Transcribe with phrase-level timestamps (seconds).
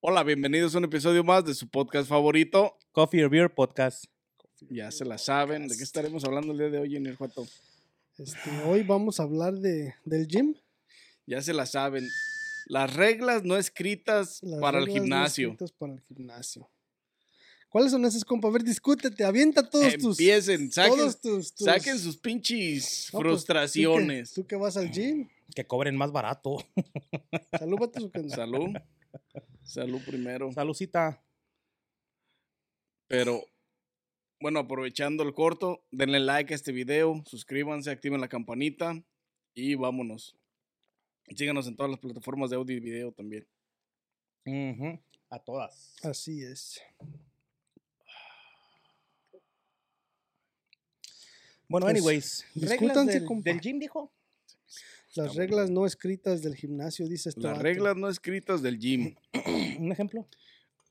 [0.00, 2.76] Hola, bienvenidos a un episodio más de su podcast favorito.
[2.92, 4.04] Coffee or Beer Podcast.
[4.70, 5.68] Ya se la saben.
[5.68, 7.46] ¿De qué estaremos hablando el día de hoy en el Juato?
[8.16, 10.54] Este, hoy vamos a hablar de, del gym.
[11.26, 12.08] Ya se la saben.
[12.66, 15.48] Las reglas no escritas las para el reglas no gimnasio.
[15.50, 16.68] escritas para el gimnasio.
[17.68, 18.48] ¿Cuáles son esas, compa?
[18.48, 20.18] A ver, discútete, avienta todos tus.
[20.18, 24.30] Empiecen, saquen, todos tus- tus- saquen sus pinches No, pues, frustraciones.
[24.32, 25.28] ¿tú, que, tú que vas al gym.
[25.54, 26.56] Que cobren más barato.
[27.58, 28.36] Salud, vatos, o qué onda?
[28.36, 28.68] Salud.
[29.68, 30.50] Salud primero.
[30.50, 31.22] Salucita.
[33.06, 33.44] Pero,
[34.40, 39.02] bueno, aprovechando el corto, denle like a este video, suscríbanse, activen la campanita
[39.54, 40.34] y vámonos.
[41.36, 43.46] Síganos en todas las plataformas de audio y video también.
[44.46, 45.94] Ujú, A todas.
[46.02, 46.80] Así es.
[51.68, 52.46] Bueno, Pues, anyways.
[52.54, 54.10] Reglas discútanse, del, del gym, dijo.
[55.24, 57.62] Las reglas no escritas del gimnasio, dice este Las vato.
[57.62, 59.14] reglas no escritas del gym.
[59.78, 60.26] Un ejemplo.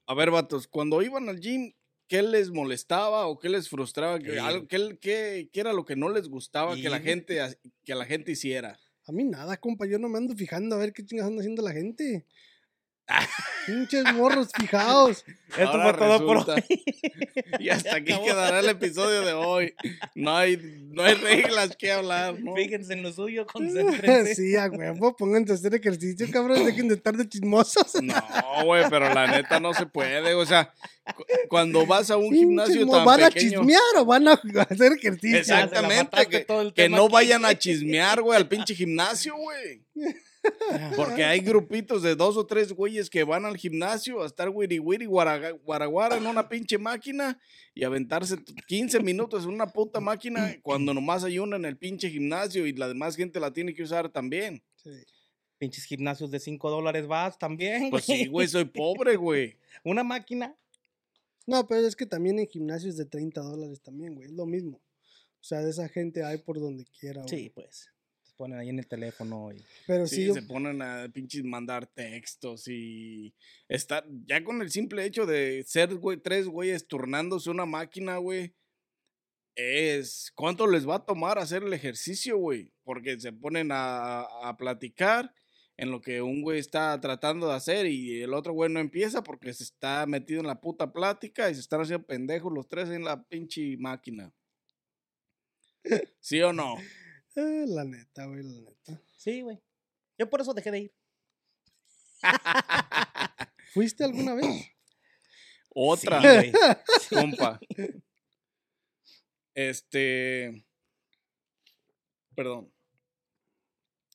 [0.05, 1.73] A ver, vatos, cuando iban al gym,
[2.07, 4.19] ¿qué les molestaba o qué les frustraba?
[4.19, 4.37] ¿Qué, Sí.
[4.37, 7.39] algo- qué- qué- qué era lo que no les gustaba que la gente
[7.83, 8.79] que la gente hiciera?
[9.05, 9.85] A mí nada, compa.
[9.85, 12.25] Yo no me ando fijando a ver qué chingas anda haciendo la gente.
[13.65, 15.23] Pinches morros fijados.
[15.49, 16.83] Esto Ahora fue todo por resulta- hoy.
[17.59, 18.25] Y hasta aquí Acabó.
[18.25, 19.73] quedará el episodio de hoy.
[20.15, 20.57] No hay,
[20.91, 22.55] no hay reglas que hablar, ¿no?
[22.55, 24.35] Fíjense en lo suyo, concéntrense.
[24.35, 25.15] sí, a huevo.
[25.15, 26.65] Pónganse a hacer ejercicio, cabrón.
[26.65, 28.01] Dejen de estar de chismosos.
[28.01, 28.15] No,
[28.65, 30.33] güey, pero la neta no se puede.
[30.33, 30.73] O sea,
[31.15, 33.59] cu- cuando vas a un gimnasio tan ¿Van a pequeño.
[33.61, 34.33] chismear o van a
[34.69, 35.37] hacer ejercicio?
[35.37, 39.81] Exactamente, que, todo el que no aquí, vayan a chismear, güey, al pinche gimnasio, güey.
[40.95, 44.79] Porque hay grupitos de dos o tres güeyes que van al gimnasio a estar wiri
[44.79, 47.39] wiri guaraguara en una pinche máquina
[47.73, 51.77] y aventarse t- 15 minutos en una puta máquina cuando nomás hay una en el
[51.77, 54.63] pinche gimnasio y la demás gente la tiene que usar también.
[54.75, 54.91] Sí.
[55.57, 57.89] Pinches gimnasios de 5 dólares vas también.
[57.89, 59.57] Pues sí, güey, soy pobre, güey.
[59.83, 60.55] Una máquina.
[61.45, 64.27] No, pero es que también en gimnasios de 30 dólares también, güey.
[64.27, 64.77] Es lo mismo.
[65.39, 67.29] O sea, de esa gente hay por donde quiera, güey.
[67.29, 67.89] Sí, pues.
[68.37, 69.65] Ponen ahí en el teléfono y.
[69.87, 73.33] Pero sí, se ponen a pinches mandar textos y
[73.67, 78.53] estar ya con el simple hecho de ser güey, tres güeyes turnándose una máquina, güey.
[79.55, 84.55] Es cuánto les va a tomar hacer el ejercicio, güey, porque se ponen a, a
[84.55, 85.33] platicar
[85.77, 89.23] en lo que un güey está tratando de hacer y el otro güey no empieza
[89.23, 92.89] porque se está metido en la puta plática y se están haciendo pendejos los tres
[92.89, 94.31] en la pinche máquina.
[96.19, 96.75] ¿Sí o no?
[97.37, 99.01] Eh, la neta, güey, la neta.
[99.15, 99.59] Sí, güey.
[100.17, 100.93] Yo por eso dejé de ir.
[103.73, 104.45] ¿Fuiste alguna vez?
[105.69, 106.21] Otra.
[106.21, 106.51] Sí, güey.
[107.09, 107.59] compa.
[109.53, 110.65] Este.
[112.35, 112.71] Perdón.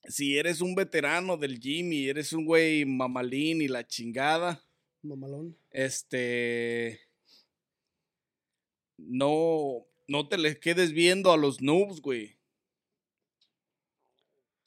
[0.05, 4.61] Si eres un veterano del gym y eres un güey mamalín y la chingada,
[5.01, 5.57] Mamalón.
[5.71, 6.99] este.
[8.97, 9.85] No.
[10.07, 12.37] No te les quedes viendo a los noobs, güey.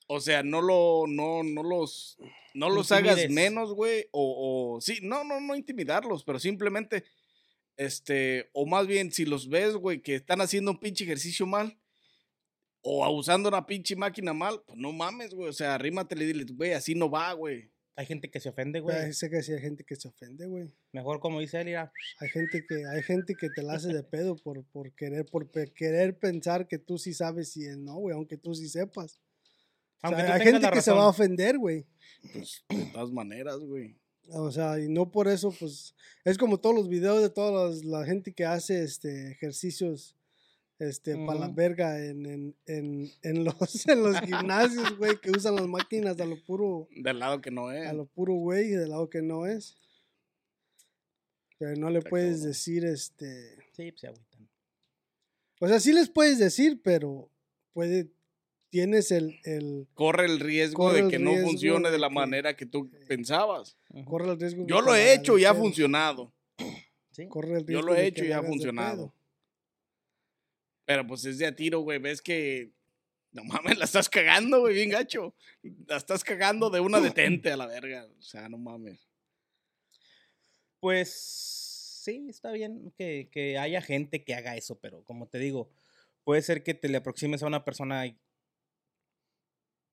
[0.09, 1.05] O sea, no lo.
[1.09, 2.17] No, no los.
[2.55, 4.07] No los hagas menos, güey.
[4.13, 4.81] O, o.
[4.81, 7.05] Sí, no, no, no intimidarlos, pero simplemente.
[7.77, 8.49] Este.
[8.53, 11.79] O más bien, si los ves, güey, que están haciendo un pinche ejercicio mal.
[12.83, 15.49] O usando una pinche máquina mal, pues no mames, güey.
[15.49, 17.71] O sea, arrímatele y dile, güey, así no va, güey.
[17.99, 20.71] Hay gente que se ofende, Güey, sé que sí hay gente que se ofende, güey.
[20.93, 24.03] Mejor como dice él, mira, Hay gente que, hay gente que te la hace de
[24.03, 27.95] pedo por, por querer, por pe- querer pensar que tú sí sabes y él no,
[27.95, 29.19] güey, aunque tú sí sepas.
[30.07, 31.87] O sea, aunque tú hay gente la que se va a ofender, güey.
[32.33, 33.97] Pues, de todas maneras, güey.
[34.31, 35.95] O sea, y no por eso, pues,
[36.25, 40.17] es como todos los videos de toda las- la gente que hace este, ejercicios
[40.79, 43.55] este, para la verga en, en, en, en los,
[43.89, 47.71] en los gimnasios, güey, que usan las máquinas a lo puro, Del lado que no
[47.73, 47.87] es.
[47.87, 49.77] a lo puro güey, del lado que no es.
[51.59, 54.49] Pero no le puedes decir, este, Sí, pues se agüitan.
[55.61, 57.31] o sea, sí les puedes decir, pero
[57.73, 58.11] puede,
[58.77, 62.57] tienes el, el, Corre el riesgo Corre de que no funcione de la que- manera
[62.57, 63.79] que tú que- pensabas.
[64.05, 64.67] Corre el riesgo.
[64.67, 66.33] Yo que lo he hecho y ha funcionado.
[67.13, 67.27] Sí.
[67.29, 69.15] Corre el Yo riesgo lo he hecho y ha funcionado.
[70.85, 71.99] Pero pues es de a tiro, güey.
[71.99, 72.73] Ves que.
[73.33, 75.35] No mames, la estás cagando, güey, bien gacho.
[75.87, 78.07] La estás cagando de una detente a la verga.
[78.19, 79.09] O sea, no mames.
[80.81, 81.11] Pues
[82.05, 85.71] sí, está bien que, que haya gente que haga eso, pero como te digo,
[86.23, 88.15] puede ser que te le aproximes a una persona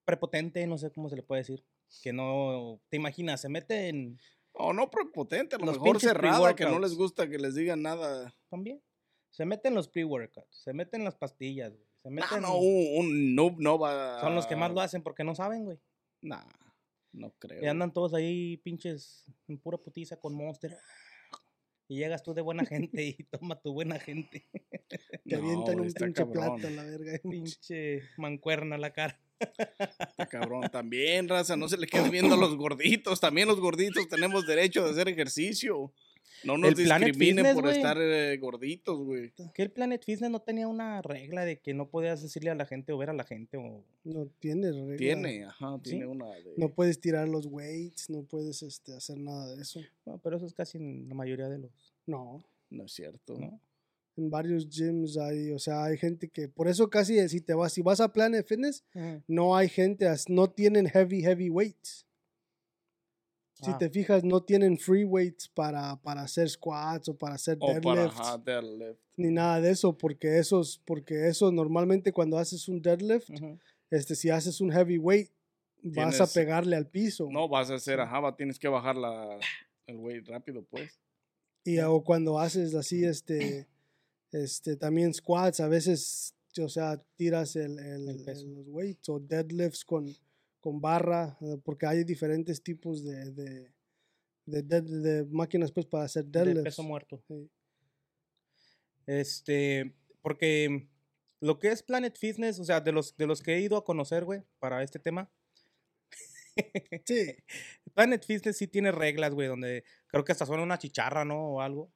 [0.06, 1.64] prepotente, no sé cómo se le puede decir,
[2.02, 4.20] que no te imaginas, se mete en
[4.54, 7.56] O no prepotente, a lo Los mejor pinches cerrada, que no les gusta que les
[7.56, 8.34] digan nada.
[8.50, 8.82] también,
[9.32, 12.58] se mete en los pre-workouts, se mete en las pastillas, güey, se No, meten, no,
[12.58, 14.20] un, un noob no va.
[14.22, 15.80] son los que más lo hacen porque no saben, güey.
[16.22, 16.44] Nah,
[17.14, 17.64] no creo.
[17.64, 20.78] Y andan todos ahí pinches en pura putiza con Monster.
[21.90, 24.48] Y llegas tú de buena gente y toma tu buena gente.
[25.28, 26.32] Te No, avientan un pinche cabrón.
[26.60, 27.20] plato la verga.
[27.30, 29.20] Pinche mancuerna a la cara.
[29.40, 30.70] Está cabrón.
[30.72, 33.20] También, raza, no se le quede viendo a los gorditos.
[33.20, 35.94] También los gorditos tenemos derecho de hacer ejercicio.
[36.44, 39.32] No nos El discriminen Fitness, por estar eh, gorditos, güey.
[39.54, 42.66] Que el Planet Fitness no tenía una regla de que no podías decirle a la
[42.66, 43.84] gente o ver a la gente o...
[44.04, 44.98] No tiene regla.
[44.98, 46.06] Tiene, ajá, tiene ¿Sí?
[46.06, 46.54] una de...
[46.58, 49.80] No puedes tirar los weights, no puedes este, hacer nada de eso.
[50.06, 51.72] No, pero eso es casi en la mayoría de los...
[52.06, 52.44] No.
[52.70, 53.38] No es cierto.
[53.40, 53.60] ¿no?
[54.16, 57.54] En varios gyms hay, o sea, hay gente que, por eso casi eh, si te
[57.56, 58.84] vas, si vas a Planet Fitness,
[59.28, 62.06] no hay gente, no tienen heavy, heavy weights.
[63.54, 63.78] Si Ah.
[63.78, 67.80] te fijas, no tienen free weights para, para hacer squats o para hacer O para,
[67.80, 69.00] deadlifts, ajá, deadlift.
[69.16, 73.30] ni nada de eso, porque esos, porque eso normalmente cuando haces un deadlift,
[73.90, 75.32] este, si haces un heavy weight,
[75.82, 77.30] vas a pegarle al piso.
[77.32, 79.40] No, vas a hacer, ajá, tienes que bajar la,
[79.88, 81.00] el weight rápido, pues.
[81.64, 83.68] Y o cuando haces así, este,
[84.34, 88.46] este, también squats, a veces, o sea, tiras el, el- El peso.
[88.48, 90.06] los weights o deadlifts con,
[90.60, 93.74] con barra, eh, porque hay diferentes tipos de, de,
[94.46, 96.64] de, de máquinas pues para hacer De deadlifts.
[96.64, 97.24] peso muerto.
[97.28, 97.50] Sí.
[99.06, 100.88] Este, porque
[101.42, 103.84] lo que es Planet Fitness, o sea, de los, de los que he ido a
[103.86, 105.30] conocer, güey, para este tema,
[107.06, 107.36] Sí,
[107.96, 111.54] Planet Fitness sí tiene reglas, güey, donde creo que hasta suena una chicharra, ¿no?
[111.56, 111.92] O algo.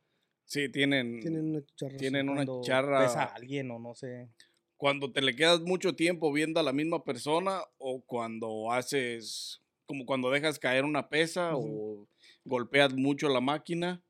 [0.48, 1.20] Sí, tienen...
[1.20, 1.98] tienen una chicharra.
[1.98, 4.30] Tienen una charra- ves a alguien o no sé.
[4.78, 9.62] Cuando te le quedas mucho tiempo viendo a la misma persona o cuando haces...
[9.86, 12.08] Como cuando dejas caer una pesa o
[12.44, 14.04] golpeas mucho la máquina,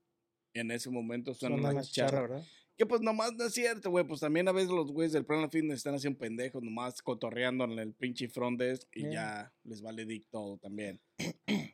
[0.54, 2.22] en ese momento suena Suena una chicharra.
[2.22, 2.44] ¿verdad?
[2.78, 4.06] Que pues nomás no es cierto, güey.
[4.06, 7.72] Pues también a veces los güeyes del Planet Fitness están haciendo pendejos, nomás cotorreando en
[7.80, 9.12] el pinche front desk y Yeah.
[9.12, 11.02] ya les vale dick todo también.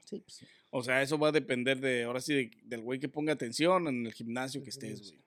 [0.06, 0.46] Sí, pues sí.
[0.70, 3.88] O sea, eso va a depender de, ahora sí, de- del güey que ponga atención
[3.88, 5.24] en el gimnasio que estés, güey.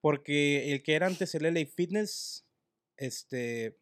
[0.00, 2.46] Porque el que era antes el LA Fitness,
[2.96, 3.78] este,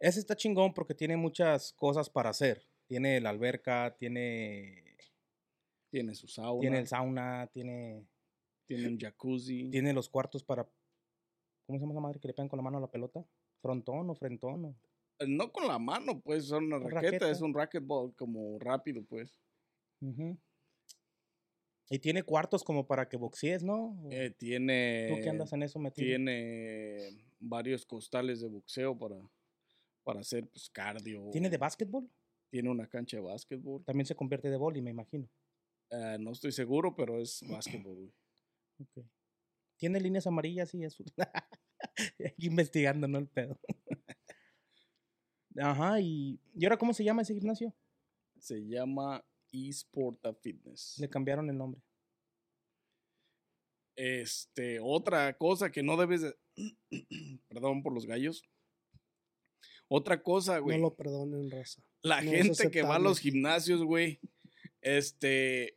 [0.00, 2.66] ese está chingón porque tiene muchas cosas para hacer.
[2.86, 4.96] Tiene la alberca, tiene,
[5.90, 8.06] Tiene su sauna, tiene el sauna, tiene,
[8.66, 9.70] tiene un jacuzzi.
[9.70, 10.64] tiene los cuartos para,
[11.66, 13.24] ¿cómo se llama esa madre que le pegan con la mano a la pelota?
[13.62, 14.64] ¿Frontón o frentón?
[14.66, 14.76] o-
[15.18, 19.34] Eh, No con la mano, pues, son una raqueta, es un racquetball como rápido, pues.
[20.00, 20.36] Ujú.
[21.88, 23.96] Y tiene cuartos como para que boxees, ¿no?
[24.04, 25.06] ¿O Eh, tiene...
[25.08, 26.04] ¿Tú qué andas en eso metido?
[26.06, 29.16] Tiene varios costales de boxeo para,
[30.02, 31.30] para hacer pues, cardio.
[31.30, 32.10] ¿Tiene de básquetbol?
[32.50, 33.84] Tiene una cancha de básquetbol.
[33.84, 35.28] También se convierte de boli, me imagino.
[35.90, 37.40] Eh, no estoy seguro, pero es
[37.86, 38.12] básquetbol, güey.
[38.78, 39.04] Ok.
[39.76, 41.06] Tiene líneas amarillas y azul.
[42.26, 43.18] Aquí investigando, ¿no?
[43.18, 43.58] El pedo.
[45.58, 47.74] Ajá, y, ¿y ahora cómo se llama ese gimnasio?
[48.38, 50.96] Se llama eSporta Fitness.
[50.98, 51.80] Le cambiaron el nombre.
[53.96, 56.36] Este, otra cosa que no debes de...
[57.48, 58.44] Perdón por los gallos.
[59.88, 60.80] Otra cosa, No güey.
[60.80, 61.82] lo perdonen, raza.
[62.02, 64.20] La no gente que va a los gimnasios, güey,
[64.82, 65.75] este,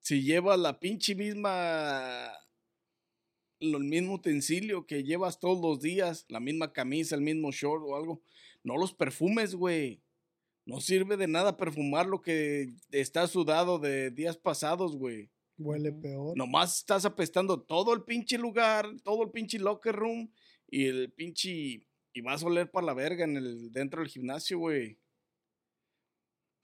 [0.00, 2.32] si llevas la pinche misma,
[3.60, 7.82] lo- el mismo utensilio que llevas todos los días, la misma camisa, el mismo short
[7.86, 8.22] o algo,
[8.62, 10.02] no los perfumes, güey.
[10.66, 15.30] No sirve de nada perfumar lo que está sudado de días pasados, güey.
[15.56, 16.36] Huele peor.
[16.36, 20.30] Nomás estás apestando todo el pinche lugar, todo el pinche locker room
[20.70, 21.86] y el pinche.
[22.12, 24.98] Y vas a oler para la verga en el, dentro del gimnasio, güey.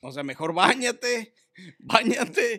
[0.00, 1.32] O sea, mejor bañate,
[1.78, 2.58] bañate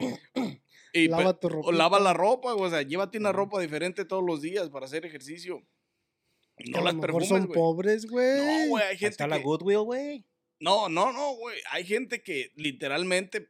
[0.95, 1.73] Y Lava tu O ropita.
[1.73, 5.05] lava la ropa, güey, o sea, llévate una ropa diferente todos los días para hacer
[5.05, 5.61] ejercicio.
[6.67, 7.53] No a lo las mejor perfumes, son güey.
[7.53, 8.37] pobres, güey.
[8.37, 9.43] No, güey, hay gente está la que...
[9.43, 10.25] Goodwill, güey.
[10.59, 11.59] No, no, no, güey.
[11.71, 13.49] Hay gente que literalmente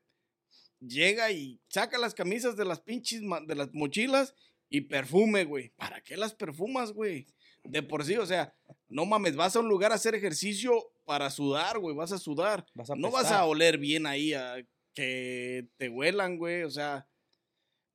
[0.80, 4.34] llega y saca las camisas de las pinches, de las mochilas
[4.70, 5.70] y perfume, güey.
[5.76, 7.28] ¿Para qué las perfumas, güey?
[7.64, 8.56] De por sí, o sea,
[8.90, 12.66] no mames, vas a un lugar a hacer ejercicio para sudar, güey, vas a sudar.
[12.74, 14.56] Vas a no vas a oler bien ahí a
[14.94, 17.08] que te huelan, güey, o sea,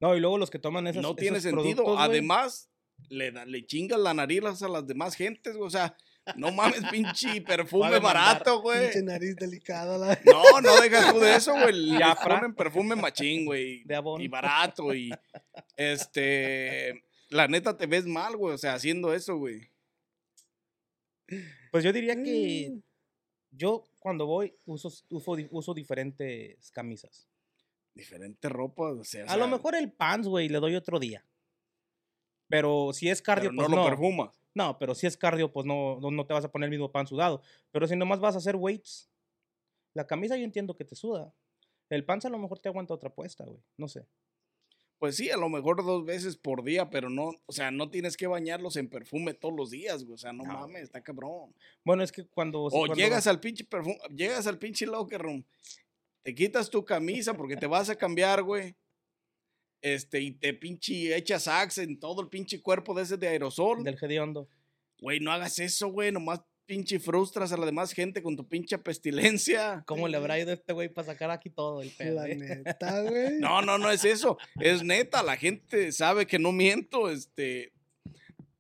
[0.00, 1.85] No, y luego los que toman esos no tiene esos sentido.
[1.85, 2.71] productos, Además,
[3.09, 5.97] le, da- le chingas la nariz a las demás gentes, güey, o sea,
[6.37, 8.85] no mames, pinche perfume barato, güey.
[8.85, 9.97] Pinche nariz delicada.
[9.99, 10.19] La...
[10.25, 11.97] No, no dejas tú de eso, güey.
[11.97, 12.37] Diafra.
[12.40, 13.83] ponen perfume machín, güey.
[13.85, 14.21] De Avon.
[14.21, 15.11] Y barato, y
[15.76, 17.04] este.
[17.30, 18.54] La neta te ves mal, güey.
[18.54, 19.71] O sea, haciendo eso, güey.
[21.71, 22.80] Pues yo diría que Mm.
[23.52, 27.28] yo cuando voy uso, uso diferentes camisas.
[28.00, 29.26] Diferente ropa, o sea.
[29.26, 31.23] A lo mejor el pants, güey, le doy otro día.
[32.49, 33.83] Pero si es cardio, pero pues no no.
[33.83, 34.40] lo perfumas.
[34.54, 36.90] No, pero si es cardio, pues no, no, no te vas a poner el mismo
[36.90, 37.42] pan sudado.
[37.71, 39.11] Pero si nomás vas a hacer weights,
[39.95, 41.35] la camisa yo entiendo que te suda.
[41.90, 43.62] El pants a lo mejor te aguanta otra puesta, güey.
[43.76, 44.07] No sé.
[44.99, 48.16] Pues sí, a lo mejor dos veces por día, pero no, o sea, no tienes
[48.16, 50.14] que bañarlos en perfume todos los días, güey.
[50.14, 51.54] O sea, no, No, mames, está cabrón.
[51.85, 52.64] Bueno, es que cuando...
[52.64, 55.45] O cuando- llegas al pinche perfume, llegas al pinche locker room,
[56.22, 58.74] te quitas tu camisa porque te vas a cambiar, güey.
[59.82, 63.82] Este, y te pinche echas axe en todo el pinche cuerpo de ese de aerosol.
[63.82, 64.48] Del hediondo.
[65.00, 66.12] Güey, no hagas eso, güey.
[66.12, 69.82] Nomás pinche frustras a la demás gente con tu pinche pestilencia.
[69.86, 72.16] ¿Cómo le habrá ido a este güey para sacar aquí todo el pedo?
[72.16, 72.36] La eh?
[72.36, 73.40] neta, güey.
[73.40, 74.38] No, no, no es eso.
[74.60, 77.10] Es neta, la gente sabe que no miento.
[77.10, 77.72] Este.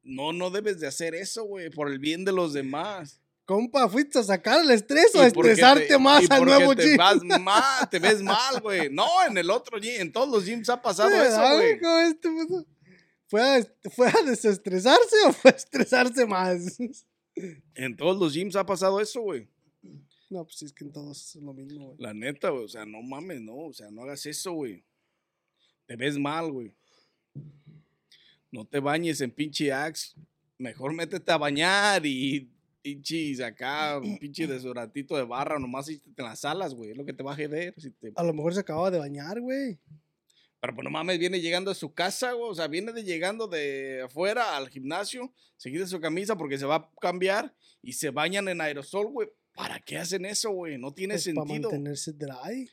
[0.02, 3.19] No, no debes de hacer eso, güey, por el bien de los demás.
[3.50, 6.96] Compa, ¿fuiste a sacar el estrés o a estresarte te- más al nuevo te gym?
[6.96, 8.88] vas mal, te ves mal, güey.
[8.90, 11.80] No, en el otro gym, en todos los gyms ha pasado eso, ¿Verdad, güey.
[11.80, 12.66] ¿Cómo este puto?
[13.26, 16.78] ¿Fue a, ¿Fue a desestresarse o fue a estresarse más?
[17.74, 19.48] En todos los gyms ha pasado eso, güey.
[20.28, 21.96] No, pues es que en todos es lo mismo, güey.
[21.98, 22.66] La neta, güey.
[22.66, 23.56] O sea, no mames, no.
[23.56, 24.84] O sea, no hagas eso, güey.
[25.86, 26.72] Te ves mal, güey.
[28.52, 30.12] No te bañes en pinche Axe.
[30.56, 32.48] Mejor métete a bañar y
[32.82, 36.90] pinche acá, un pinche desodorantito de barra, nomás en las alas, güey.
[36.90, 37.74] Es lo que te va a joder.
[37.78, 38.12] Si te...
[38.16, 39.78] A lo mejor se acababa de bañar, güey.
[40.60, 42.50] Pero pues no mames, viene llegando a su casa, güey.
[42.50, 46.66] O sea, viene de llegando de afuera al gimnasio, se quita su camisa porque se
[46.66, 49.28] va a cambiar y se bañan en aerosol, güey.
[49.54, 50.78] ¿Para qué hacen eso, güey?
[50.78, 51.70] No tiene Para sentido.
[51.70, 52.70] mantenerse dry.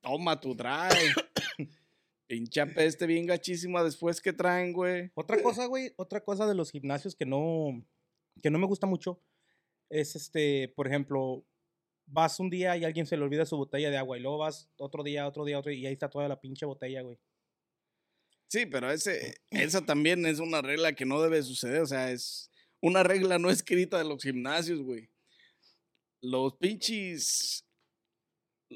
[0.00, 1.14] Toma tu drive.
[2.26, 5.10] Pinche peste bien gachísima después que traen, güey.
[5.14, 7.84] Otra cosa, güey, otra cosa de los gimnasios que no,
[8.42, 9.20] que no me gusta mucho
[9.90, 11.44] es este, por ejemplo,
[12.06, 14.70] vas un día y alguien se le olvida su botella de agua y luego vas
[14.78, 17.18] otro día, otro día, otro día y ahí está toda la pinche botella, güey.
[18.48, 21.82] Sí, pero ese, esa también es una regla que no debe suceder.
[21.82, 25.08] O sea, es una regla no escrita de los gimnasios, güey.
[26.20, 27.66] Los pinches.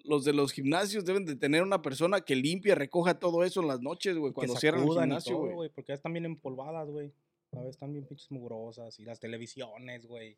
[0.04, 3.68] Los de los gimnasios deben de tener una persona que limpie, recoja todo eso en
[3.68, 5.68] las noches, güey, cuando cierran el gimnasio, güey.
[5.68, 7.12] porque ya están bien empolvadas, güey.
[7.52, 10.36] A veces están bien pinches mugrosas y las televisiones, güey.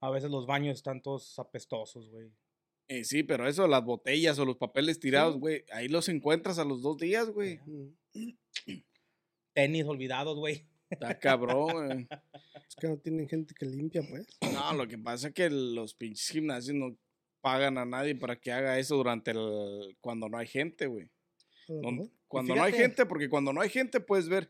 [0.00, 2.30] A veces los baños están todos apestosos, güey.
[2.88, 5.40] Eh, sí, pero eso, las botellas o los papeles tirados, Sí.
[5.40, 7.60] güey, ahí los encuentras a los dos días, güey.
[9.52, 10.66] Tenis olvidados, güey.
[10.90, 12.08] Está cabrón, güey.
[12.68, 14.26] Es que no tienen gente que limpia, pues.
[14.52, 16.96] No, lo que pasa es que los pinches gimnasios no
[17.40, 21.10] pagan a nadie para que haga eso durante el cuando no hay gente, güey.
[22.28, 24.48] Cuando no hay gente, porque cuando no hay gente puedes ver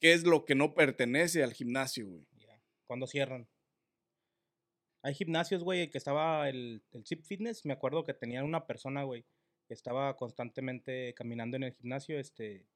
[0.00, 2.26] qué es lo que no pertenece al gimnasio, güey.
[2.38, 3.48] Ya, Cuando cierran.
[5.02, 7.64] Hay gimnasios, güey, que estaba el, el Zip Fitness.
[7.64, 9.24] Me acuerdo que tenían una persona, güey,
[9.66, 12.66] que estaba constantemente caminando en el gimnasio, este,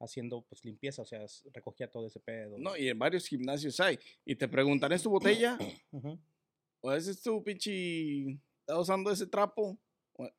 [0.00, 2.56] haciendo pues limpieza, o sea, recogía todo ese pedo.
[2.58, 3.98] No, y en varios gimnasios hay.
[4.24, 5.58] Y te preguntan, ¿es tu botella?
[6.80, 8.38] ¿O es tu pinche...
[8.60, 9.78] ¿Estás usando ese trapo?
[10.14, 10.30] O-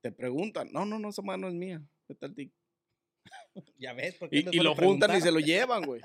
[0.00, 1.82] Te preguntan, no, no, no, esa mano es mía.
[2.08, 2.52] Vete al tic".
[3.78, 6.00] Ya ves, porque Y, y lo juntan y se lo llevan, güey.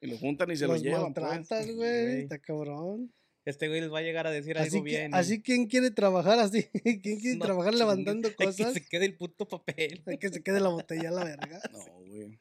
[0.00, 1.14] Y lo juntan y se Los lo llevan.
[1.14, 1.24] pues.
[1.24, 2.04] maltratas, Sí, güey.
[2.04, 2.22] güey.
[2.22, 3.12] Está cabrón.
[3.46, 5.12] Este güey les va a llegar a decir Así, algo que, bien.
[5.12, 6.64] y- así, ¿quién quiere trabajar así?
[7.02, 8.74] ¿Quién quiere No, trabajar chingue, levantando hay Que cosas?
[8.74, 10.02] se quede el puto papel.
[10.06, 11.60] Hay que se quede la botella a la verga.
[11.72, 12.38] No, güey.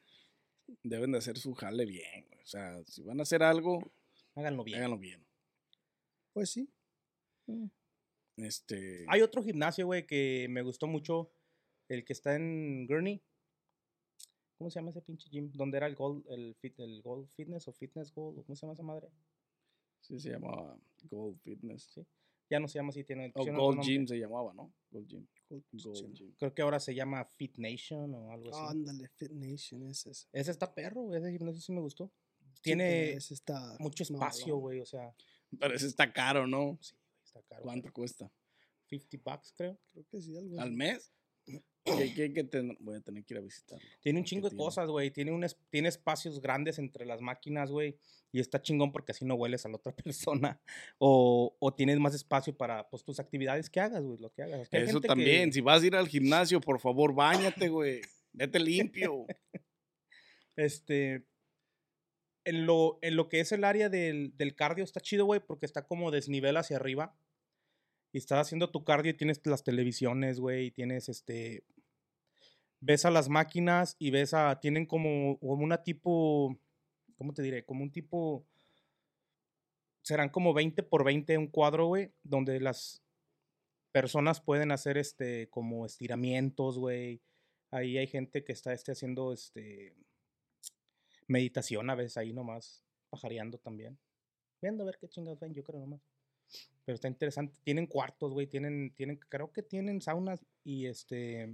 [0.83, 2.41] Deben de hacer su jale bien, güey.
[2.41, 3.91] O sea, si van a hacer algo,
[4.35, 4.79] Háganlo bien.
[4.79, 5.25] háganlo bien.
[6.33, 6.67] Pues sí.
[8.37, 9.05] Este...
[9.07, 11.31] Hay otro gimnasio, güey, que me gustó mucho.
[11.87, 13.21] El que está en Gurney.
[14.57, 15.51] ¿Cómo se llama ese pinche gym?
[15.53, 18.39] ¿Dónde era el Gold, el, fit, el Gold Fitness o Fitness Gold?
[18.39, 19.09] o ¿Cómo se llama esa madre?
[20.07, 20.77] Sí, se llamaba
[21.09, 21.83] Gold Fitness.
[21.93, 22.05] Sí.
[22.49, 23.29] Ya no se llama así, tiene.
[23.29, 23.93] O pusieron otro Gold nombre.
[23.93, 24.71] Gym se llamaba, ¿no?
[24.91, 25.27] Gold Gym.
[25.49, 26.13] Gold Gold Gym.
[26.13, 26.35] Gym.
[26.37, 28.77] Creo que ahora se llama Fit Nation o algo así.
[28.77, 30.29] Ándale, Fit Nation, ese es.
[30.31, 31.19] Ese está perro, güey.
[31.19, 32.11] Ese gimnasio sí me gustó.
[32.53, 34.79] Sí, Tiene ese está mucho espacio, güey.
[34.79, 35.15] O sea,
[35.59, 36.77] Pero ese está caro, ¿no?
[36.81, 37.63] sí, güey, está caro.
[37.63, 38.31] ¿Cuánto cuesta?
[38.89, 39.79] 50 bucks, creo.
[39.91, 41.11] Creo que sí, algo ¿Al mes?
[41.85, 43.85] ¿Qué, qué, qué ten- Voy a tener que ir a visitarlo.
[44.01, 44.63] Tiene un ¿Qué chingo de tiene?
[44.65, 45.11] cosas, güey.
[45.11, 47.97] Tiene, un es- tiene espacios grandes entre las máquinas, güey.
[48.31, 49.93] Y está chingón porque así no hueles a la otra
[50.49, 50.59] persona.
[50.97, 54.17] O, o tienes más espacio para pues, tus actividades que hagas, güey.
[54.19, 54.61] Lo que hagas.
[54.61, 55.49] Es que hay Eso también.
[55.49, 58.01] que- Si vas a ir al gimnasio, por favor, bañate, güey.
[58.33, 59.25] Vete limpio.
[60.55, 61.25] Este.
[62.45, 65.65] En lo, en lo que es el área del, del cardio está chido, güey, porque
[65.65, 67.17] está como desnivel hacia arriba.
[68.15, 71.65] Y estás haciendo tu cardio y tienes las televisiones, güey, y tienes este.
[72.79, 74.57] Ves a las máquinas y ves a.
[74.61, 76.57] Tienen como, como una tipo.
[77.17, 77.65] ¿Cómo te diré?
[77.65, 78.45] Como un tipo.
[80.01, 83.03] Serán como 20 por 20 un cuadro, güey, donde las
[83.91, 85.49] personas pueden hacer este.
[85.49, 87.21] Como estiramientos, güey.
[87.69, 89.93] Ahí hay gente que está este, haciendo este
[91.27, 93.99] meditación a veces ahí nomás, pajareando también.
[94.61, 96.14] Viendo a ver qué chingados ven, yo creo nomás.
[96.85, 97.57] Pero está interesante.
[97.63, 98.47] Tienen cuartos, güey.
[98.47, 101.53] Tienen, tienen, creo que tienen saunas y este.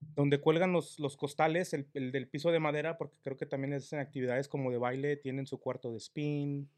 [0.00, 3.74] Donde cuelgan los, los costales, el, el del piso de madera, porque creo que también
[3.74, 5.16] hacen actividades como de baile.
[5.16, 6.70] Tienen su cuarto de spin.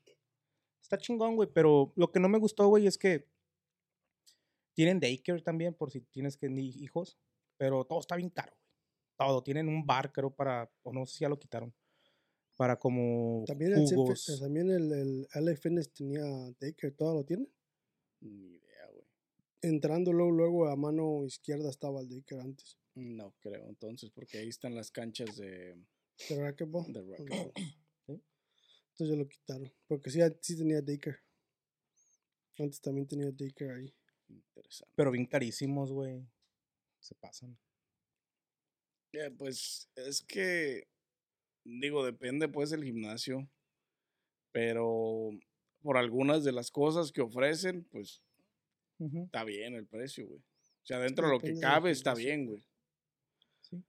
[0.81, 1.49] Está chingón, güey.
[1.53, 3.27] Pero lo que no me gustó, güey, es que.
[4.73, 7.19] Tienen daycare también, por si tienes que ni hijos.
[7.59, 8.73] Pero todo está bien caro, güey.
[9.19, 9.43] Todo.
[9.43, 10.71] Tienen un bar, creo, para.
[10.83, 11.75] O no sé si ya lo quitaron.
[12.61, 14.39] Para como También el, jugos.
[14.39, 16.21] también el, el LA Fitness tenía
[16.61, 17.47] Daycare, todo lo tiene.
[18.21, 19.07] Ni idea, güey.
[19.63, 22.77] Entrando luego, luego a mano izquierda estaba el Daycare antes.
[22.97, 25.75] No creo, entonces, porque ahí están las canchas de,
[26.29, 26.93] ¿De racquetball?
[26.93, 27.53] de racquetball.
[28.07, 29.73] Entonces ya lo quitaron.
[29.87, 31.17] Porque sí, sí tenía Daycare.
[32.59, 33.95] Antes también tenía Daycare ahí.
[34.29, 34.93] Interesante.
[34.97, 36.29] Pero bien carísimos, güey.
[36.99, 37.59] Se pasan.
[39.15, 40.91] Eh, pues es que,
[41.65, 43.49] digo, depende pues del gimnasio,
[44.53, 45.31] pero
[45.83, 48.23] por algunas de las cosas que ofrecen, pues
[48.99, 50.41] está bien el precio, güey.
[50.41, 52.65] O sea, dentro de lo que cabe está bien, güey.
[53.61, 53.83] Sí.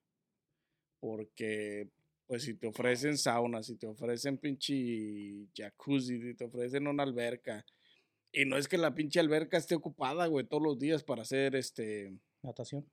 [0.99, 1.89] Porque,
[2.27, 7.65] pues si te ofrecen sauna, si te ofrecen pinche jacuzzi, si te ofrecen una alberca,
[8.31, 11.55] y no es que la pinche alberca esté ocupada, güey, todos los días para hacer
[11.55, 12.89] este Natación.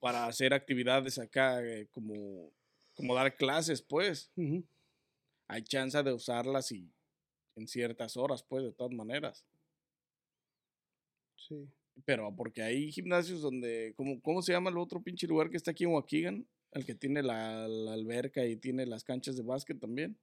[0.00, 2.52] para hacer actividades acá, eh, como,
[2.94, 4.30] como dar clases, pues.
[5.48, 6.90] Hay chance de usarlas y
[7.56, 9.44] en ciertas horas, pues, de todas maneras.
[11.36, 11.68] Sí.
[12.04, 15.72] Pero porque hay gimnasios donde, ¿cómo, cómo se llama el otro pinche lugar que está
[15.72, 16.46] aquí en Waukegan?
[16.70, 20.18] El que tiene la, la alberca y tiene las canchas de básquet también.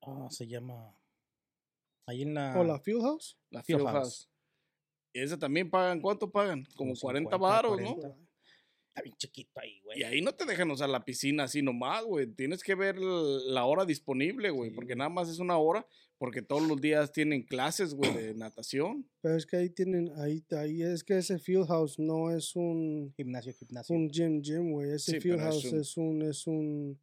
[0.00, 0.94] Ah, se llama.
[2.06, 2.58] Ahí en la.
[2.58, 3.36] ¿O la Fieldhouse?
[3.50, 3.94] La Field Fieldhouse.
[3.94, 4.30] House.
[5.12, 6.64] Y esa también pagan, ¿cuánto pagan?
[6.76, 8.16] Como Como 40 50, varos, ¿no?
[9.00, 9.02] 40.
[9.02, 10.00] Está bien chiquito ahí, güey.
[10.00, 12.26] Y ahí no te dejan usar la piscina así nomás, güey.
[12.26, 14.70] Tienes que ver la hora disponible, güey.
[14.70, 15.86] Sí, porque nada más es una hora.
[16.18, 19.08] Porque todos los días tienen clases, güey, de natación.
[19.22, 23.54] Pero es que ahí tienen, ahí, ahí es que ese Fieldhouse no es un, Gimnasio,
[23.54, 23.96] gimnasio.
[23.96, 24.90] un gym, gym, güey.
[24.90, 27.00] Ese Sí, es Fieldhouse un- es un, es un,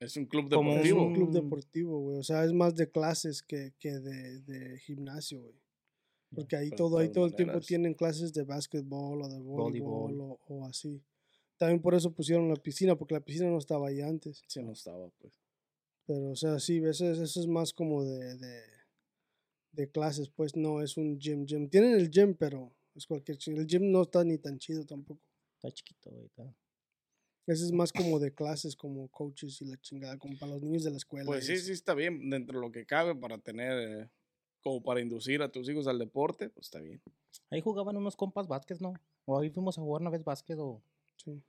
[0.00, 1.06] Es un club Como es deportivo.
[1.06, 2.18] un club deportivo, güey.
[2.18, 5.54] O sea, es más de clases que, que de, de gimnasio, güey.
[6.34, 10.12] Porque ahí pero todo, ahí todo el tiempo tienen clases de básquetbol o de voleibol
[10.14, 10.20] Voleibol.
[10.20, 11.00] o, o así.
[11.58, 14.42] También por eso pusieron la piscina, porque la piscina no estaba ahí antes.
[14.46, 15.34] Sí, no estaba, pues.
[16.06, 18.62] Pero, o sea, sí, eso es, eso es más como de, de,
[19.72, 21.68] de clases, pues no es un gym, gym.
[21.68, 25.20] Tienen el gym, pero es cualquier El gym no está ni tan chido tampoco.
[25.56, 26.26] Está chiquito, güey.
[26.26, 26.54] está-
[27.46, 30.84] Ese es más como de clases, como coaches y la chingada, como para los niños
[30.84, 31.26] de la escuela.
[31.26, 31.66] Pues sí, eso.
[31.66, 32.30] sí está bien.
[32.30, 34.10] Dentro de lo que cabe para tener, eh,
[34.62, 37.02] como para inducir a tus hijos al deporte, pues está bien.
[37.50, 38.94] Ahí jugaban unos compas básquet, ¿no?
[39.24, 40.80] O ahí fuimos a jugar una vez básquet o.
[41.18, 41.42] Sí.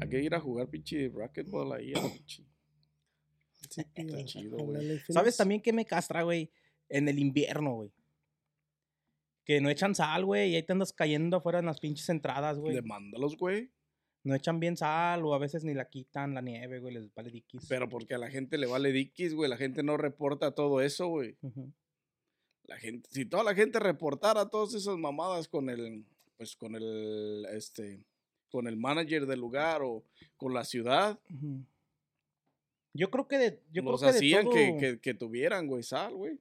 [0.00, 1.92] Hay que ir a jugar pinche racquetball ahí.
[1.92, 2.44] pinche-
[3.70, 5.00] Sí, Está chido, güey.
[5.08, 6.50] ¿Sabes también qué me castra, güey?
[6.88, 7.90] En el invierno, güey.
[9.44, 12.58] Que no echan sal, güey, y ahí te andas cayendo afuera en las pinches entradas,
[12.58, 12.74] güey.
[12.74, 13.70] Demándalos, güey.
[14.24, 17.30] No echan bien sal o a veces ni la quitan la nieve, güey, les vale
[17.30, 17.64] diquis.
[17.68, 19.48] Pero porque a la gente le vale diquis, güey.
[19.48, 21.36] La gente no reporta todo eso, güey.
[22.64, 26.04] La gente, si toda la gente reportara todas esas mamadas con el,
[26.36, 28.04] pues con el, este,
[28.50, 30.04] con el manager del lugar o
[30.36, 31.18] con la ciudad.
[32.92, 35.66] Yo creo que de, yo los creo que de hacían todo, que, que, que tuvieran,
[35.66, 36.38] güey, sal, güey.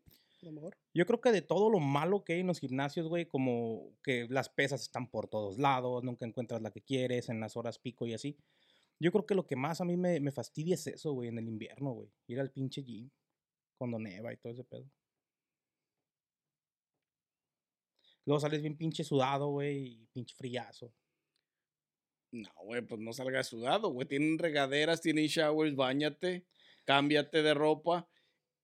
[0.93, 4.27] Yo creo que de todo lo malo que hay en los gimnasios, güey, como que
[4.29, 8.05] las pesas están por todos lados, nunca encuentras la que quieres en las horas pico
[8.05, 8.37] y así.
[8.99, 11.39] Yo creo que lo que más a mí me, me fastidia es eso, güey, en
[11.39, 12.09] el invierno, güey.
[12.27, 13.09] Ir al pinche gym
[13.77, 14.85] cuando neva y todo ese pedo.
[18.25, 20.91] Luego sales bien pinche sudado, güey, y pinche friazo.
[22.35, 24.07] No, güey, pues no salgas sudado, güey.
[24.07, 26.45] Tienen regaderas, tienen showers, bañate,
[26.83, 28.09] cámbiate de ropa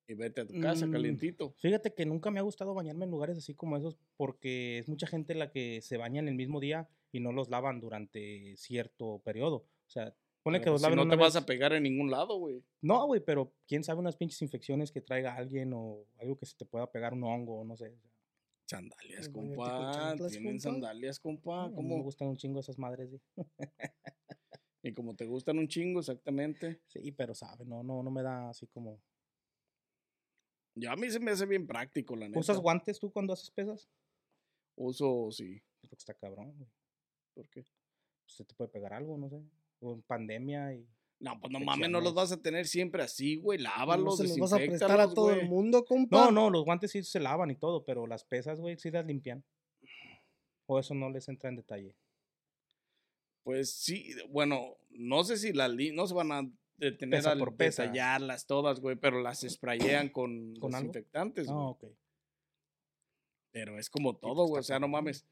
[0.07, 1.53] y vete a tu casa Mm, calientito.
[1.57, 5.07] Fíjate que nunca me ha gustado bañarme en lugares así como esos porque es mucha
[5.07, 9.21] gente la que se baña en el mismo día y no los lavan durante cierto
[9.23, 9.55] periodo.
[9.55, 11.83] O sea, pone que los pues, si laven no una te vas a pegar en
[11.83, 12.61] ningún lado, güey.
[12.81, 16.57] No, güey, pero quién sabe unas pinches infecciones que traiga alguien o algo que se
[16.57, 17.87] te pueda pegar un hongo, no sé.
[17.87, 18.09] o sea,
[18.71, 19.91] Sandalias, compa.
[19.93, 20.61] chanclas, Tienen compa.
[20.61, 21.63] sandalias, compa.
[21.65, 23.11] a mí me gustan un chingo esas madres.
[24.83, 26.81] Y como te gustan un chingo, exactamente.
[26.87, 28.99] Sí, pero sabe, no, no, no me da así como.
[30.73, 32.39] Yo a mí se me hace bien práctico, la neta.
[32.39, 33.87] ¿Usas guantes tú cuando haces pesas?
[34.75, 35.61] Uso, sí.
[35.81, 36.69] Porque está cabrón, güey.
[37.35, 37.61] ¿Por qué?
[37.61, 39.43] Pues, se te puede pegar algo, no sé.
[39.81, 40.89] O en pandemia y.
[41.21, 43.59] No, pues no mames, no los vas a tener siempre así, güey.
[43.59, 46.17] No Lávalos, se los vas a prestar a todo el mundo, compa.
[46.25, 49.05] No, no, los guantes sí se lavan y todo, pero las pesas, güey, sí las
[49.05, 49.43] limpian.
[50.65, 51.95] O eso no les entra en detalle.
[53.43, 57.83] Pues sí, bueno, no sé si las no se van a detener Pesa por pesa.
[57.83, 61.65] detallarlas todas, güey, pero las sprayean con, ¿Con desinfectantes, Ah, güey.
[61.67, 61.85] ok.
[63.51, 64.59] Pero es como todo, pues, güey.
[64.61, 65.25] O sea, no mames.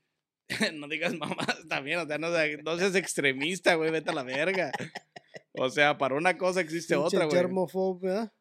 [0.73, 4.23] no digas mamás también, o sea, no, sea- no seas extremista, güey, vete a la
[4.23, 4.71] verga.
[5.53, 7.99] O sea, para una cosa existe Pinche otra, güey.
[7.99, 8.33] ¿verdad?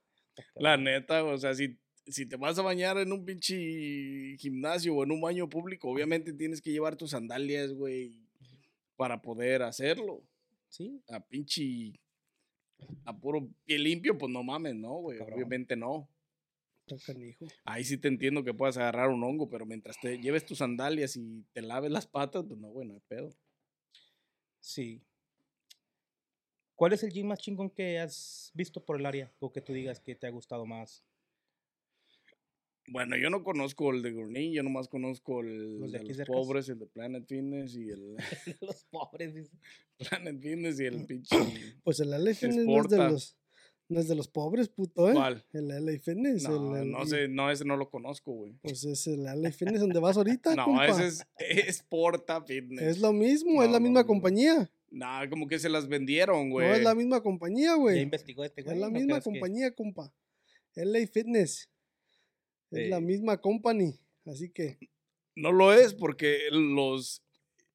[0.55, 5.03] La neta, o sea, si, si te vas a bañar en un pinche gimnasio o
[5.03, 8.14] en un baño público, obviamente tienes que llevar tus sandalias, güey,
[8.97, 10.23] para poder hacerlo.
[10.68, 11.99] Sí, A pinche.
[13.05, 15.18] A puro pie limpio, pues no mames, no, güey.
[15.18, 15.35] Cabrón.
[15.35, 16.09] Obviamente no.
[17.64, 21.16] Ahí sí te entiendo que puedas agarrar un hongo, pero mientras te lleves tus sandalias
[21.16, 23.31] y te laves las patas, pues no, güey, no hay pedo.
[24.61, 25.03] sí.
[26.79, 29.33] ¿Cuál es el gym más chingón que has visto por el área?
[29.41, 31.03] O que tú digas que te ha gustado más.
[32.91, 36.29] Bueno, yo no conozco el de Gurney, yo nomás conozco el Los de los cercas.
[36.35, 38.17] pobres, el de Planet Fitness y el
[38.62, 39.51] Los pobres, dice.
[39.99, 41.37] Planet Fitness y el pinche.
[41.83, 43.37] Pues el LA Fitness no es, de los,
[43.88, 45.14] no es de los pobres, puto, ¿eh?
[45.14, 45.45] ¿Cuál?
[45.53, 46.45] El LA Fitness.
[46.45, 48.55] No, el, el- no sé, no, ese no lo conozco, güey.
[48.62, 50.87] Pues es el LA Fitness donde vas ahorita, No, compa.
[50.87, 52.83] ese es, es Porta Fitness.
[52.83, 54.07] Es lo mismo, es la no, misma no.
[54.07, 54.71] compañía.
[54.90, 56.66] Nah, como que se las vendieron, güey.
[56.68, 58.01] No es la misma compañía, Ya güey.
[58.01, 58.74] investigó este güey.
[58.74, 60.12] Es la ¿no misma que- compañía, compa.
[60.74, 61.68] LA Fitness.
[62.70, 63.98] Es la misma company.
[64.27, 64.79] Así que
[65.35, 67.22] No lo es porque los,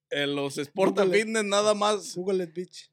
[0.10, 1.23] eh, los Sporta Google it.
[1.26, 2.89] Fitness nada más, Google it, bitch.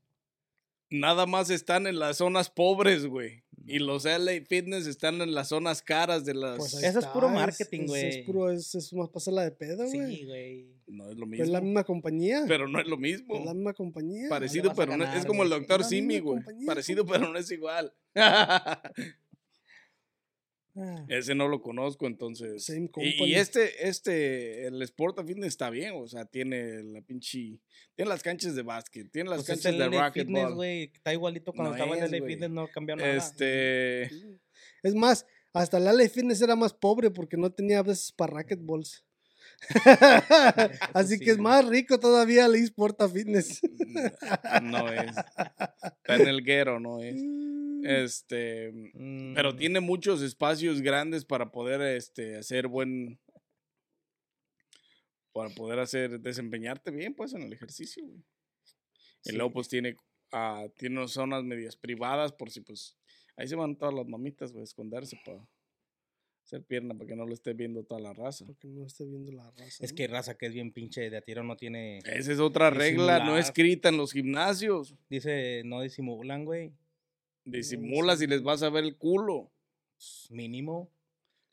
[0.90, 3.42] nada más están en las zonas pobres, güey.
[3.66, 6.57] Y los LA Fitness están en las zonas caras de las...
[6.57, 8.07] Pues Eso es puro marketing, Es, güey.
[8.09, 10.16] es puro, es, es más pasarla de pedo, güey.
[10.16, 10.66] Sí, güey.
[10.88, 11.44] no es lo Pero mismo.
[11.44, 12.44] es la misma compañía.
[12.49, 13.37] Pero no es lo mismo.
[13.37, 14.29] es la misma compañía.
[14.29, 16.42] Parecido, pero no, ganar, es como el doctor Es Simi, güey.
[16.66, 17.92] Parecido, pero no es igual.
[20.76, 22.64] Ah, Ese no lo conozco, entonces.
[22.64, 27.59] Same Y, este, este, el Sporta Fitness está bien, o sea, tiene la pinche.
[27.96, 30.54] Tiene las canchas de básquet, tiene las pues es canchas de LA Fitness, racquetball.
[30.54, 30.83] güey.
[30.94, 32.33] Está igualito cuando No estaba en el güey.
[32.33, 33.12] Fitness, no cambió nada.
[33.16, 34.04] Este.
[34.83, 38.35] Es más, hasta el LA Fitness era más pobre porque no tenía a veces para
[38.35, 39.04] racquetballs.
[40.94, 43.61] Así sí, que es más rico todavía el eSporta Fitness.
[44.62, 45.16] No es.
[45.16, 47.16] Está en el guero, no es.
[47.83, 48.73] Este.
[49.35, 53.20] Pero Mm, tiene muchos espacios grandes para poder este, hacer buen.
[55.33, 56.20] Para poder hacer.
[56.20, 58.18] Desempeñarte bien, pues, en el ejercicio, güey.
[59.25, 59.37] Y sí.
[59.37, 59.96] luego, pues, tiene.
[60.33, 62.96] ah, tiene unas zonas medias privadas por si, pues.
[63.37, 65.46] Ahí se van todas las mamitas, güey, a esconderse para
[66.50, 68.44] hacer pierna para que no lo esté viendo toda la raza.
[68.44, 69.84] Porque no esté viendo la raza.
[69.84, 69.96] Es ¿no?
[69.96, 71.98] que raza que es bien pinche de a tiro no tiene.
[71.98, 74.96] Esa es otra regla no escrita en los gimnasios.
[75.08, 76.72] Dice, no disimulan, güey.
[77.44, 79.50] Disimula si les vas a ver el culo.
[79.96, 80.90] Pues, Mínimo.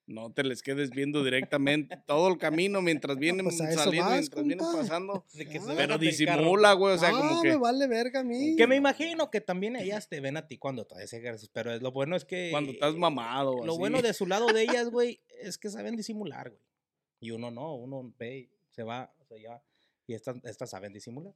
[0.08, 4.10] No te les quedes viendo directamente todo el camino mientras vienen pues a eso saliendo,
[4.10, 5.26] vas, mientras vienen pasando.
[5.34, 5.74] De que Ah.
[5.76, 7.50] Pero disimula, güey, o sea, ah, como que...
[7.50, 8.56] me vale verga a mí.
[8.56, 11.50] Que me imagino que también ellas te ven a ti cuando te haces ejercicio.
[11.54, 12.50] Pero es- lo bueno es que.
[12.52, 13.66] Cuando estás mamado.
[13.66, 13.80] Lo así.
[13.80, 16.62] bueno de su lado de ellas, güey, es que saben disimular, güey.
[17.20, 19.62] Y uno no, uno ve, se va, se lleva.
[20.06, 21.34] Y estas, estas saben disimular.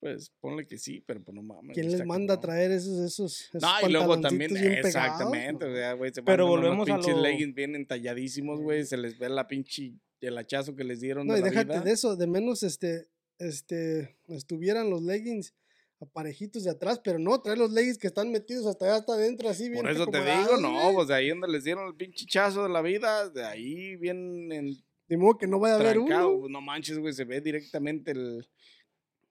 [0.00, 1.74] Pues ponle que sí, pero pues no mames.
[1.74, 4.86] ¿Quién les manda a traer esos, esos, esos No, y luego también, bien pegados?
[4.86, 8.60] exactamente, o sea, güey, se Pero mandan unos volvemos a pinches lo- leggings bien entalladísimos,
[8.60, 11.48] güey, se les ve la pinche, el hachazo que les dieron No, de y la
[11.48, 11.80] déjate vida.
[11.80, 15.54] de eso, de menos este, este, estuvieran los leggings
[15.98, 19.48] aparejitos de atrás, pero no, trae los leggings que están metidos hasta allá, hasta adentro,
[19.48, 20.94] así bien Por eso te digo, no, güey.
[20.94, 24.52] pues de ahí donde les dieron el pinche chazo de la vida, de ahí bien
[24.52, 24.76] en-
[25.08, 26.38] De modo que no vaya a haber uno.
[26.40, 28.46] pues, no manches, güey, se ve directamente el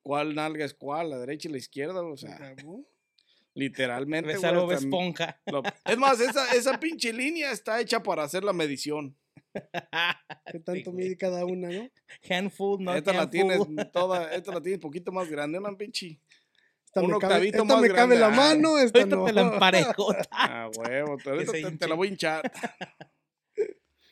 [0.05, 2.37] cuál nalga es cuál, la derecha y la izquierda, o sea,
[3.55, 5.41] literalmente, güey, algo de esponja.
[5.47, 9.17] lo- Es más, esa, esa pinche línea está hecha para hacer la medición.
[10.51, 11.89] ¿Qué tanto mide cada una, no?
[12.29, 13.59] Handful, no esta la tienes
[13.91, 16.19] toda, esta la tienes poquito más grande, una pinche.
[16.85, 18.19] Esta Un me cabe, octavito esta más me cabe grande.
[18.19, 19.25] la Ah, mano, esta Ahorita no.
[19.25, 20.13] te la emparejo.
[20.29, 22.51] Ah, huevo, te, te, la voy a hinchar.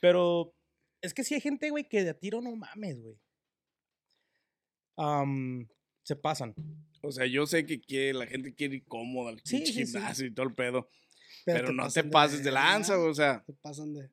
[0.01, 0.53] Pero
[1.01, 3.15] es que sí hay gente, güey, que de a tiro no mames, güey.
[4.97, 5.67] Am,
[6.03, 6.53] se pasan.
[7.01, 10.33] O sea, yo sé que quiere, la gente quiere ir cómoda al Sí, gimnasio y
[10.33, 10.89] todo el pedo.
[11.45, 13.43] Pero, no te pases de lanza, verga, o sea.
[13.45, 14.09] Te pasan de,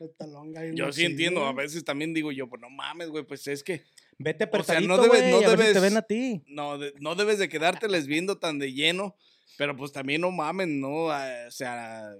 [0.00, 0.66] de talonga.
[0.66, 3.62] y Yo sí entiendo, a veces también digo yo, pues no mames, güey, pues es
[3.62, 3.84] que
[4.18, 6.42] Vete O sea, apretadito, no debes- no a ver si te debes- ven a ti.
[6.48, 9.14] no, de- no debes de quedárteles viendo tan de lleno,
[9.58, 11.10] pero pues también no mames, ¿no?
[11.10, 12.14] Ah, o sea,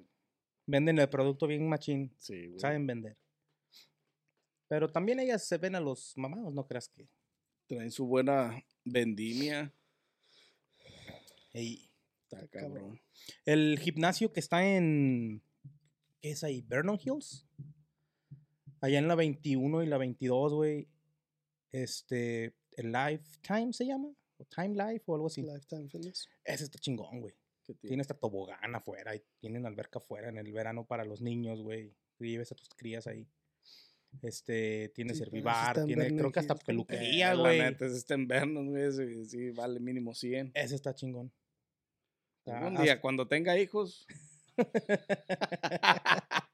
[0.66, 2.12] Venden el producto bien machín.
[2.18, 2.60] sí, güey.
[2.60, 3.16] Saben vender.
[4.68, 7.06] Pero también ellas se ven a los mamados, no creas que.
[7.68, 9.72] Traen su buena vendimia.
[11.52, 11.90] Ey.
[12.22, 12.74] Está cabrón.
[12.74, 13.00] cabrón.
[13.44, 15.42] El gimnasio que está en.
[16.20, 16.62] ¿Qué es ahí?
[16.62, 17.46] ¿Vernon Hills?
[18.80, 20.88] Allá en la 21 y la 22, güey.
[21.72, 22.54] Este.
[22.72, 24.08] El Lifetime se llama.
[24.38, 25.42] O Time Life o algo así.
[25.42, 26.28] Lifetime Fitness.
[26.44, 27.34] Ese está chingón, güey.
[27.64, 27.88] ¿Qué tiene?
[27.88, 31.94] Tiene esta tobogán afuera y tienen alberca afuera en el verano para los niños, güey.
[32.18, 33.26] Y lleves a tus crías ahí.
[34.22, 37.60] Este, tiene Sí, servivar, tiene, creo que hasta peluquería, Eh, güey.
[37.60, 40.52] Ese está en Vernon, güey, sí, vale mínimo 100.
[40.54, 41.32] Ese está chingón.
[42.46, 44.06] Un hasta- día, cuando tenga hijos,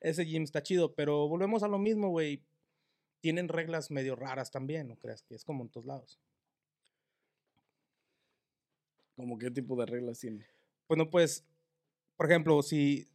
[0.00, 2.42] Ese gym está chido, pero volvemos a lo mismo, güey.
[3.20, 5.22] Tienen reglas medio raras también, ¿no creas?
[5.22, 6.20] Que es como en todos lados.
[9.16, 10.46] como qué tipo de reglas tiene.
[10.86, 11.44] Pues no puedes,
[12.16, 13.08] por ejemplo, si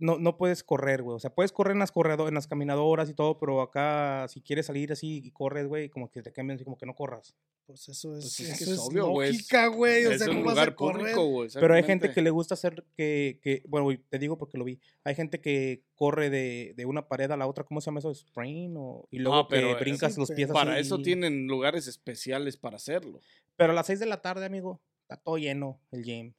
[0.00, 1.14] no, no puedes correr, güey.
[1.16, 4.40] O sea, puedes correr en las, corredo- en las caminadoras y todo, pero acá si
[4.40, 7.34] quieres salir así y corres, güey, como que te cambian así como que no corras.
[7.66, 10.06] Pues eso es, Pues es eso es es obvio, güey, es- lógica, güey.
[10.06, 10.98] O es sea, un ¿cómo vas a lugar correr?
[11.14, 11.48] público, güey.
[11.54, 14.64] Pero hay gente que le gusta hacer que, que bueno, güey, te digo porque lo
[14.64, 14.80] vi.
[15.04, 18.12] Hay gente que corre de, de una pared a la otra, ¿cómo se llama eso?
[18.14, 20.54] Sprain o y luego que pero brincas sí, los pies así.
[20.58, 23.20] Para eso tienen lugares especiales para hacerlo.
[23.56, 26.32] Pero a las 6 de la tarde, amigo, está todo lleno el gym.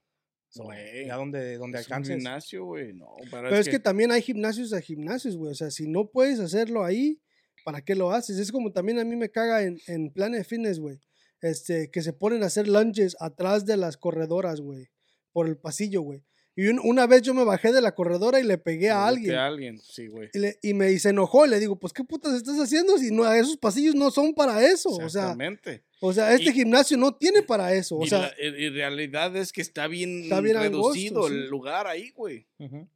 [0.51, 0.67] So,
[1.07, 2.15] ya donde, donde Es un alcances.
[2.17, 2.93] gimnasio, güey.
[2.93, 5.51] No, pero, Pero es que también hay gimnasios a gimnasios, güey.
[5.51, 7.21] O sea, si no puedes hacerlo ahí,
[7.63, 8.37] ¿para qué lo haces?
[8.37, 10.99] Es como también a mí me caga en, en Planet Fitness, güey.
[11.41, 14.89] Este, que se ponen a hacer lunges atrás de las corredoras, güey.
[15.31, 16.21] Por el pasillo, güey.
[16.55, 19.35] Y un- una vez yo me bajé de la corredora y le pegué a alguien.
[19.35, 20.29] A alguien, sí, güey.
[20.33, 22.97] Y, le- y me y se enojó y le digo, pues, ¿qué putas estás haciendo
[22.97, 24.89] si no, esos pasillos no son para eso?
[24.89, 25.83] O sea, Exactamente.
[26.01, 27.95] o sea este Y- gimnasio no tiene para eso.
[27.97, 31.43] O y, sea, la, y- realidad es que está bien, Está bien reducido angosto, el
[31.43, 31.49] sí.
[31.49, 32.45] lugar ahí, güey.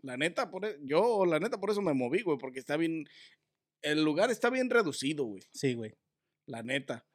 [0.01, 3.07] La neta, por, e- yo, la neta, por eso me moví, güey, porque está bien,
[3.81, 5.43] el lugar está bien reducido, güey.
[5.53, 5.93] Sí, güey.
[6.45, 7.05] La neta.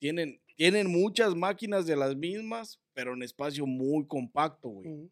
[0.00, 4.88] Tienen, tienen muchas máquinas de las mismas, pero en espacio muy compacto, güey.
[4.88, 5.08] mm,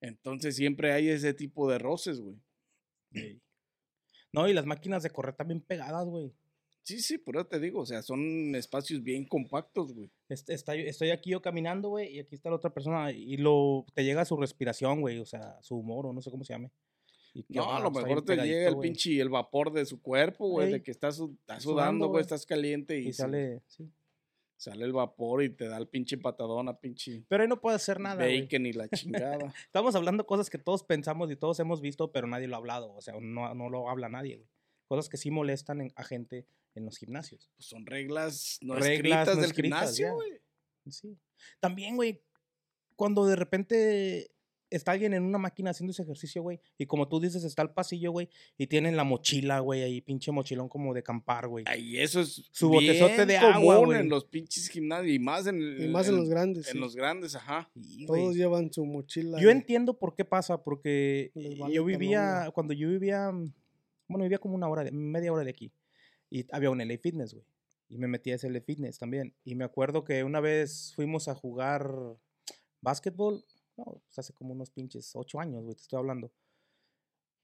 [0.00, 2.36] Entonces siempre hay ese tipo de roces, güey.
[3.12, 3.40] Sí.
[4.32, 6.32] No, y las máquinas de correr también pegadas, güey.
[6.82, 10.10] Sí, sí, pero te digo, o sea, son espacios bien compactos, güey.
[10.28, 13.84] Est- está- estoy aquí yo caminando, güey, y aquí está la otra persona y lo
[13.94, 16.70] te llega su respiración, güey, o sea, su humor o no sé cómo se llame.
[17.34, 18.88] Y que, No, a ah, lo está mejor te llega el güey.
[18.90, 22.98] pinche el vapor de su cuerpo, güey, de que estás, estás Sudando, güey, estás caliente
[22.98, 23.90] y, y sale, sí.
[24.58, 27.76] Sale el vapor y te da el pinche patadón a pinche Pero ahí no puede
[27.76, 29.54] hacer nada, bacon y la chingada.
[29.64, 32.92] Estamos hablando cosas que todos pensamos y todos hemos visto, pero nadie lo ha hablado,
[32.92, 34.48] o sea, no, no lo habla nadie, güey.
[34.88, 37.50] Cosas que sí molestan en- a gente en los gimnasios.
[37.56, 40.40] Pues son reglas no Reglas escritas no del escritas, gimnasio, güey.
[40.90, 41.18] Sí.
[41.60, 42.22] También, güey,
[42.96, 44.30] cuando de repente
[44.70, 47.70] está alguien en una máquina haciendo ese ejercicio, güey, y como tú dices, está el
[47.70, 51.64] pasillo, güey, y tienen la mochila, güey, ahí, pinche mochilón como de campar, güey.
[51.66, 54.00] Ay, eso es Su botezote bien de agua, güey.
[54.00, 56.66] en los pinches gimnasios y más en, y más en los grandes.
[56.68, 56.78] en sí.
[56.78, 57.70] los grandes, ajá.
[57.74, 58.06] Güey.
[58.06, 59.40] Todos llevan su mochila.
[59.40, 63.30] Yo entiendo por qué pasa, porque vale yo vivía, cuando yo vivía,
[64.08, 65.72] bueno, vivía como una hora, de, media hora de aquí,
[66.30, 67.46] y había un LA Fitness, güey,
[67.88, 71.28] y me metí a ese LA Fitness también, y me acuerdo que una vez fuimos
[71.28, 71.90] a jugar
[72.80, 73.44] básquetbol,
[73.78, 76.32] no, pues hace como unos pinches ocho años, güey, te estoy hablando.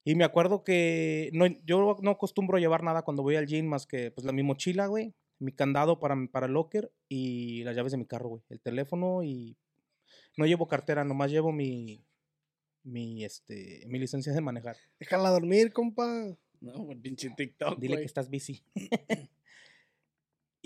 [0.05, 3.87] Y me acuerdo que no, yo no acostumbro llevar nada cuando voy al gym más
[3.87, 7.93] que pues la, mi mochila, güey, mi candado para, para el locker y las llaves
[7.93, 9.57] de mi carro, güey, el teléfono y
[10.37, 12.05] no llevo cartera, nomás llevo mi,
[12.83, 14.77] mi, este, mi licencia de manejar.
[14.99, 16.37] Déjala dormir, compa.
[16.61, 18.63] No, pinche TikTok, Dile que estás busy.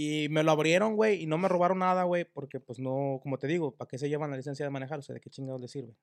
[0.00, 3.36] y me lo abrieron, güey, y no me robaron nada, güey, porque pues no, como
[3.36, 5.00] te digo, ¿para qué se llevan la licencia de manejar?
[5.00, 5.96] O sea, ¿de qué chingados les sirve?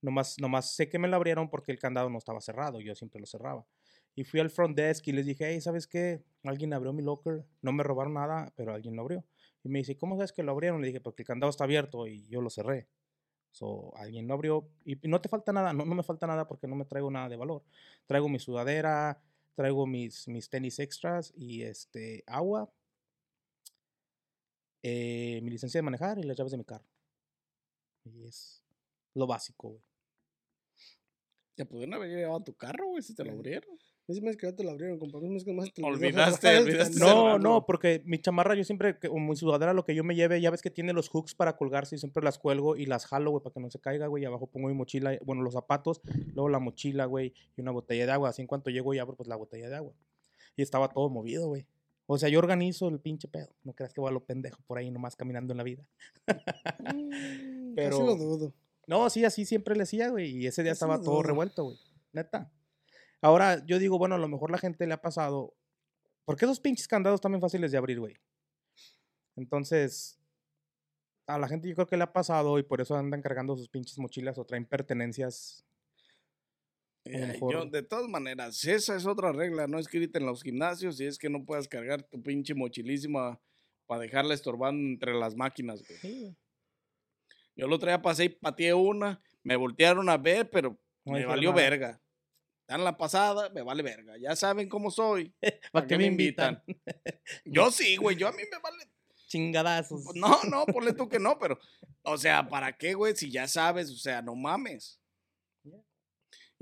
[0.00, 3.18] Nomás, nomás sé que me lo abrieron porque el candado no estaba cerrado, yo siempre
[3.18, 3.66] lo cerraba.
[4.14, 6.22] Y fui al front desk y les dije, hey, ¿sabes qué?
[6.44, 9.24] Alguien abrió mi locker, no me robaron nada, pero alguien lo abrió.
[9.64, 10.80] Y me dice, ¿cómo sabes que lo abrieron?
[10.80, 12.86] Le dije, porque el candado está abierto y yo lo cerré.
[13.50, 16.68] So, alguien lo abrió y no te falta nada, no, no me falta nada porque
[16.68, 17.64] no me traigo nada de valor.
[18.06, 19.20] Traigo mi sudadera,
[19.56, 22.70] traigo mis, mis tenis extras y este agua,
[24.82, 26.86] eh, mi licencia de manejar y las llaves de mi carro.
[28.04, 28.62] Y es
[29.14, 29.82] lo básico, güey.
[31.54, 33.78] Te pudieron haber llevado tu carro, güey, si te lo abrieron.
[34.08, 35.20] Ese mes que ya te la abrieron, compa.
[35.20, 39.18] Que más te lo Olvidaste, olvidaste, olvidaste No, no, porque mi chamarra yo siempre, o
[39.18, 41.94] mi sudadera, lo que yo me lleve, ya ves que tiene los hooks para colgarse
[41.94, 44.24] y siempre las cuelgo y las jalo, güey, para que no se caiga, güey.
[44.24, 46.00] Y abajo pongo mi mochila, bueno, los zapatos,
[46.34, 48.30] luego la mochila, güey, y una botella de agua.
[48.30, 49.94] Así en cuanto llego y abro, pues la botella de agua.
[50.56, 51.66] Y estaba todo movido, güey.
[52.06, 53.48] O sea, yo organizo el pinche pedo.
[53.64, 55.84] No creas que voy a lo pendejo por ahí nomás caminando en la vida.
[56.80, 58.52] Mm, Pero- Casi lo dudo.
[58.86, 60.30] No, sí, así siempre le decía, güey.
[60.36, 61.22] Y ese día Casi estaba todo dudo.
[61.22, 61.78] revuelto, güey.
[62.12, 62.50] Neta.
[63.20, 65.54] Ahora, yo digo, bueno, a lo mejor la gente le ha pasado.
[66.24, 68.16] Porque esos pinches candados también fáciles de abrir, güey.
[69.36, 70.18] Entonces,
[71.26, 73.68] a la gente yo creo que le ha pasado y por eso andan cargando sus
[73.68, 75.64] pinches mochilas o traen pertenencias.
[77.04, 81.06] Eh, yo, de todas maneras, esa es otra regla, no escrita en los gimnasios, y
[81.06, 83.40] es que no puedas cargar tu pinche mochilísima
[83.86, 85.98] para dejarla estorbando entre las máquinas, güey.
[85.98, 86.36] Sí, güey.
[87.54, 91.50] Yo lo traía pasé y pateé una, me voltearon a ver, pero No me valió
[91.50, 91.62] nada.
[91.62, 92.02] verga.
[92.66, 94.16] Dan la pasada, me vale verga.
[94.16, 95.34] Ya saben cómo soy.
[95.72, 96.62] ¿Para qué me invitan?
[97.44, 98.84] Yo sí, güey, yo a mí me vale.
[99.26, 100.14] Chingadazos.
[100.14, 101.58] No, no, ponle tú que no, pero,
[102.02, 103.16] o sea, ¿para qué, güey?
[103.16, 105.01] Si ya sabes, o sea, no mames.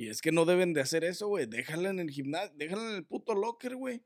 [0.01, 1.45] Y es que no deben de hacer eso, güey.
[1.45, 4.03] Déjala en el gimnasio, déjala en el puto locker, güey.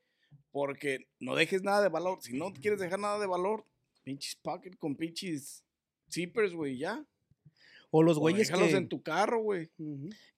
[0.51, 2.19] Porque no dejes nada de valor.
[2.21, 3.65] Si no quieres dejar nada de valor,
[4.03, 5.65] pinches pocket con pinches
[6.11, 7.07] zippers, güey, ya.
[7.97, 9.71] O los güeyes que, en tu carro, güey.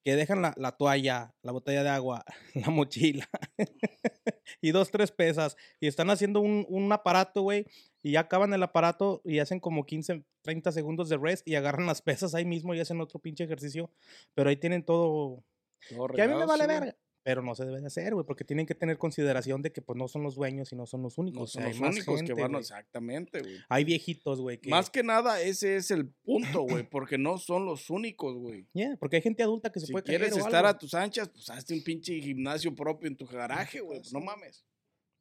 [0.05, 2.23] Que dejan la, la toalla, la botella de agua,
[2.55, 3.27] la mochila
[4.61, 7.65] y dos, tres pesas y están haciendo un, un aparato, güey,
[8.03, 11.87] y ya acaban el aparato y hacen como 15, 30 segundos de rest y agarran
[11.87, 13.91] las pesas ahí mismo y hacen otro pinche ejercicio,
[14.35, 15.43] pero ahí tienen todo,
[15.89, 16.97] Todo que a mí me vale sí, verga.
[17.27, 19.99] Pero no se debe de hacer, güey, porque tienen que tener consideración de que pues
[19.99, 21.41] no son los dueños y no son los únicos.
[21.41, 23.57] No son hay los más únicos que van, exactamente, güey.
[23.69, 24.71] Hay viejitos, güey, que...
[24.71, 28.69] Más que nada, ese es el punto, güey, porque no son los únicos, güey.
[28.75, 30.77] Yeah, porque hay gente adulta que se Si puede quieres caer o estar algo.
[30.77, 33.99] a tus anchas, pues hazte un pinche gimnasio propio en tu garaje, güey.
[33.99, 34.65] pues, no mames.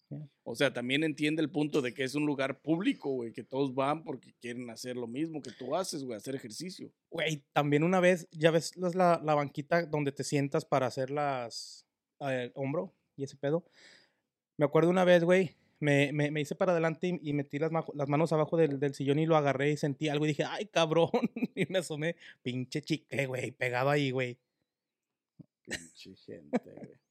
[0.09, 0.29] Yeah.
[0.43, 3.73] O sea, también entiende el punto de que es un lugar público, güey, que todos
[3.73, 6.93] van porque quieren hacer lo mismo que tú haces, güey, hacer ejercicio.
[7.09, 11.84] Güey, también una vez, ya ves la, la banquita donde te sientas para hacer las
[12.19, 13.63] el hombro y ese pedo.
[14.57, 18.33] Me acuerdo una vez, güey, me, me, me hice para adelante y, metí las manos
[18.33, 21.09] abajo del, del sillón y lo agarré y sentí algo y dije, ay, cabrón.
[21.55, 24.37] y me asomé, pinche chicle, güey, pegado ahí, güey.
[25.65, 27.04] Pinche gente, güey.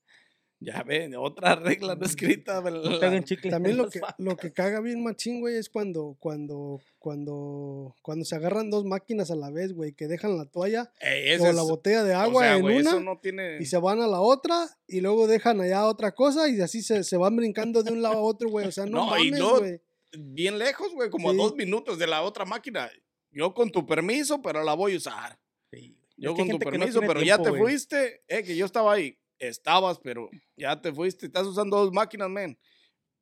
[0.64, 2.60] Ya ven, otra regla no escrita.
[2.60, 2.98] No.
[2.98, 3.24] También
[3.64, 8.34] en lo que, lo que caga bien machín, güey, es cuando, cuando, cuando, cuando se
[8.36, 11.54] agarran dos máquinas a la vez, güey, que dejan la toalla Ey, ese o es-
[11.54, 13.58] la botella de o agua sea, en güey, una no tiene...
[13.60, 17.04] y se van a la otra y luego dejan allá otra cosa y así se,
[17.04, 18.66] se van brincando de un lado a otro, güey.
[18.66, 19.80] O sea, no, No, y mames, luego- güey.
[20.18, 21.36] bien lejos, güey, como Sí.
[21.38, 22.90] a dos minutos de la otra máquina.
[23.30, 25.38] Yo con tu permiso, pero la voy a usar.
[25.72, 25.96] Sí.
[26.16, 27.60] Yo Es que con tu no permiso, tiene pero ya tiempo, te güey.
[27.62, 28.22] fuiste.
[28.28, 29.18] Eh, que yo estaba ahí.
[29.38, 31.26] Estabas, pero ya te fuiste.
[31.26, 32.58] Estás usando dos máquinas, men.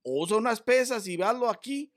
[0.02, 1.92] Usa unas pesas y hazlo aquí.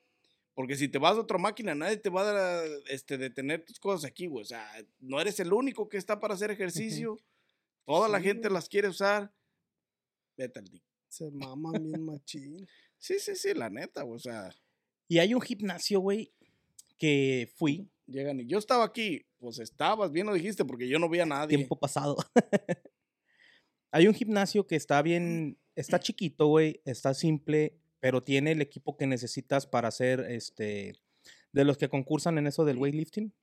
[0.54, 3.80] Porque si te vas a otra máquina, nadie te va a dar, este, detener tus
[3.80, 4.44] cosas aquí, güey.
[4.44, 4.66] O sea,
[5.00, 7.18] no eres el único que está para hacer ejercicio.
[7.86, 8.54] Toda la gente güey.
[8.54, 9.34] las quiere usar.
[10.38, 10.82] Vete al.
[11.08, 12.68] Se maman bien machín.
[12.98, 14.50] Sí, sí, sí, la neta, güey, o sea,
[15.08, 16.34] Y hay un gimnasio, güey,
[16.98, 19.26] que fui llegan y yo estaba aquí.
[19.38, 21.58] Pues estabas, bien lo dijiste, porque yo no vi a nadie.
[21.58, 22.18] tiempo pasado.
[23.96, 28.98] Hay un gimnasio que está bien, está chiquito, güey, está simple, pero tiene el equipo
[28.98, 30.96] que necesitas para hacer, este,
[31.54, 33.34] de los que concursan en eso del weightlifting.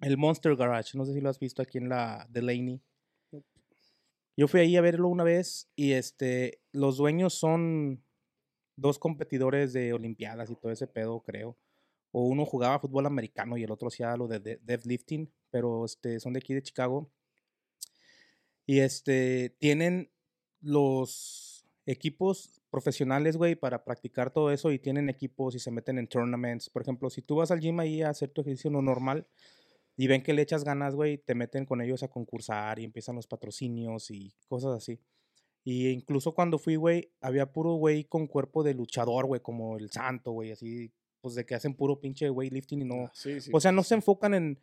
[0.00, 2.82] El Monster Garage, no sé si lo has visto aquí en la Delaney.
[4.36, 8.02] Yo fui ahí a verlo una vez y este, los dueños son
[8.74, 11.56] dos competidores de olimpiadas y todo ese pedo, creo.
[12.10, 16.18] O uno jugaba fútbol americano y el otro hacía lo de de- deadlifting, pero este,
[16.18, 17.08] son de aquí de Chicago.
[18.66, 20.10] Y este, tienen
[20.60, 26.06] los equipos profesionales, güey, para practicar todo eso y tienen equipos y se meten en
[26.08, 26.70] tournaments.
[26.70, 29.26] Por ejemplo, si tú vas al gym ahí a hacer tu ejercicio no normal
[29.96, 33.16] y ven que le echas ganas, güey, te meten con ellos a concursar y empiezan
[33.16, 34.98] los patrocinios y cosas así.
[35.62, 39.90] Y incluso cuando fui, güey, había puro güey con cuerpo de luchador, güey, como el
[39.90, 40.90] santo, güey, así,
[41.20, 43.04] pues de que hacen puro pinche weightlifting y no.
[43.06, 43.90] Ah, Sí, sí, O sea, no sí.
[43.90, 44.58] se enfocan en.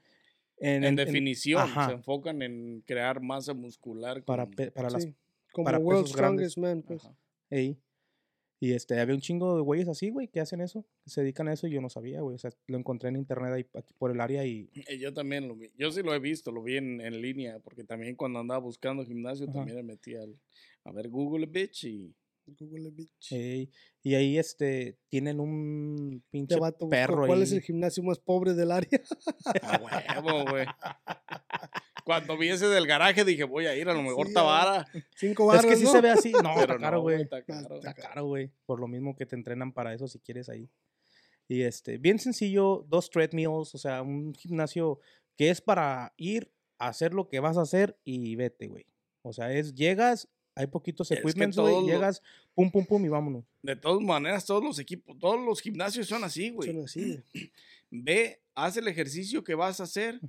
[0.61, 1.87] En, en, en- definición, ajá.
[1.87, 4.23] se enfocan en crear masa muscular.
[4.23, 5.15] para, con- pe- para las Sí,
[5.51, 6.51] como para World pesos grandes.
[6.53, 7.09] Strongest Man, pues.
[7.49, 7.77] Ey.
[8.63, 11.47] Y este, había un chingo de güeyes así, güey, que hacen eso, que se dedican
[11.47, 12.35] a eso y yo no sabía, güey.
[12.35, 15.47] O sea, lo encontré en internet ahí, aquí por el área y Eh, Yo también
[15.47, 15.71] lo vi.
[15.79, 19.03] Yo sí lo he visto, lo vi en, en línea, porque también cuando andaba buscando
[19.03, 19.53] gimnasio Ajá.
[19.53, 20.39] también me metí al,
[20.83, 22.15] a ver Google bitch y
[22.45, 22.91] Google.
[23.29, 23.69] Ey,
[24.03, 27.43] y ahí este tienen un pinche vato perro ¿Cuál ahí.
[27.43, 28.99] es el gimnasio más pobre del área?
[29.61, 30.65] a huevo, güey.
[32.03, 34.87] Cuando vi ese del garaje dije, voy a ir, a lo mejor Sí, Tabara.
[35.15, 35.91] Cinco Es barras, que sí ¿no?
[35.91, 36.31] se ve así.
[36.31, 37.23] No, Pero está caro, güey, güey.
[37.23, 37.75] está caro.
[37.75, 38.51] Está caro, güey.
[38.65, 40.69] Por lo mismo que te entrenan para eso si quieres ahí.
[41.47, 44.99] Y este, bien sencillo, dos treadmills, o sea, un gimnasio
[45.37, 48.85] que es para ir a hacer lo que vas a hacer y vete, güey.
[49.21, 52.21] O sea, es llegas, hay poquitos equipments, güey, llegas,
[52.53, 53.45] pum, pum, pum y vámonos.
[53.61, 56.79] De todas maneras, todos los equipos, todos los gimnasios son así, Son güey.
[56.83, 57.51] así, güey.
[57.91, 60.19] Ve, haz el ejercicio que vas a hacer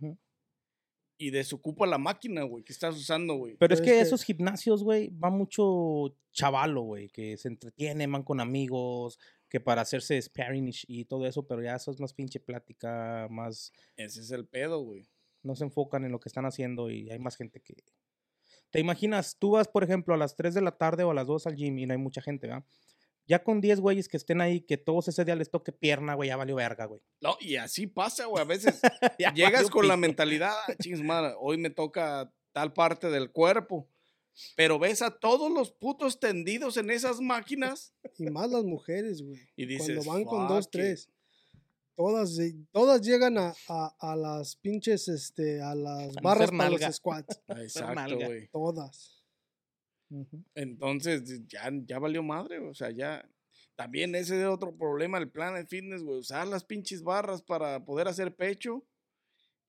[1.18, 3.56] y desocupa la máquina, güey, que estás usando, güey.
[3.56, 7.48] Pero es Pero que es que- esos gimnasios, güey, va mucho chavalo, güey, que se
[7.48, 9.18] entretiene, van con amigos,
[9.48, 13.72] que para hacerse sparring y todo eso, pero ya eso es más pinche plática, más
[13.96, 15.06] Ese es el pedo, güey.
[15.42, 17.74] no se enfocan en lo que están haciendo y hay más gente que...
[18.72, 21.26] Te imaginas, tú vas, por ejemplo, a las 3 de la tarde o a las
[21.26, 22.64] 2 al gym y no hay mucha gente, ¿verdad?
[23.28, 26.28] Ya con 10 güeyes que estén ahí, que todos ese día les toque pierna, güey,
[26.30, 27.02] ya valió verga, güey.
[27.20, 28.42] No, y así pasa, güey.
[28.42, 28.80] A veces
[29.18, 33.86] Ya llegas con la mentalidad, ah, chingos, madre, hoy me toca tal parte del cuerpo.
[34.56, 39.38] Pero ves a todos los putos tendidos en esas máquinas Y más las mujeres, güey.
[39.54, 41.10] y dices, Cuando van con dos, tres.
[41.94, 46.80] Todas, eh, todas llegan a, a, a las pinches, este, a las barras para los
[46.94, 47.40] squats.
[47.48, 48.48] Exacto, güey.
[48.48, 49.22] Todas.
[50.54, 53.26] Entonces, ya, ya valió madre, o sea, ya.
[53.74, 56.18] También ese es otro problema del Planet Fitness, güey.
[56.18, 58.84] Usar las pinches barras para poder hacer pecho.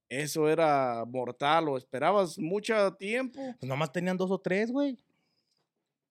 [0.10, 3.40] Eso era mortal, o esperabas mucho tiempo.
[3.60, 4.98] Pues nomás tenían dos o tres, güey.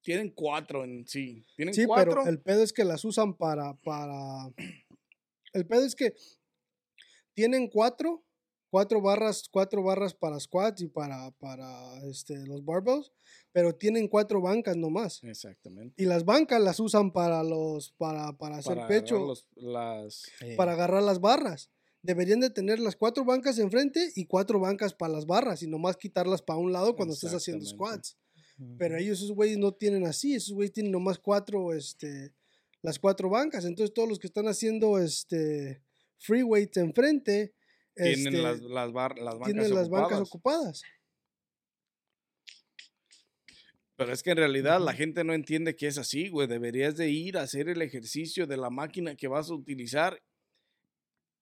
[0.01, 1.45] Tienen cuatro en sí.
[1.55, 2.15] Tienen Sí, cuatro.
[2.23, 4.51] pero el pedo es que las usan para, para...
[5.53, 6.15] El pedo es que
[7.35, 8.25] tienen cuatro,
[8.71, 13.13] cuatro barras, cuatro barras para squats y para, para este, los barbells,
[13.53, 15.23] pero tienen cuatro bancas nomás.
[15.25, 15.95] Exactamente.
[16.03, 20.23] Y las bancas las usan para los, para, para hacer Para pecho, agarrar los- las,
[20.57, 21.71] para agarrar las barras.
[22.05, 25.97] Deberían de tener las cuatro bancas enfrente y cuatro bancas para las barras y nomás
[25.97, 28.17] quitarlas para un lado cuando estés haciendo squats.
[28.79, 32.33] Pero ellos, esos güeyes no tienen así, esos güeyes tienen nomás cuatro, este,
[32.83, 33.65] las cuatro bancas.
[33.65, 35.83] Entonces todos los que están haciendo, este,
[36.19, 37.55] free weights enfrente,
[37.95, 40.83] tienen este, las, las, bar- las bancas tienen las bancas ocupadas.
[40.83, 40.83] ocupadas.
[43.97, 46.49] Pero es que en realidad la gente no entiende que es así, güey.
[46.49, 50.21] Deberías de ir a hacer el ejercicio de la máquina que vas a utilizar.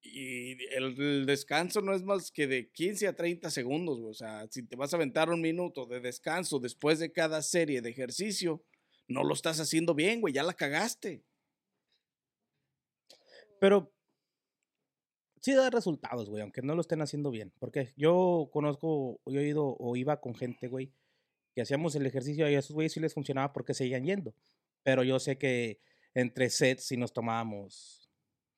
[0.03, 4.11] Y el, el descanso no es más que de 15 a 30 segundos, güey.
[4.11, 7.81] O sea, si te vas a aventar un minuto de descanso después de cada serie
[7.81, 8.63] de ejercicio,
[9.09, 10.35] no lo estás haciendo bien, güey.
[10.35, 11.23] Ya la cagaste.
[13.61, 13.93] Pero
[15.41, 17.53] sí da resultados, güey, aunque no lo estén haciendo bien.
[17.61, 20.93] Porque yo conozco, yo he ido o iba con gente, güey,
[21.55, 24.35] que hacíamos el ejercicio y a esos güeyes sí les funcionaba porque seguían yendo.
[24.83, 25.81] Pero yo sé que
[26.15, 28.11] entre sets sí nos tomábamos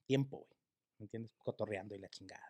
[0.07, 0.61] tiempo, güey.
[0.99, 1.33] ¿Me entiendes?
[1.39, 2.49] Cotorreando y la chingada.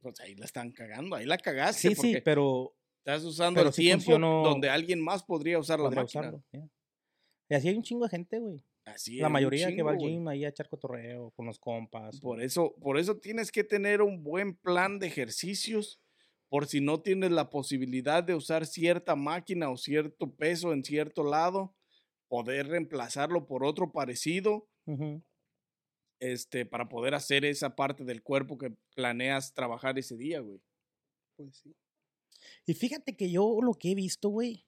[0.00, 1.14] Pues ahí la están cagando.
[1.16, 1.88] Ahí la cagaste.
[1.88, 5.78] Sí, sí, pero estás usando pero el sí tiempo funcionó- donde alguien más podría usar
[5.78, 6.20] la podría máquina.
[6.22, 6.44] usarlo.
[6.52, 6.68] ya.
[7.50, 8.64] Y así hay un chingo de gente, güey.
[8.86, 11.58] Así La es, mayoría que va al chingo, gym ahí a echar cotorreo con los
[11.58, 12.20] compas.
[12.20, 16.00] Por eso, por eso tienes que tener un buen plan de ejercicios,
[16.50, 21.24] por si no tienes la posibilidad de usar cierta máquina o cierto peso en cierto
[21.24, 21.74] lado,
[22.28, 25.22] poder reemplazarlo por otro parecido, Ujú.
[26.20, 30.60] este, para poder hacer esa parte del cuerpo que planeas trabajar ese día, güey.
[31.36, 31.74] Pues sí.
[32.66, 34.66] Y fíjate que yo lo que he visto, güey,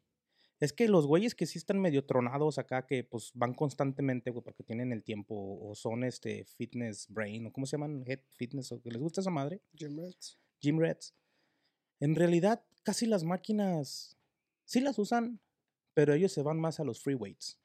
[0.61, 4.43] es que los güeyes que sí están medio tronados acá, que pues van constantemente, güey,
[4.43, 8.73] porque tienen el tiempo, o son este fitness brain, o cómo se llaman, head fitness,
[8.73, 10.39] o que les gusta esa madre, Gym rats.
[10.61, 11.15] gym rats.
[12.01, 14.17] En realidad, casi las máquinas
[14.65, 15.41] sí las usan,
[15.95, 17.59] pero ellos se van más a los free weights.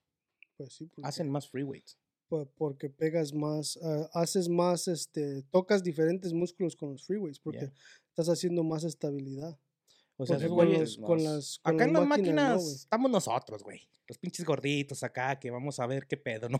[0.57, 1.97] Pues sí, Hacen más free weights.
[2.27, 7.39] po- porque pegas más, ah, haces más, este, tocas diferentes músculos con los free weights
[7.39, 7.71] porque
[8.09, 9.59] estás haciendo más estabilidad.
[10.23, 10.79] O sea, esos con, güeyes.
[10.79, 13.87] los- con más- las, con Acá en las máquinas no, estamos nosotros, güey.
[14.07, 16.59] Los pinches gorditos acá, que vamos a ver qué pedo, ¿no?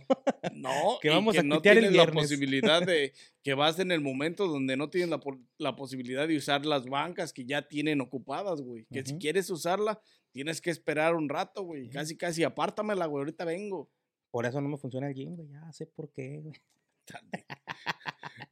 [0.54, 0.70] No,
[1.02, 4.48] Que y vamos a no el tienes la posibilidad de que vas en el momento
[4.48, 5.10] donde no tienes
[5.58, 8.86] la, posibilidad de usar las bancas que ya tienen ocupadas, güey.
[8.86, 10.00] Que si quieres usarla,
[10.32, 11.84] tienes que esperar un rato, güey.
[11.84, 11.92] Ujú.
[11.92, 13.90] Casi, casi, apártamela, güey, ahorita vengo.
[14.32, 15.50] Por eso no me funciona el gym, güey.
[15.50, 16.56] Ya sé por qué, güey.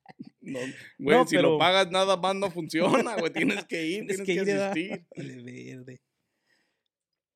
[0.50, 0.60] No,
[0.98, 3.32] güey, No, si pero- lo pagas nada más no funciona, güey.
[3.34, 5.08] Tienes que ir, Tienes tienes que que, ir, asistir.
[5.16, 6.02] Vale, verde.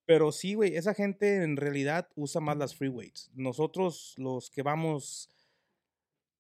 [0.06, 3.32] Pero sí, güey, esa gente en realidad usa más las free weights.
[3.36, 5.30] Nosotros, los que vamos.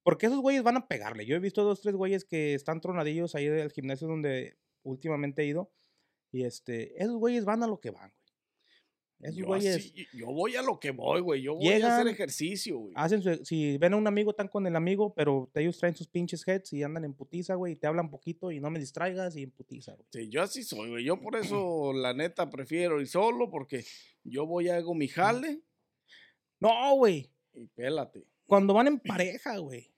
[0.03, 1.26] Porque esos güeyes van a pegarle.
[1.26, 5.45] Yo he visto dos, tres güeyes que están tronadillos ahí del gimnasio donde últimamente he
[5.45, 5.71] ido.
[6.32, 8.22] Y este, esos güeyes van a lo que van, güey.
[9.24, 11.41] Esos Yo, güeyes así- yo voy a lo que voy, güey.
[11.41, 12.93] Yo voy a hacer ejercicio, güey.
[12.95, 16.07] hacen su- si ven a un amigo, están con el amigo, pero ellos traen sus
[16.07, 19.36] pinches heads y andan en putiza, güey, y te hablan poquito y no me distraigas
[19.38, 20.05] y en putiza, güey.
[20.11, 21.03] Sí, yo así soy, güey.
[21.05, 23.86] Yo por eso, la neta, prefiero ir solo porque
[24.24, 25.61] yo voy a hago mi jale
[26.59, 27.32] No, güey.
[27.53, 28.26] y pélate.
[28.45, 29.89] Cuando van en pareja, güey.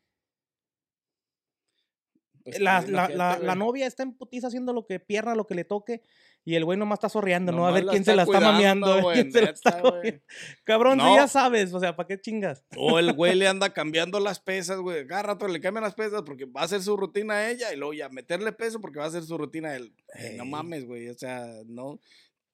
[2.43, 5.55] Pues la, la, la, la novia está en putiza haciendo lo que pierna, lo que
[5.55, 6.03] le toque.
[6.48, 7.66] Y el güey nomás está sorreando, ¿no?
[7.66, 8.86] A ver quién se está la está mameando.
[8.86, 10.02] a ver cuidando, quién se güey, la está neta, güey.
[10.02, 10.24] comiendo.
[10.64, 11.16] Cabrón, si No.
[11.16, 12.64] ya sabes, o sea, ¿para qué chingas?
[12.78, 15.08] O el güey le anda cambiando las pesas, güey.
[15.08, 17.78] Cada rato le cambian las pesas porque va a hacer su rutina a ella y
[17.78, 19.91] luego ya meterle peso porque va a hacer su rutina a él.
[20.38, 21.10] No mames, güey.
[21.10, 22.00] O sea, no.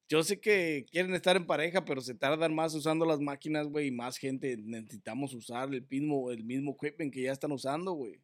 [0.08, 3.88] Yo sé que quieren estar en pareja, pero se tardan más usando las máquinas, güey,
[3.88, 8.20] y más gente necesitamos usar el mismo, el mismo equipment que ya están usando, güey.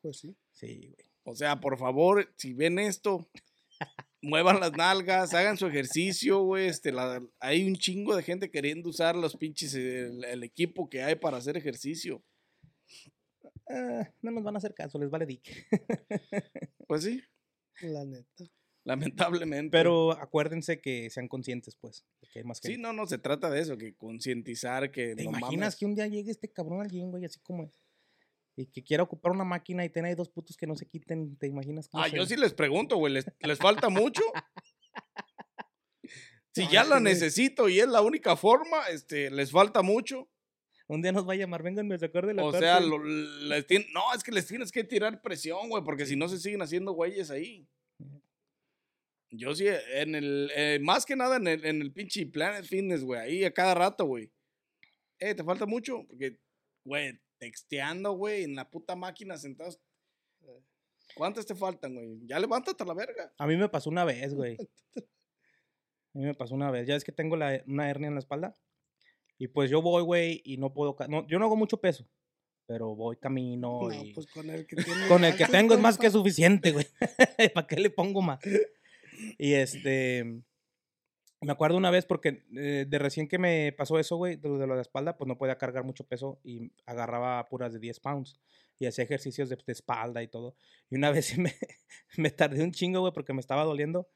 [0.00, 0.36] Pues sí.
[0.52, 1.08] Sí, güey.
[1.24, 3.28] O sea, por favor, si ven esto,
[4.24, 6.66] muevan las nalgas, hagan su ejercicio, güey.
[6.68, 11.02] Este, la- hay un chingo de gente queriendo usar los pinches, el, el equipo que
[11.02, 12.22] hay para hacer ejercicio.
[13.68, 15.66] Ah, no nos van a hacer caso, les vale dick.
[16.86, 17.22] Pues sí,
[17.80, 18.44] La neta.
[18.84, 19.70] lamentablemente.
[19.70, 22.82] Pero acuérdense que sean conscientes, pues, que hay más sí, gente.
[22.82, 25.76] no, no se trata de eso, que concientizar que ¿Te no imaginas mames.
[25.76, 27.72] que un día llegue este cabrón alguien, güey, así como...
[28.56, 31.48] Y que quiera ocupar una máquina y tener dos putos que no se quiten, ¿te
[31.48, 31.88] imaginas?
[31.92, 34.22] Ah, yo sí les pregunto, güey, ¿les, les falta mucho?
[36.56, 40.28] Si ya la necesito y es la única forma, este, les falta mucho.
[40.86, 42.68] Un día nos va a llamar, vénganme a sacar de la O cárcel.
[42.68, 46.14] sea, lo- les tien- no, es que les tienes que tirar presión, güey, porque si
[46.14, 47.66] no se siguen haciendo güeyes ahí.
[49.30, 53.02] Yo sí, en el, eh, más que nada en el, en el pinche Planet Fitness,
[53.02, 54.30] güey, ahí a cada rato, güey.
[55.18, 56.38] Eh, te falta mucho, porque,
[56.84, 59.78] güey, texteando, güey, en la puta máquina sentados.
[61.14, 62.20] ¿Cuántas te faltan, güey?
[62.26, 63.32] Ya levántate a la verga.
[63.38, 64.56] A mí me pasó una vez, güey.
[66.14, 66.86] A mí me pasó una vez.
[66.86, 68.54] Ya es que tengo la- una hernia en la espalda.
[69.36, 70.96] Y pues yo voy, güey, y no puedo...
[71.08, 72.08] No, yo no hago mucho peso,
[72.66, 74.14] pero voy camino No, y...
[74.14, 75.08] pues con el que tiene.
[75.08, 76.86] Con el que tengo es más que suficiente, güey.
[77.54, 78.40] ¿Para qué le pongo más?
[79.38, 80.40] Y este.
[81.44, 84.58] Me acuerdo una vez porque eh, de recién que me pasó eso, güey, de lo
[84.58, 88.40] de la espalda, pues no podía cargar mucho peso y agarraba puras de 10 pounds
[88.78, 90.56] y hacía ejercicios de, de espalda y todo.
[90.90, 91.54] Y una vez me,
[92.16, 94.08] me tardé un chingo, güey, porque me estaba doliendo.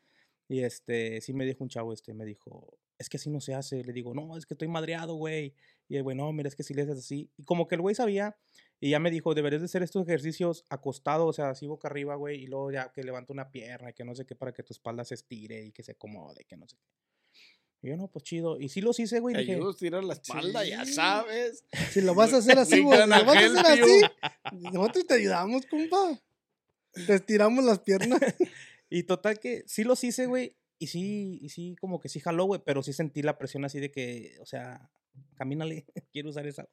[0.49, 3.55] Y este, sí me dijo un chavo, este, me dijo, es que así no se
[3.55, 3.85] hace.
[3.85, 5.55] Le digo, no, es que estoy madreado, güey.
[5.89, 7.31] Y el güey, no, mira, es que si le haces así.
[7.37, 8.37] Y como que el güey sabía
[8.81, 12.14] y ya me dijo, deberías de hacer estos ejercicios acostado, o sea, así boca arriba,
[12.14, 14.62] güey, y luego ya que levanta una pierna, y que no sé qué, para que
[14.62, 16.93] tu espalda se estire y que se acomode, que no sé qué.
[17.83, 18.59] Y yo, no, pues chido.
[18.59, 19.35] Y sí los hice, güey.
[19.35, 21.64] Te Dije, ayudo a tirar la espalda, ya sabes.
[21.91, 22.99] Si lo vas a hacer así, güey.
[22.99, 24.01] Lo vas a hacer así,
[24.72, 26.20] nosotros te ayudamos, compa.
[27.07, 28.20] Te estiramos las piernas.
[28.91, 30.57] y total que sí los hice, güey.
[30.79, 33.81] Y sí, y sí, como que sí jaló, güey, pero sí sentí la presión así
[33.81, 34.91] de que, o sea,
[35.35, 36.68] camínale, quiero usar esa.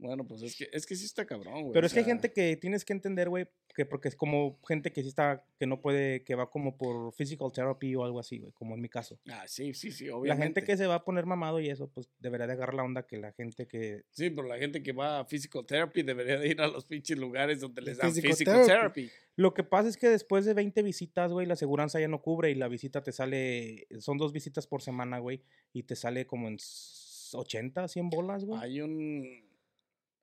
[0.00, 1.72] Bueno, pues es que, es que sí está cabrón, güey.
[1.72, 4.92] Pero es que hay gente que tienes que entender, güey, que porque es como gente
[4.92, 8.38] que sí está, que no puede, que va como por physical therapy o algo así,
[8.38, 9.18] güey, como en mi caso.
[9.28, 10.44] Ah, sí, sí, sí, La obviamente.
[10.60, 13.06] gente que se va a poner mamado y eso, pues debería de agarrar la onda
[13.06, 14.04] que la gente que...
[14.12, 17.18] Sí, pero la gente que va a physical therapy debería de ir a los pinches
[17.18, 19.02] lugares donde les dan physical physical therapy.
[19.06, 19.10] therapy.
[19.34, 22.50] Lo que pasa es que después de 20 visitas, güey, la aseguranza ya no cubre
[22.50, 25.42] y la visita te sale, son dos visitas por semana, güey,
[25.72, 28.60] y te sale como en s- 80, 100 bolas, güey.
[28.60, 29.47] Hay un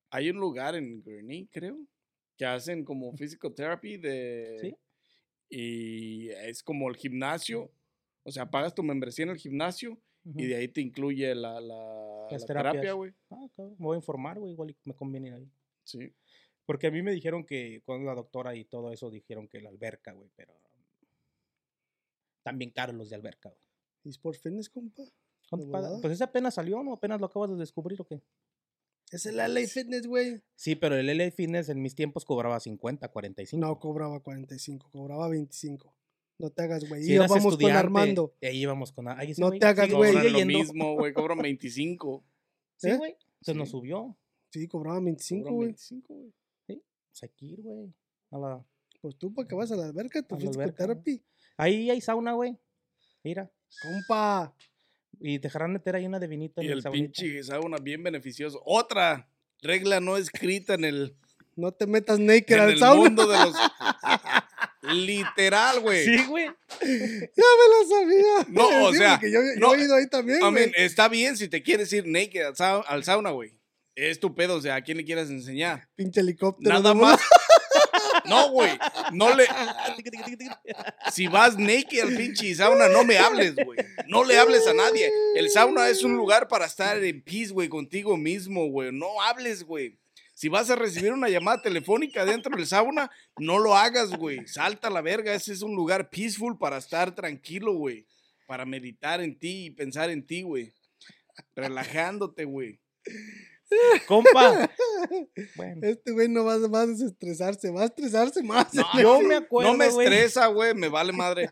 [0.09, 1.85] hay un lugar en Gurney, creo,
[2.37, 4.75] que hacen como physical therapy de ¿Sí?
[5.49, 7.71] y es como el gimnasio,
[8.23, 12.27] o sea, pagas tu membresía en el gimnasio y de ahí te incluye la, la,
[12.31, 13.13] Las la terapia, güey.
[13.29, 15.51] Ah, cabrón, me voy a informar, güey, igual me conviene ir ahí.
[15.83, 16.13] Sí.
[16.65, 19.69] Porque a mí me dijeron que con la doctora y todo eso dijeron que la
[19.69, 20.59] alberca, güey, pero
[22.41, 23.61] también caros los de alberca, güey.
[24.03, 25.03] ¿Y Sport Fitness, compa?
[25.49, 25.87] ¿Cuánto ¿De paga?
[25.87, 26.01] volada?
[26.01, 26.93] Pues ese apenas salió, ¿no?
[26.93, 28.21] Apenas lo acabas de descubrir o qué.
[29.11, 30.41] Es el LA Fitness, güey.
[30.55, 33.65] Sí, pero el LA Fitness en mis tiempos cobraba 50, 45.
[33.65, 35.93] No cobraba 45, cobraba 25.
[36.37, 37.03] No te hagas, güey.
[37.03, 38.35] Si eras Íbamos con Armando.
[38.41, 39.07] y ahí íbamos con...
[39.21, 40.11] Ese No güey te hagas, güey.
[40.13, 42.25] Cobran lo mismo, güey, cobran 25.
[42.77, 42.97] Sí, ¿Eh?
[42.97, 43.15] güey.
[43.41, 43.71] Se nos Sí.
[43.71, 44.17] subió.
[44.51, 45.67] Sí, cobraba 25, cobran güey.
[45.67, 46.33] 25, güey.
[46.67, 47.93] Pues hay que ir, güey.
[48.31, 48.65] A la-
[49.01, 50.21] Pues tú, ¿para qué vas a la alberca?
[50.23, 50.95] Tu A la physical alberca, güey.
[51.03, 51.25] therapy.
[51.57, 52.57] Ahí hay sauna, güey.
[53.23, 53.49] Mira.
[53.81, 54.53] Compa.
[55.19, 58.03] Y te dejarán meter ahí una de vinito Y en el el pinche sauna bien
[58.03, 58.61] beneficioso.
[58.65, 59.27] Otra
[59.61, 61.15] regla no escrita en el,
[61.55, 63.01] No te metas naked en al el sauna.
[63.01, 63.55] mundo de los...
[64.93, 66.05] Literal, güey.
[66.05, 66.45] Sí, güey.
[66.45, 66.51] Ya
[66.83, 68.45] me lo sabía.
[68.49, 70.53] No, o Sí, sea, yo, yo no, he ido ahí también, I güey.
[70.53, 73.57] mean, está bien si te quieres ir naked al, sau- al sauna, güey.
[73.95, 75.87] Es tu pedo, o sea, ¿a quién le quieras enseñar?
[75.95, 76.71] Pinche helicóptero.
[76.75, 77.01] Nada ¿no?
[77.01, 77.19] más.
[78.35, 78.71] No, güey.
[79.11, 79.45] No le.
[81.11, 83.79] Si vas naked al pinche sauna, no me hables, güey.
[84.07, 85.11] No le hables a nadie.
[85.35, 88.91] El sauna es un lugar para estar en peace, güey, contigo mismo, güey.
[88.91, 89.97] No hables, güey.
[90.33, 94.45] Si vas a recibir una llamada telefónica dentro del sauna, no lo hagas, güey.
[94.47, 95.33] Salta a la verga.
[95.33, 98.05] Ese es un lugar peaceful para estar tranquilo, güey.
[98.45, 100.73] Para meditar en ti y pensar en ti, güey.
[101.55, 102.79] Relajándote, güey.
[104.07, 104.69] Compa.
[105.55, 105.81] Bueno.
[105.87, 108.73] Este güey no va, va a desestresarse, va a estresarse más.
[108.73, 110.07] No, Yo me acuerdo, No me güey.
[110.07, 111.51] estresa, güey, me vale madre.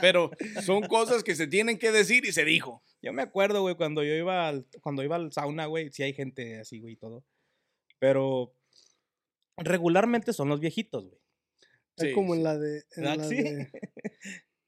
[0.00, 0.30] Pero
[0.64, 2.82] son cosas que se tienen que decir y se dijo.
[3.02, 6.14] Yo me acuerdo, güey, cuando yo iba al, cuando iba al sauna, güey, sí hay
[6.14, 7.22] gente así, güey, y todo.
[7.98, 8.54] Pero
[9.58, 11.20] regularmente son los viejitos, güey.
[11.98, 12.44] Es Sí, como en sí.
[12.44, 12.76] la de.
[12.96, 13.42] En ¿Verdad la que sí?
[13.42, 13.70] de,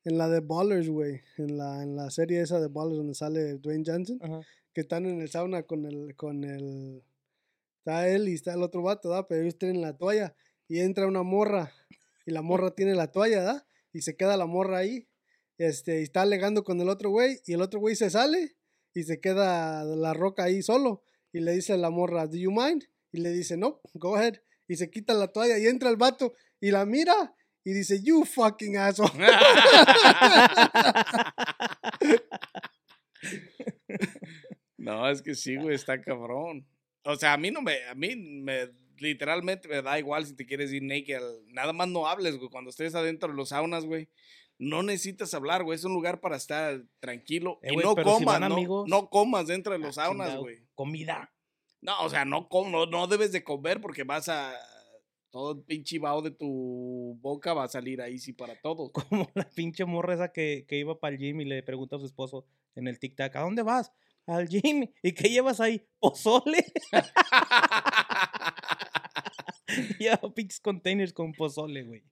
[0.05, 1.21] en la de Ballers, güey.
[1.39, 4.19] En la, en la serie esa de Ballers donde sale Dwayne Johnson.
[4.23, 4.41] Ajá.
[4.79, 6.15] Que están en el sauna con el.
[6.15, 7.03] Con el
[7.81, 9.27] está él y está el otro vato, ¿da?
[9.27, 10.37] Pero ellos tienen la toalla.
[10.69, 11.73] Y entra una morra.
[12.25, 13.67] Y la morra tiene la toalla, ¿da?
[13.93, 15.09] Y se queda la morra ahí.
[15.57, 17.41] Este, y está alegando con el otro güey.
[17.45, 18.55] Y el otro güey se sale.
[18.95, 21.03] Y se queda la roca ahí solo.
[21.33, 22.85] Y le dice a la morra, ¿Do you mind?
[23.11, 24.35] Y le dice, no, go ahead.
[24.69, 28.25] Y se quita la toalla y entra el vato y la mira y dice, you
[28.25, 29.11] fucking asshole.
[34.79, 36.67] No, es que sí, güey, está cabrón.
[37.05, 38.69] O sea, a mí no me, a mí me,
[38.99, 41.21] literalmente me da igual si te quieres ir naked.
[41.49, 44.09] Nada más no hables, güey, cuando estés adentro de los saunas, güey.
[44.61, 47.61] No necesitas hablar, güey, es un lugar para estar tranquilo.
[47.63, 50.43] Eh, y no si comas, no, amigos- no comas dentro de los Ah, saunas, chingado,
[50.43, 50.67] güey.
[50.75, 51.33] Comida.
[51.81, 54.53] No, o sea, no, com- no, no debes de comer porque vas a...
[55.31, 58.91] Todo el pinche vaho de tu boca va a salir ahí sí para todos.
[59.11, 61.99] Como la pinche morra esa que, que iba para el gym y le pregunta a
[61.99, 63.93] su esposo en el tic-tac, ¿a dónde vas?
[64.29, 64.87] Al gym.
[65.03, 65.83] ¿Y qué llevas ahí?
[65.99, 66.65] ¿Pozole?
[69.99, 72.03] Lleva pinches containers con pozole, güey.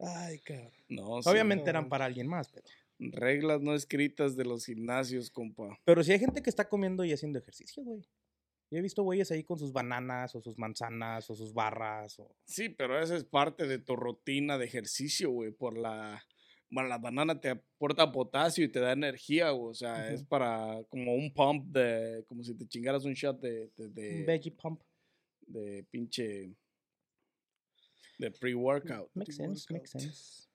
[0.00, 0.72] Ay, cabrón.
[0.88, 2.66] No, sí, Obviamente eran para alguien más, pero...
[2.98, 5.78] Reglas no escritas de los gimnasios, compa.
[5.84, 8.02] Pero si hay gente que está comiendo y haciendo ejercicio, güey.
[8.70, 12.18] Yo he visto güeyes ahí con sus bananas o sus manzanas o sus barras.
[12.18, 12.34] O...
[12.44, 15.52] Sí, pero esa es parte de tu rutina de ejercicio, güey.
[15.52, 16.26] Por la.
[16.70, 19.70] Bueno, la banana te aporta potasio y te da energía, güey.
[19.70, 22.24] O sea, es para como un pump de.
[22.28, 23.70] Como si te chingaras un shot de.
[23.76, 24.82] de, Un de, Veggie pump.
[25.46, 26.52] de pinche.
[28.18, 29.10] De pre-workout.
[29.14, 30.48] Makes sense, makes sense.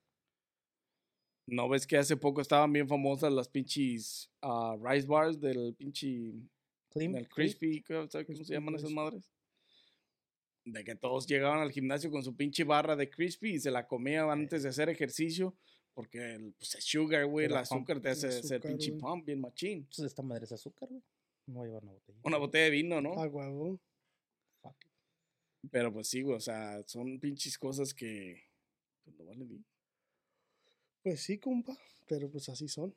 [1.48, 6.34] ¿No ves que hace poco estaban bien famosas las pinches ah, rice bars del pinche.
[6.90, 7.60] Clean, del crisp.
[7.60, 9.34] crispy, ¿cómo ¿sabes cómo se llaman esas madres?
[10.64, 13.88] De que todos llegaban al gimnasio con su pinche barra de crispy y se la
[13.88, 15.58] comían antes de hacer ejercicio.
[15.94, 19.00] Porque el, pues, el sugar, güey, el azúcar te hace azúcar, pinche güey.
[19.02, 19.78] pump bien machín.
[19.80, 21.02] Entonces esta madre es azúcar, güey.
[21.46, 22.20] No voy a llevar una botella.
[22.24, 23.14] Una botella de vino, ¿no?
[23.22, 23.80] A huevo.
[24.62, 24.76] Fuck.
[25.70, 28.42] Pero pues sí, güey, o sea, son pinches cosas que.
[29.04, 29.64] pues, no valen ni-
[31.04, 31.78] Pues sí, compa.
[32.08, 32.96] Pero pues así son.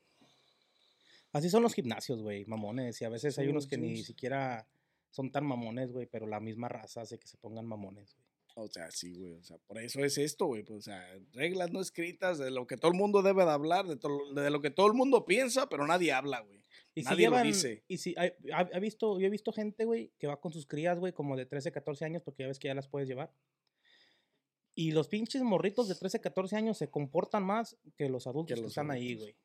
[1.33, 3.01] Así son los gimnasios, güey, mamones.
[3.03, 4.67] Y a veces hay unos que ni siquiera
[5.11, 8.26] son tan mamones, güey, pero la misma raza hace que se pongan mamones, güey.
[8.59, 9.35] O sea, sí, güey.
[9.35, 10.63] O sea, por eso es esto, güey.
[10.63, 13.87] Pues, o sea, reglas no escritas de lo que todo el mundo debe de hablar,
[13.87, 16.65] de, de lo que todo el mundo piensa, pero nadie habla, güey.
[16.95, 17.85] Y si Nadie lo llevan, dice.
[17.87, 20.99] y si ha, ha visto, yo he visto gente, güey, que va con sus crías,
[20.99, 23.31] güey, como de 13, 14 años, porque ya ves que ya las puedes llevar.
[24.75, 28.63] Y los pinches morritos de 13, 14 años se comportan más que los adultos que,
[28.63, 29.37] los están ahí, güey.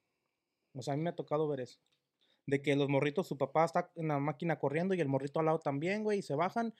[0.74, 1.82] O sea, a mí me ha tocado ver eso.
[2.46, 5.48] De que los morritos, su papá está en la máquina corriendo y el morrito al
[5.48, 6.74] lado también, güey, y se bajan,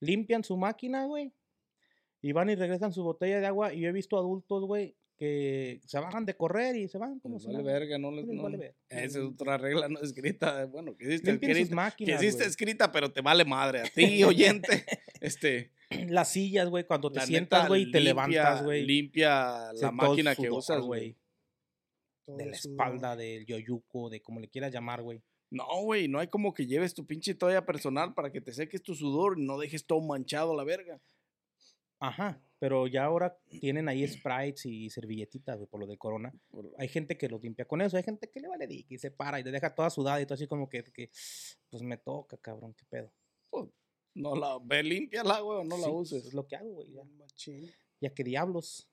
[0.00, 1.32] limpian su máquina, güey,
[2.22, 3.72] y van y regresan su botella de agua.
[3.72, 7.36] Y yo he visto adultos, güey, que se bajan de correr y se van como
[7.36, 8.74] Les vale verga, no les, no- vale ver.
[8.88, 10.64] Esa es otra regla no escrita.
[10.66, 13.80] Bueno, que existe, escrita, que existe escrita, pero te vale madre.
[13.80, 14.84] A ti, oyente,
[15.20, 15.72] este.
[16.08, 18.84] Las sillas, güey, cuando te sientas, güey, y te levantas, güey.
[18.84, 21.16] Limpia la máquina que usas, güey.
[22.26, 25.20] De la espalda, del yoyuco, de como le quieras llamar, güey.
[25.50, 28.82] No, güey, no hay como que lleves tu pinche toalla personal para que te seques
[28.82, 31.00] tu sudor y no dejes todo manchado a la verga.
[32.00, 36.32] Ajá, pero ya ahora tienen ahí sprites y servilletitas, güey, por lo del corona.
[36.78, 39.10] Hay gente que los limpia con eso, hay gente que le vale dick y se
[39.10, 41.10] para y te deja toda sudada y todo así como que, que,
[41.68, 43.12] pues me toca, cabrón, qué pedo.
[44.14, 46.26] No la, ve, límpiala, güey, o no la Sí, pues, uses.
[46.26, 47.04] Es lo que hago, güey, ya.
[47.04, 47.70] Machín.
[48.00, 48.88] Ya que diablos.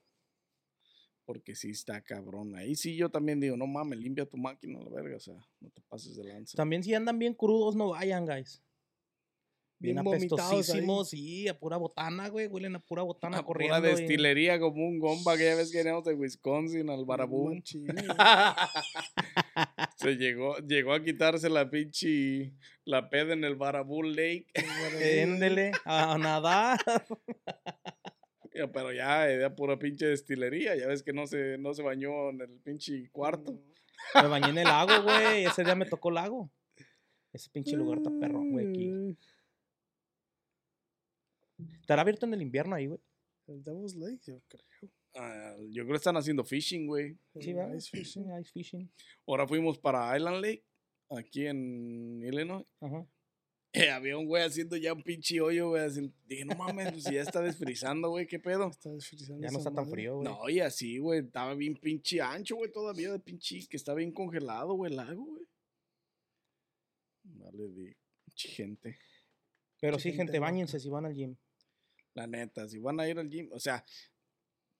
[1.25, 2.55] Porque sí está cabrón.
[2.55, 5.69] Ahí sí yo también digo, no mames, limpia tu máquina, la verga, o sea, no
[5.71, 6.55] te pases de lanza.
[6.55, 8.63] También si andan bien crudos, no vayan, guys.
[9.79, 12.47] Bien, Bien apestosísimos, sí, a pura botana, güey.
[12.47, 13.77] Huelen a pura botana Una corriendo.
[13.77, 17.63] pura y- destilería como un gomba que ya ves que veníamos de Wisconsin al güey.
[19.95, 22.53] Se llegó, llegó a quitarse la pinche
[22.85, 24.47] la peda en el Baraboo Lake.
[24.99, 26.79] Éndele, a nadar.
[28.51, 30.75] Pero ya era pura pinche destilería.
[30.75, 33.59] Ya ves que no se, no se bañó en el pinche cuarto.
[34.15, 35.45] Me bañé en el lago, güey.
[35.45, 36.49] Ese día me tocó lago.
[37.33, 39.17] Ese pinche lugar está perrón, güey, aquí.
[41.87, 42.99] ¿Estará abierto en el invierno ahí, güey?
[43.47, 44.91] El Devil's Lake, yo creo.
[45.15, 47.17] Ah, yo creo que están haciendo fishing, güey.
[47.39, 47.75] Sí, ¿verdad?
[47.75, 48.25] ice Sí, fishing.
[48.41, 48.91] ice fishing.
[49.25, 50.65] Ahora fuimos para Island Lake,
[51.09, 52.65] aquí en Illinois.
[52.81, 53.07] Ajá.
[53.71, 56.11] Eh, había un güey haciendo ya un pinche hoyo, güey.
[56.25, 58.67] Dije, no mames, pues, si ya está desfrizando, güey, ¿qué pedo?
[58.67, 60.27] Está desfrizando Ya no está tan frío, güey.
[60.27, 64.11] No, y así, güey, estaba bien pinche ancho, güey, todavía de pinche, que está bien
[64.11, 65.47] congelado, güey, el lago, güey.
[67.23, 68.99] Vale, de pinche gente.
[69.79, 71.37] Pero Mucha sí, gente gente, bañense si van al gym.
[72.17, 73.85] La neta, si van a ir al gym, o sea,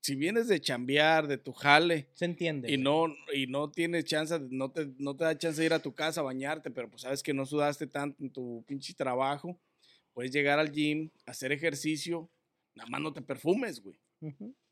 [0.02, 2.68] si vienes de chambear, de tu jale, Se entiende.
[2.68, 2.84] y güey.
[2.84, 5.94] no, y no tienes chance, no te, no te da chance de ir a tu
[5.94, 9.60] casa a bañarte, pero pues sabes que no sudaste tanto en tu pinche trabajo,
[10.14, 12.28] puedes llegar al gym, hacer ejercicio,
[12.74, 14.00] nada más no te perfumes, güey.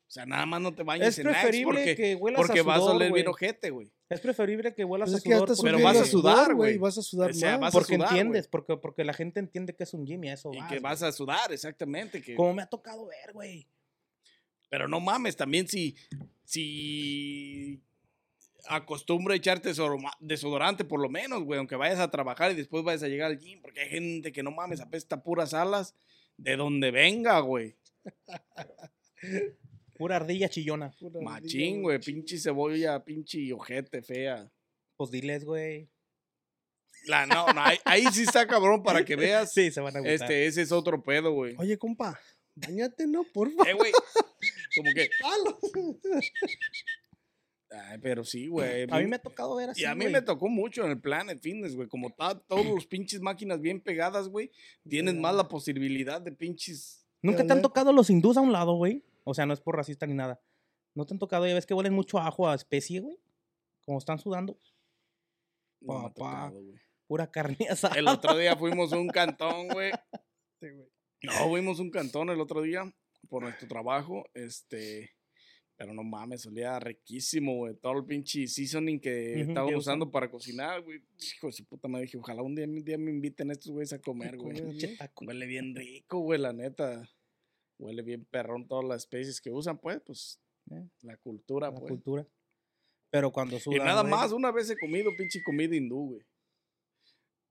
[0.08, 2.60] O sea, nada más no te bañes Es en Axe preferible porque, que huelas porque
[2.60, 3.90] a vas a sudor, oler bien ojete, güey.
[4.08, 5.58] Es preferible que huelas Pues a es que ya sudor.
[5.62, 6.78] Pero vas a sudar, sudor, güey.
[6.78, 7.72] Vas a sudar O sea, más.
[7.72, 10.52] Porque sudar, entiendes, porque, porque la gente entiende que es un gym y a eso
[10.54, 12.22] Y vas, que vas a sudar, exactamente.
[12.22, 13.66] Que, Como me ha tocado ver, güey.
[14.68, 15.96] Pero no mames, también si,
[16.44, 17.80] si
[18.68, 19.72] acostumbra a echarte
[20.20, 23.38] desodorante por lo menos, güey, aunque vayas a trabajar y después vayas a llegar al
[23.38, 25.94] gym, porque hay gente que no mames, apesta puras alas
[26.36, 27.76] de donde venga, güey.
[29.98, 30.90] Pura ardilla chillona.
[30.98, 34.50] Pura Machín, güey, pinche cebolla, pinche ojete fea.
[34.96, 35.88] Pues diles, güey.
[37.06, 39.52] La, no, no, ahí, ahí sí está cabrón para que veas.
[39.54, 40.14] Sí, se van a gustar.
[40.14, 41.54] Este, ese es otro pedo, güey.
[41.58, 42.18] Oye, compa,
[42.54, 43.24] bañate, ¿no?
[43.32, 43.68] Porfa.
[43.70, 43.92] Eh, güey.
[44.76, 45.08] Como que.
[45.24, 45.58] Halo.
[47.70, 48.86] Ay, pero sí, güey.
[48.90, 51.00] a mí me ha tocado ver así, Y a mí me tocó mucho en el
[51.00, 51.88] Planet Fitness, güey.
[51.88, 54.50] Como ta- todos los pinches máquinas bien pegadas, güey,
[54.88, 57.04] tienes más la posibilidad de pinches.
[57.22, 59.02] ¿Nunca te han tocado los hindús a un lado, güey?
[59.28, 60.40] O sea, no es por racista ni nada.
[60.94, 61.46] ¿No te han tocado?
[61.46, 63.18] Ya ves que huelen mucho a ajo a especie, güey.
[63.84, 64.58] Como están sudando.
[65.80, 66.12] No Papá.
[66.50, 66.62] tocado.
[67.06, 67.96] Pura carne asada.
[67.96, 69.90] El otro día fuimos a un cantón, güey.
[70.60, 70.88] Sí, güey.
[71.22, 72.84] No, fuimos a un cantón el otro día
[73.28, 74.24] por nuestro trabajo.
[74.34, 75.10] Este.
[75.78, 77.74] Pero no mames, olía riquísimo, güey.
[77.74, 80.12] Todo el pinche seasoning que Ujú, estaban usando usan.
[80.12, 81.02] para cocinar, güey.
[81.34, 83.92] Hijo de su puta, me dije, ojalá un día, un día me inviten estos güeyes
[83.92, 84.58] a comer, güey.
[85.20, 87.06] Huele bien rico, güey, la neta.
[87.78, 91.90] Huele bien perrón todas las especies que usan, pues, pues, Eh, la cultura, la pues.
[91.90, 92.26] cultura.
[93.10, 96.26] Pero cuando Y sudan, nada güey, más, una vez he comido pinche comida hindú, güey.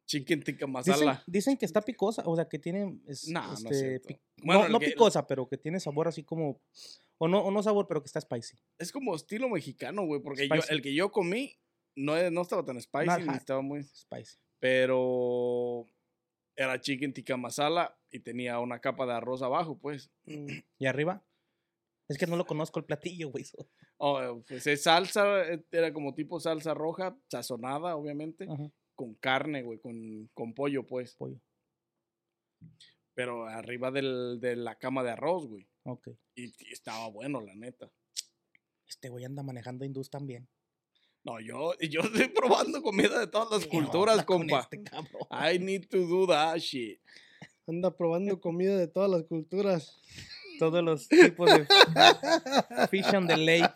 [0.07, 1.23] Chicken tikka Dicen, masala.
[1.25, 2.99] dicen que está picosa, o sea, que tiene...
[3.07, 6.23] es- No, no es este, Bueno, no, no que- picosa, pero que tiene sabor así
[6.23, 6.61] como...
[7.17, 8.57] O no, o no sabor, pero que está spicy.
[8.77, 11.57] Es como estilo mexicano, güey, porque yo, el que yo comí
[11.95, 13.83] no, no estaba tan spicy, ni estaba muy...
[13.83, 14.37] Spicy.
[14.59, 15.85] Pero
[16.57, 20.09] era chicken tikka masala y tenía una capa de arroz abajo, pues.
[20.25, 20.47] Mm.
[20.79, 21.23] ¿Y arriba?
[22.07, 23.45] Es que no lo conozco el platillo, güey.
[23.97, 29.63] Oh, pues es salsa, eh, era como tipo salsa roja, sazonada, obviamente, Ajá, con carne,
[29.63, 31.15] güey, con, con pollo, pues.
[31.15, 31.39] pollo.
[33.13, 35.67] Pero arriba del, de la cama de arroz, güey.
[35.83, 36.09] Ok.
[36.35, 37.91] Y, y estaba bueno, la neta.
[38.87, 40.47] Este güey anda manejando hindús también.
[41.23, 44.69] No, yo, yo estoy probando comida de todas las ¿Qué culturas, compa.
[44.71, 44.83] este?
[45.31, 47.01] I need to do that shit.
[47.67, 49.99] Anda probando comida de todas las culturas.
[50.59, 51.67] Todos los tipos de
[52.89, 53.73] fish on the lake.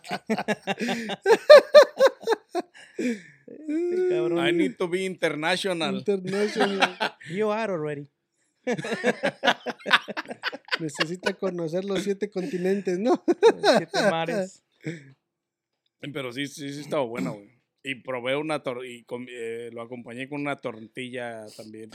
[2.96, 4.46] Este cabrón.
[4.46, 5.96] I need to be international.
[5.96, 6.96] International.
[7.30, 8.08] You are already.
[10.80, 13.22] Necesita conocer los siete continentes, ¿no?
[13.76, 14.62] Siete mares.
[16.00, 17.60] Pero sí, sí, sí estaba bueno, güey.
[17.82, 21.90] Y probé una tortilla, y eh, lo acompañé con una tortilla también.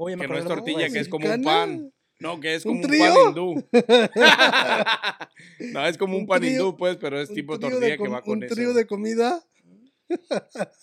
[0.00, 1.92] Oye, que no es tortilla, que es como un pan.
[2.20, 3.68] No, que es ¿Un como un, pan hindú.
[5.72, 8.08] no, es como un, Un pan trío- hindú, pues, pero es Un tipo tortilla que
[8.08, 8.54] va con Un eso.
[8.54, 9.42] trío de comida.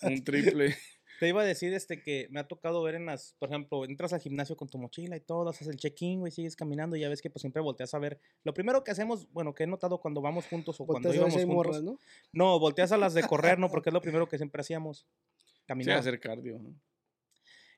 [0.02, 0.76] Un triple.
[1.18, 4.12] Te iba a decir este que me ha tocado ver en las, por ejemplo, entras
[4.12, 7.08] al gimnasio con tu mochila y todo, haces el check-in, güey, sigues caminando y ya
[7.08, 8.20] ves que pues siempre volteas a ver.
[8.44, 11.34] Lo primero que hacemos, bueno, que he notado cuando vamos juntos o cuando Volteas íbamos
[11.42, 11.54] juntos.
[11.54, 11.98] morras, ¿no?
[12.32, 13.70] No, volteas a las de correr, ¿no?
[13.70, 14.98] Porque es lo primero que siempre hacíamos.
[14.98, 15.04] Sí,
[15.66, 15.98] Caminar.
[15.98, 16.58] hacer cardio.
[16.58, 16.74] ¿no?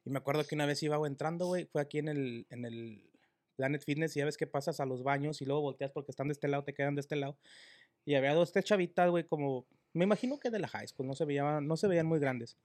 [0.09, 3.03] Y me acuerdo que una vez iba entrando, güey, fue aquí en el, en el
[3.57, 6.29] Planet Fitness y ya ves que pasas a los baños y luego volteas porque están
[6.29, 7.37] de este lado, te quedan de este lado.
[8.07, 11.15] Y había dos tres chavitas, güey, como, me imagino que de la high school, no
[11.15, 12.57] se veían, no se veían muy grandes.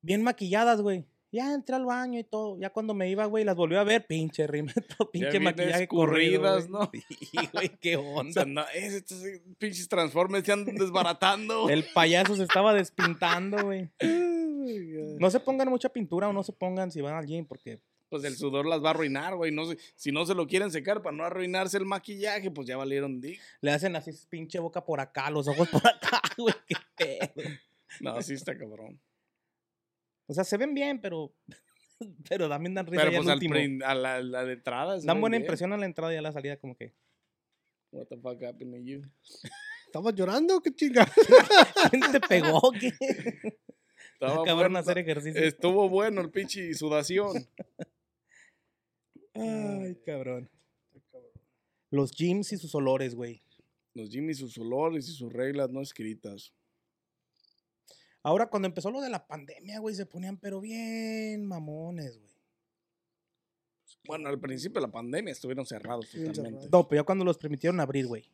[0.00, 1.04] Bien maquilladas, güey.
[1.32, 2.56] Ya entré al baño y todo.
[2.60, 6.38] Ya cuando me iba, güey, las volvió a ver, pinche rimetro, pinche maquillaje güey.
[6.68, 6.88] ¿no?
[7.08, 8.32] Sí, güey, qué O onda.
[8.32, 9.24] sea, no, es- estos
[9.58, 11.68] pinches transformes se andan desbaratando.
[11.68, 13.90] El payaso se estaba despintando, güey.
[15.18, 18.24] No se pongan mucha pintura o no se pongan si van al gym, porque Pues
[18.24, 19.50] el sudor las va a arruinar, güey.
[19.52, 19.64] No
[19.96, 23.40] si no se lo quieren secar para no arruinarse el maquillaje, pues ya valieron dick.
[23.60, 26.54] le hacen así pinche boca por acá, los ojos por acá, güey.
[26.66, 27.48] Qué pedo.
[28.00, 29.00] No, sí está cabrón.
[30.26, 31.32] O sea, se ven bien, pero.
[32.28, 33.54] Pero también dan risa Pero ya pues al último.
[33.86, 34.98] a la, la de entrada.
[35.00, 35.42] Dan buena bien.
[35.42, 36.92] impresión a la entrada y a la salida, como que.
[37.92, 39.02] What the fuck happened to you?
[39.86, 40.60] ¿Estabas llorando?
[40.60, 41.06] ¿Qué chinga?
[41.90, 42.60] ¿Quién te pegó?
[42.72, 42.90] ¿Qué?
[44.20, 45.42] Estaba de hacer ejercicio.
[45.42, 47.48] Estuvo bueno el pinche sudación.
[49.34, 50.48] Ay, cabrón.
[51.90, 53.42] Los gyms y sus olores, güey.
[53.94, 56.52] Los Jimmy, sus olores y sus reglas no escritas.
[58.24, 62.34] Ahora, cuando empezó lo de la pandemia, güey, se ponían pero bien mamones, güey.
[64.06, 66.68] Bueno, al principio de la pandemia estuvieron cerrados totalmente.
[66.70, 68.28] No, pero ya cuando los permitieron abrir, güey.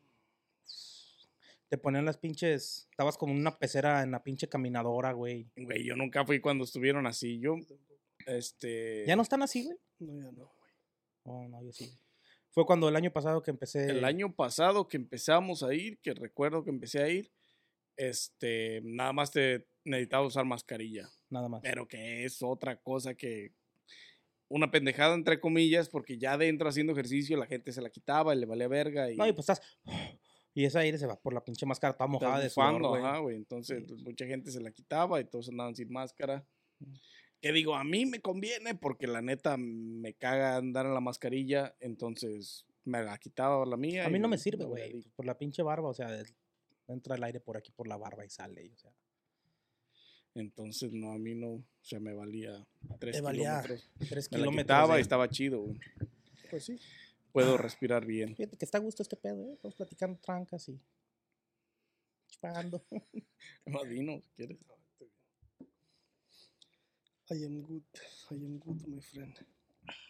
[1.71, 2.89] Te ponían las pinches.
[2.91, 5.49] Estabas como una pecera en la pinche caminadora, güey.
[5.57, 7.39] Güey, yo nunca fui cuando estuvieron así.
[7.39, 7.57] Yo,
[8.27, 9.05] este...
[9.07, 9.79] ¿Ya no están así, güey?
[10.01, 10.53] No, ya no.
[11.23, 11.89] Oh, no, yo sí.
[12.51, 13.89] Fue cuando el año pasado que empecé.
[13.89, 17.31] El año pasado que empezamos a ir, que recuerdo que empecé a ir,
[17.97, 21.09] este, nada más te necesitaba usar mascarilla.
[21.29, 21.61] Nada más.
[21.63, 23.53] Pero que es otra cosa que
[24.49, 28.41] una pendejada entre comillas, porque ya adentro haciendo ejercicio la gente se la quitaba y
[28.41, 29.63] le valía verga y No, y pues estás.
[30.55, 33.03] Y ese aire se va por la pinche máscara toda mojada de sudor, güey.
[33.03, 33.37] ajá, güey.
[33.37, 36.45] Entonces, pues, mucha gente se la quitaba y todos andaban sin máscara.
[37.41, 41.75] Que digo, a mí me conviene porque la neta me caga andar en la mascarilla,
[41.81, 44.07] entonces me la quitaba la mía.
[44.07, 45.03] A mí no me sirve, güey.
[45.15, 46.09] Por la pinche barba, o sea,
[46.89, 48.65] entra el aire por aquí por la barba y sale.
[48.67, 48.93] y, O sea,
[50.35, 52.67] Entonces, no, a mí no, o sea, me valía
[52.99, 53.91] tres Te valía kilómetros.
[54.09, 54.65] tres Me la kilómetros.
[54.79, 55.79] quitaba y estaba chido, güey.
[56.51, 56.77] Pues sí.
[57.33, 58.35] Puedo respirar bien.
[58.37, 59.53] Fíjate que está a gusto este pedo, ¿eh?
[59.55, 60.81] Estamos platicando trancas y.
[62.29, 62.83] Chupando.
[63.67, 64.59] Imagino, si quieres.
[67.31, 67.83] I am good.
[68.31, 69.35] I am good, my friend.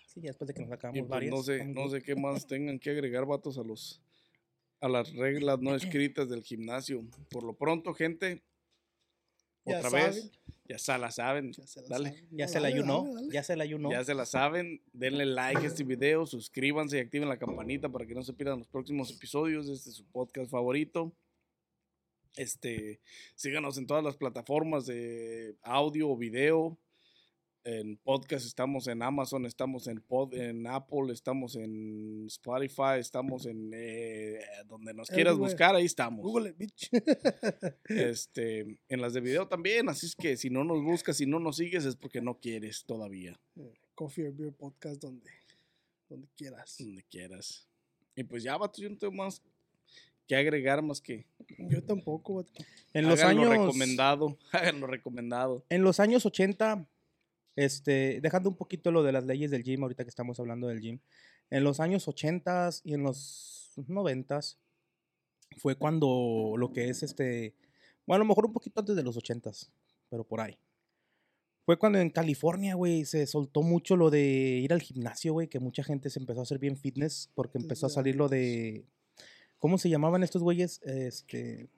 [0.07, 1.35] Sí, ya después de que nos acabamos pues, varias.
[1.35, 1.93] no sé, no good.
[1.93, 4.01] sé qué más tengan que agregar vatos a los
[4.81, 7.05] a las reglas no escritas del gimnasio.
[7.31, 8.43] Por lo pronto, gente,
[9.66, 10.07] Ya otra saben.
[10.07, 10.33] vez,
[10.71, 11.53] ya se la saben.
[11.53, 12.09] Ya se la Dale.
[12.11, 12.29] saben.
[12.31, 13.12] Ya se la dale, ayunó.
[13.12, 13.29] dale.
[13.33, 13.91] Ya se la ayunó.
[13.91, 18.07] Ya se la saben, denle like a este video, suscríbanse y activen la campanita para
[18.07, 21.12] que no se pierdan los próximos episodios de este su podcast favorito.
[22.37, 23.01] Este,
[23.35, 26.79] síganos en todas las plataformas de audio o video.
[27.63, 33.71] En podcast estamos en Amazon, estamos en pod, en Apple, estamos en Spotify, estamos en
[33.75, 36.25] eh, donde nos quieras buscar, ahí estamos.
[36.25, 36.91] Google it, bitch.
[37.85, 41.39] Este, en las de video también, así es que si no nos buscas, si no
[41.39, 43.39] nos sigues es porque no quieres todavía.
[43.95, 45.31] Coffee or Beer Podcast donde,
[46.09, 46.77] donde quieras.
[46.79, 47.69] donde quieras.
[48.17, 49.43] Y pues ya, vato, yo no tengo más
[50.27, 51.27] que agregar más que
[51.59, 52.65] Yo tampoco, vato.
[52.95, 53.67] En los hagan lo años.
[53.67, 55.65] recomendado, hagan lo recomendado.
[55.69, 56.87] En los años 80,
[57.65, 60.81] este, dejando un poquito lo de las leyes del gym, ahorita que estamos hablando del
[60.81, 60.99] gym,
[61.51, 64.41] en los años 80 y en los 90
[65.59, 67.55] fue cuando lo que es este,
[68.07, 69.51] bueno, a lo mejor un poquito antes de los 80
[70.09, 70.59] pero por ahí.
[71.67, 75.61] Fue cuando en California, güey, se soltó mucho lo de ir al gimnasio, güey, que
[75.61, 78.87] mucha gente se empezó a hacer bien fitness porque empezó a salir lo de,
[79.59, 80.81] ¿cómo se llamaban estos güeyes?
[80.83, 81.69] Este,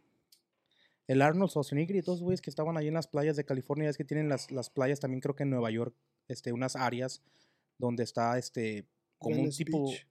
[1.06, 3.88] el Arnold Schwarzenegger y todos los güeyes que estaban ahí en las playas de California,
[3.90, 5.94] es que tienen las, las playas también creo que en Nueva York,
[6.28, 7.22] este, unas áreas
[7.78, 8.86] donde está este,
[9.18, 10.06] como un tipo, Beach.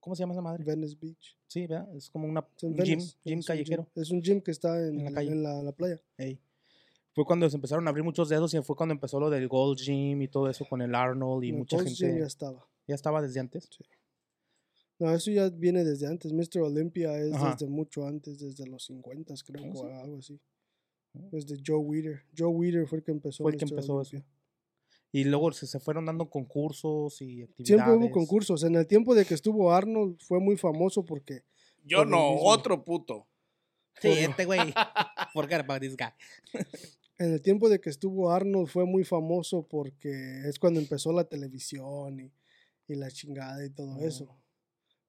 [0.00, 0.64] ¿cómo se llama esa madre?
[0.64, 1.36] Venice Beach.
[1.46, 1.94] Sí, ¿verdad?
[1.94, 3.88] Es como una, Es en un gym, Venice, gym es un callejero.
[3.94, 5.34] Es un gym que está en, En la en calle.
[5.36, 6.00] la, la playa.
[6.18, 6.40] Ey.
[7.14, 9.78] Fue cuando se empezaron a abrir muchos dedos y fue cuando empezó lo del Gold
[9.78, 12.12] Gym y todo eso con el Arnold y mucha Gold's gente.
[12.14, 12.66] Gym ya estaba.
[12.88, 13.68] ya estaba desde antes.
[15.02, 16.32] No, eso ya viene desde antes.
[16.32, 16.60] Mr.
[16.60, 17.50] Olympia es Ajá.
[17.54, 19.92] desde mucho antes, desde los 50 creo, ¿Oh, o sí?
[19.92, 20.40] algo así.
[21.12, 22.22] Desde Joe Weider.
[22.38, 23.42] Joe Weider fue el que empezó.
[23.42, 23.72] Fue el que Mr.
[23.72, 24.22] empezó eso.
[25.10, 27.66] Y luego se, se fueron dando concursos y actividades.
[27.66, 28.62] Siempre hubo concursos.
[28.62, 31.42] En el tiempo de que estuvo Arnold fue muy famoso porque
[31.84, 33.26] Yo Por no, otro puto.
[34.00, 34.72] Sí, este güey.
[35.32, 36.12] Forget about this guy.
[37.18, 41.24] en el tiempo de que estuvo Arnold fue muy famoso porque es cuando empezó la
[41.24, 42.32] televisión y,
[42.86, 44.38] y la chingada y todo eso.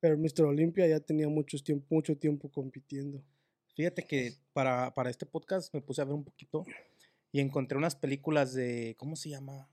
[0.04, 0.44] Pero Mr.
[0.44, 3.24] Olympia ya tenía muchos tiempo, mucho tiempo compitiendo.
[3.74, 6.66] Fíjate que para, para este podcast me puse a ver un poquito
[7.32, 8.98] y encontré unas películas de.
[9.00, 9.70] ¿Cómo se llama?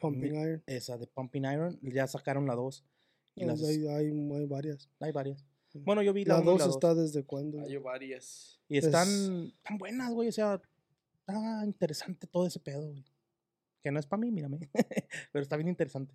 [0.00, 0.62] Pumping Iron.
[0.66, 1.80] Esa de Pumping Iron.
[1.82, 2.84] Ya sacaron la 2.
[3.34, 4.88] Y No, las, hay, hay, hay varias.
[5.00, 5.44] hay varias.
[5.74, 6.76] Bueno, yo vi la La 1 y 2 la 2.
[6.76, 7.60] está desde cuando.
[7.62, 8.60] Hay varias.
[8.68, 10.28] Y están tan buenas, güey.
[10.28, 10.62] O sea,
[11.18, 13.04] está interesante todo ese pedo, güey.
[13.82, 14.70] Que no es para mí, mírame.
[15.32, 16.14] Pero está bien interesante.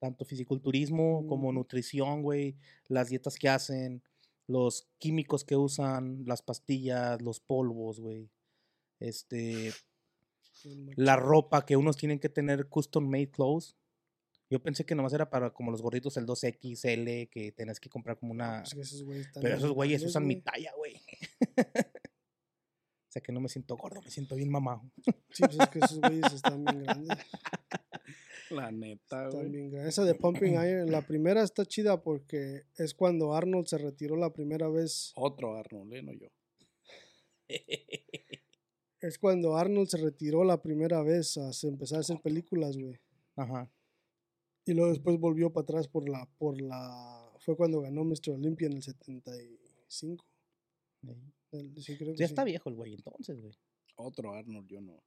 [0.00, 1.54] Tanto fisiculturismo como Mm.
[1.54, 2.56] nutrición, güey.
[2.88, 4.02] Las dietas que hacen,
[4.48, 8.28] los químicos que usan, las pastillas, los polvos, güey.
[8.98, 9.72] Este,
[10.96, 13.76] la ropa que unos tienen que tener custom made clothes.
[14.50, 18.18] Yo pensé que nomás era para como los gorditos el 2XL, que tenés que comprar
[18.18, 18.62] como una...
[18.62, 20.96] Pues que esos güeyes están Pero esos güeyes usan mi talla, güey.
[23.08, 24.82] o sea que no me siento gordo, me siento bien mamado.
[25.30, 27.18] Sí, pues es que esos güeyes están bien grandes.
[28.50, 29.48] La neta, güey.
[29.48, 29.74] bien.
[29.86, 34.32] Esa de Pumping Iron, la primera está chida porque es cuando Arnold se retiró la
[34.32, 35.12] primera vez.
[35.16, 36.02] Otro Arnold, ¿eh?
[36.02, 36.28] no yo.
[39.00, 43.00] Es cuando Arnold se retiró la primera vez a empezar a hacer películas, güey.
[43.34, 43.70] Ajá.
[44.66, 48.32] Y luego después volvió para atrás por la, por la, fue cuando ganó Mr.
[48.34, 50.26] Olympia en el 75.
[51.02, 51.32] Ey.
[51.52, 52.32] El- sí, creo que Ya sí.
[52.32, 53.54] está viejo el güey, entonces, güey.
[53.96, 55.02] Otro Arnold, yo no.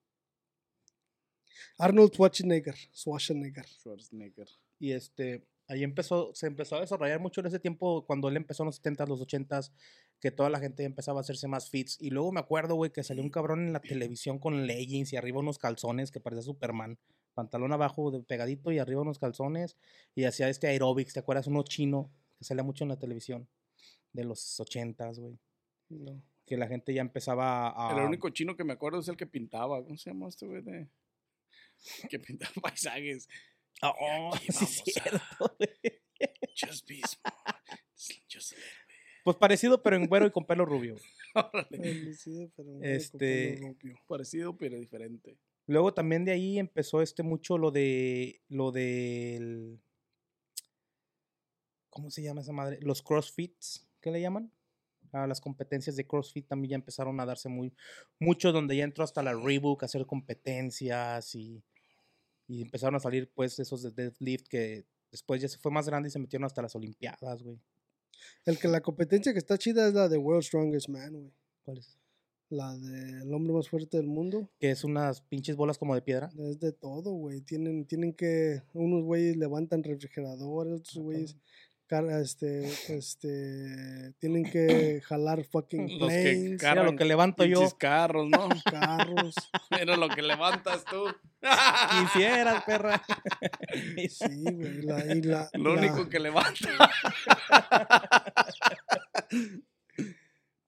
[1.78, 3.66] Arnold Schwarzenegger, Schwarzenegger.
[3.66, 4.47] Schwarzenegger.
[4.80, 8.64] Y este, ahí empezó, se empezó a desarrollar mucho en ese tiempo, cuando él empezó
[8.64, 9.72] en los 70s, los 80s,
[10.20, 11.97] que toda la gente empezaba a hacerse más fits.
[11.99, 15.18] Y luego me acuerdo, güey, que salió un cabrón en la televisión con leggings y
[15.18, 16.97] arriba unos calzones que parecía Superman.
[17.34, 19.76] Pantalón abajo de pegadito y arriba unos calzones.
[20.16, 21.47] Y hacía este aerobics, ¿te acuerdas?
[21.47, 23.49] Uno chino que salía mucho en la televisión
[24.14, 25.38] de los 80s, güey.
[25.89, 26.22] No.
[26.45, 27.97] Que la gente ya empezaba a...
[27.97, 29.84] El único chino que me acuerdo es el que pintaba.
[29.84, 30.62] ¿Cómo se llama este güey?
[30.62, 30.88] De...
[32.10, 33.28] Que pintaba paisajes.
[33.82, 35.58] Ah, oh, Aquí sí, vamos es a- cierto.
[36.56, 37.34] Just be small.
[38.32, 38.72] Just a little
[39.24, 40.96] Pues parecido, pero en güero y con pelo rubio.
[41.70, 44.00] Felicidad, pero un güey con Este- pelo rubio.
[44.08, 45.38] Parecido, pero diferente.
[45.66, 49.80] Luego también de ahí empezó este mucho lo de lo del
[51.90, 52.80] ¿cómo se llama esa madre?
[52.82, 54.52] Los CrossFits, ¿qué le llaman?
[55.12, 57.72] A las competencias de CrossFit también ya empezaron a darse muy
[58.20, 61.64] mucho donde ya entró hasta la Reebok a hacer competencias y
[62.48, 66.10] y empezaron a salir pues esos de deadlift que después ya se fue más grande
[66.10, 67.60] y se metieron hasta las olimpiadas, güey.
[68.46, 71.34] El que la competencia que está chida es la de World Strongest Man, güey.
[71.64, 71.98] ¿Cuál es?
[72.50, 74.50] La del hombre más fuerte del mundo.
[74.60, 76.30] Que es unas pinches bolas como de piedra.
[76.38, 77.41] Es de todo, güey.
[77.41, 78.62] Tienen, tienen que.
[78.74, 81.38] Unos güeyes levantan refrigeradores, otros güeyes.
[81.94, 82.66] Este,
[82.98, 87.78] este, tienen que jalar fucking Los que planes, Mira lo cargan que levanto yo.
[87.78, 88.50] carros, ¿no?
[88.72, 89.36] carros.
[89.72, 91.06] Mira lo que levantas tú.
[91.91, 93.04] Quisieras, perra.
[94.10, 94.82] Sí, güey.
[94.82, 96.70] La, y la, Lo la- único que levanta.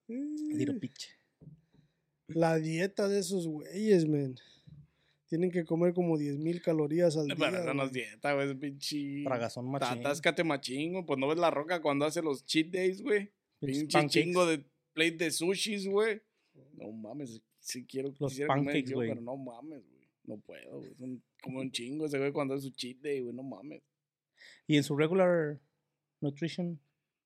[0.08, 1.18] Bitch.
[2.28, 4.36] la dieta de esos güeyes, man.
[5.36, 7.36] Tienen que comer como 10 mil calorías al día.
[7.38, 8.52] Pero eso no es dieta, güey.
[8.52, 9.22] Es pinche.
[9.26, 10.00] Tragazón machín.
[10.00, 11.06] Atáscate machín, güey.
[11.06, 13.34] Pues no ves la roca cuando hace los cheat days, güey.
[13.60, 14.14] Pinche pancakes.
[14.14, 14.64] chingo de
[14.94, 16.22] plate de sushis, güey.
[16.78, 19.10] No mames, si quiero Los quisiera comer pancakes, yo, güey.
[19.10, 20.08] pero no mames, güey.
[20.24, 20.96] No puedo, güey.
[20.96, 23.36] Son como un chingo ese güey cuando hace su cheat day, güey.
[23.36, 23.82] No mames.
[24.68, 25.60] Y en su regular
[26.22, 26.80] nutrition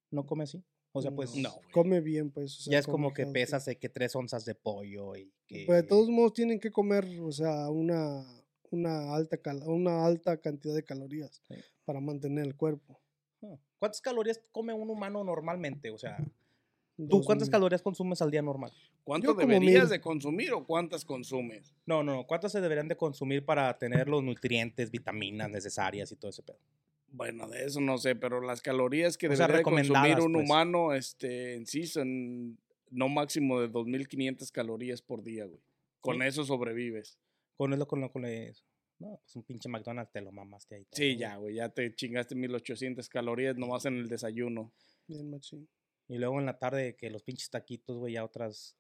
[0.09, 0.63] no come así.
[0.91, 1.53] O sea, pues No.
[1.71, 2.57] Come bien, pues.
[2.57, 3.33] o sea, ya es como que healthy.
[3.33, 5.65] pesas que tres onzas de pollo y que...
[5.67, 8.25] Pues de todos modos tienen que comer, o sea, una,
[8.71, 11.55] una, alta, cal- una alta cantidad de calorías Sí.
[11.85, 12.99] para mantener el cuerpo.
[13.43, 15.91] Ah, ¿Cuántas calorías come un humano normalmente?
[15.91, 16.17] O sea,
[16.97, 17.51] ¿tú Dos cuántas mil.
[17.51, 18.71] calorías consumes al día normal?
[19.03, 19.89] ¿Cuánto Yo como deberías mil.
[19.91, 21.73] de consumir o cuántas consumes?
[21.85, 22.27] No, no, no.
[22.27, 26.59] ¿Cuántas se deberían de consumir para tener los nutrientes, vitaminas necesarias y todo ese pedo?
[27.11, 30.33] Bueno, de eso no sé, pero las calorías que O sea, debería de consumir un
[30.33, 30.45] pues.
[30.45, 32.57] humano este, en sí son
[32.91, 35.59] no máximo de 2.500 calorías por día, güey.
[36.01, 36.27] Con Sí.
[36.27, 37.17] eso sobrevives.
[37.57, 38.63] Con eso, con lo con eso.
[38.99, 40.87] No, pues un pinche McDonald's te lo mamaste ahí.
[40.91, 44.71] Sí, ya, güey, ya te chingaste 1.800 calorías nomás en el desayuno.
[45.07, 45.67] Bien machín.
[46.07, 48.75] Y luego en la tarde que los pinches taquitos, güey, ya otras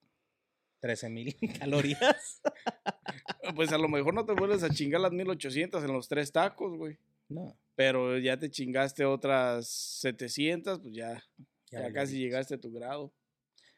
[0.79, 2.41] 13 mil calorías.
[3.55, 6.77] Pues a lo mejor no te vuelves a chingar las 1.800 en los tres tacos,
[6.77, 6.97] güey.
[7.29, 11.23] No, Pero ya te chingaste otras 700, pues ya,
[11.71, 13.13] ya, casi llegaste a tu grado.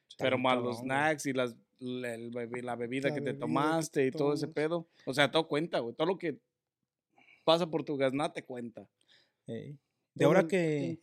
[0.10, 4.12] Está Pero más los snacks y las, la, bebida La que te bebida tomaste y
[4.12, 4.88] todo ese pedo.
[5.06, 5.96] O sea, todo cuenta, güey.
[5.96, 6.40] Todo lo que
[7.44, 8.88] pasa por tu gasna te cuenta.
[9.46, 11.00] De ahora que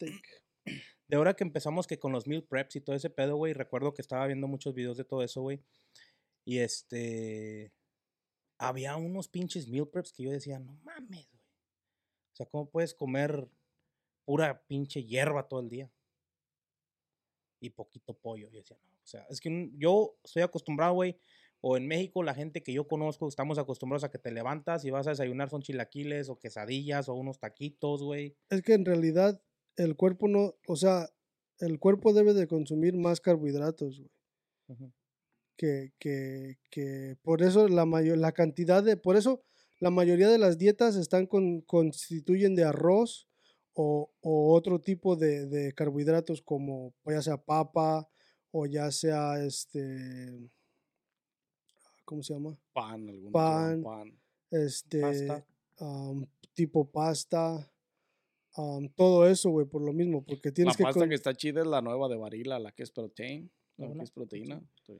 [1.08, 3.94] de ahora que empezamos que con los meal preps y todo ese pedo, güey, recuerdo
[3.94, 5.60] que estaba viendo muchos videos de todo eso, güey.
[6.44, 7.72] Y este
[8.58, 11.37] había unos pinches meal preps que yo decía, "No mames, güey." O
[12.38, 13.48] sea, ¿cómo puedes comer
[14.24, 15.90] pura pinche hierba todo el día?
[17.60, 18.48] Y poquito pollo.
[18.50, 21.18] Yo decía, no, o sea, es que yo estoy acostumbrado, güey,
[21.60, 24.90] o en México la gente que yo conozco estamos acostumbrados a que te levantas y
[24.90, 28.36] vas a desayunar son chilaquiles o quesadillas o unos taquitos, güey.
[28.48, 29.42] Es que en realidad
[29.76, 31.08] el cuerpo no, o sea,
[31.58, 34.92] el cuerpo debe de consumir más carbohidratos, güey.
[35.56, 39.42] Que, que, que por eso la mayor, la cantidad de, por eso
[39.80, 43.28] la mayoría de las dietas están con, constituyen de arroz
[43.74, 48.08] o, o otro tipo de, de carbohidratos como ya sea papa
[48.50, 50.50] o ya sea este,
[52.04, 52.58] ¿cómo se llama?
[52.72, 53.82] Pan, algún Pan.
[53.82, 54.18] pan.
[54.50, 55.44] Este, Pasta.
[56.54, 57.70] tipo pasta,
[58.54, 61.34] am, todo eso, güey, por lo mismo, porque tienes la que, pasta con- que está
[61.34, 64.60] chida es la nueva de Barilla, la que es protein, la que es proteína.
[64.86, 64.98] Sí.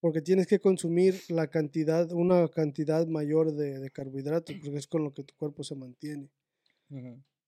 [0.00, 5.04] Porque tienes que consumir la cantidad, una cantidad mayor de, de carbohidratos, porque es con
[5.04, 6.30] lo que tu cuerpo se mantiene.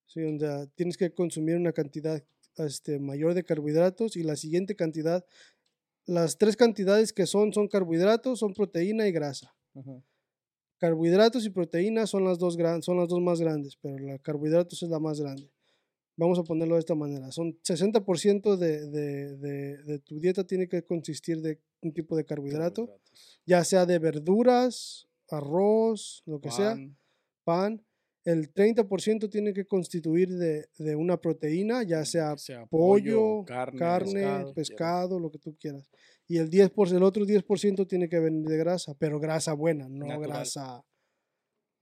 [0.05, 2.23] Sí, o sea, tienes que consumir una cantidad
[2.57, 5.25] este, mayor de carbohidratos y la siguiente cantidad,
[6.05, 9.55] las tres cantidades que son, son carbohidratos, son proteína y grasa.
[10.77, 14.83] Carbohidratos y proteínas son las dos, gran, son las dos más grandes, pero la carbohidratos
[14.83, 15.49] es la más grande.
[16.15, 17.31] Vamos a ponerlo de esta manera.
[17.31, 22.25] Son 60% de, de, de, de tu dieta tiene que consistir de un tipo de
[22.25, 22.89] carbohidrato,
[23.45, 27.85] ya sea de verduras, arroz, lo que sea, Pan, pan.
[28.25, 33.77] El 30% tiene que constituir de, de una proteína, ya sea que sea pollo, carne,
[33.77, 35.89] carne, pescado, pescado, lo que tú quieras.
[36.25, 40.05] Y el 10%, el otro 10% tiene que venir de grasa, pero grasa buena, no
[40.05, 40.21] Natural.
[40.21, 40.85] grasa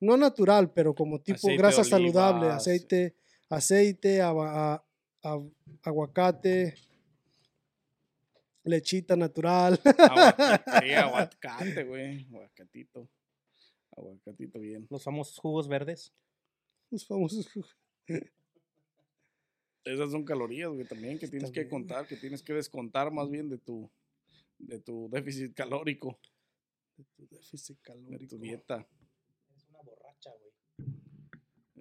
[0.01, 2.71] no natural, pero como tipo Aceite grasa saludable, oliva, sí.
[2.71, 3.15] aceite,
[3.55, 4.85] aceite, ava- a-
[5.23, 5.49] a-
[5.83, 6.73] aguacate,
[8.63, 9.79] lechita natural.
[9.83, 12.25] Aguacate, sí, aguacate, güey.
[12.27, 13.09] Aguacatito.
[13.95, 14.87] Aguacatito bien.
[14.89, 16.13] Los famosos jugos verdes.
[16.89, 17.47] Los famosos
[19.83, 23.49] Esas son calorías, güey, también que tienes que contar, que tienes que descontar más bien
[23.49, 23.89] de tu,
[24.59, 26.19] de tu déficit calórico,
[27.17, 28.35] déficit de calórico.
[28.35, 28.87] tu dieta.
[29.55, 30.51] Es una borracha, güey.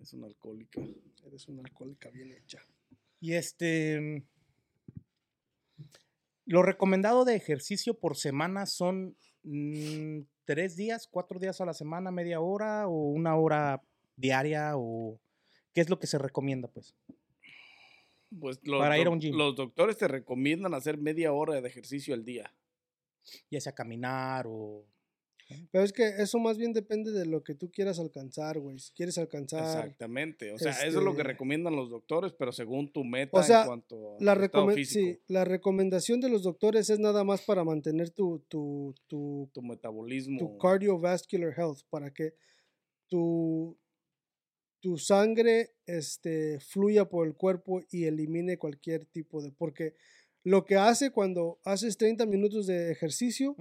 [0.01, 0.81] Es una alcohólica.
[1.27, 2.61] Eres una alcohólica bien hecha.
[3.21, 4.25] Y este.
[6.47, 12.11] Lo recomendado de ejercicio por semana son mm, tres días, cuatro días a la semana,
[12.11, 13.83] media hora o una hora
[14.17, 15.21] diaria o
[15.73, 16.95] qué es lo que se recomienda, pues.
[18.39, 19.37] Pues los, Para ir a un gym.
[19.37, 22.53] los doctores te recomiendan hacer media hora de ejercicio al día.
[23.51, 24.87] Ya sea caminar o.
[25.71, 28.79] Pero es que eso más bien depende de lo que tú quieras alcanzar, güey.
[28.79, 30.53] Si quieres alcanzar Exactamente.
[30.53, 33.43] O sea, eso es lo que este- recomiendan los doctores, pero según tu meta O
[33.43, 37.25] sea, en cuanto a la, recomen- físico, sí, la recomendación de los doctores es nada
[37.25, 40.39] más para mantener tu, tu, tu, tu metabolismo.
[40.39, 42.35] tu cardiovascular health, para que
[43.09, 43.77] tu,
[44.81, 49.51] tu sangre este, fluya por el cuerpo y elimine cualquier tipo de...
[49.53, 49.95] Porque
[50.43, 53.57] lo que hace cuando haces 30 minutos de ejercicio.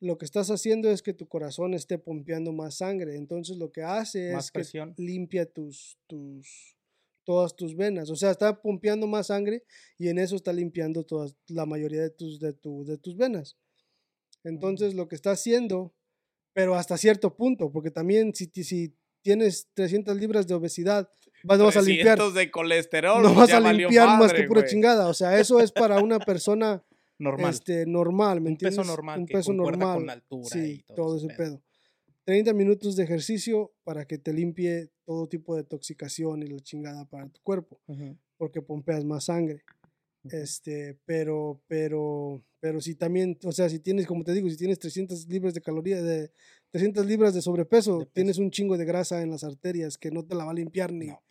[0.00, 3.16] Lo que estás haciendo es que tu corazón esté pompeando más sangre.
[3.16, 4.94] Entonces lo que hace Más es que presión.
[4.98, 6.76] limpia tus, tus,
[7.24, 8.10] todas tus venas.
[8.10, 9.64] O sea, está pompeando más sangre
[9.98, 13.56] y en eso está limpiando todas, la mayoría de tus, de, tu- de tus venas.
[14.44, 15.94] Entonces lo que está haciendo,
[16.52, 21.10] pero hasta cierto punto, porque también si, si tienes 300 libras de obesidad,
[21.42, 23.22] vas, vas a limpiar, 300 de colesterol.
[23.22, 25.08] no vas a limpiar más que pura chingada.
[25.08, 26.84] O sea, eso es para una persona
[27.18, 27.50] Normal.
[27.54, 29.96] este, normal, ¿me Un peso normal Un que peso normal.
[29.96, 31.36] con la altura sí, y todo todo ese pedo.
[31.36, 31.62] pedo.
[32.24, 37.04] 30 minutos de ejercicio para que te limpie todo tipo de toxicación y la chingada
[37.08, 37.80] para tu cuerpo,
[38.36, 39.62] porque pompeas más sangre.
[40.32, 44.80] Este, pero, pero, pero si también, o sea, si tienes, como te digo, si tienes
[44.80, 46.32] 300 libras de calorías, de
[46.72, 50.24] 300 libras de sobrepeso, De tienes un chingo de grasa en las arterias que no
[50.24, 51.22] te la va a limpiar ni, No.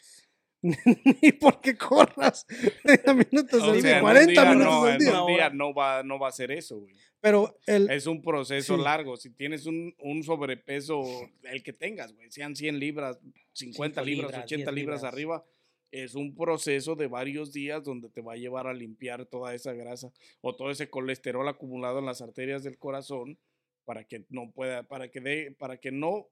[1.21, 2.45] ni porque corras
[2.83, 5.21] 30 minutos O al sea, día, en un 40 día minutos no, al en día.
[5.21, 6.95] un día no va, no va a hacer eso, güey.
[7.21, 8.83] Pero el, Es un proceso Sí.
[8.83, 9.17] largo.
[9.17, 11.01] Si tienes un, un sobrepeso,
[11.43, 13.17] el que tengas, güey, sean 100 libras,
[13.53, 15.03] 50 Cinco libras, libras, 80 10 libras libras.
[15.13, 15.45] arriba,
[15.91, 19.73] es un proceso de varios días donde te va a llevar a limpiar toda esa
[19.73, 20.11] grasa
[20.41, 23.39] o todo ese colesterol acumulado en las arterias del corazón
[23.85, 26.27] para que no pueda, para que de, para que no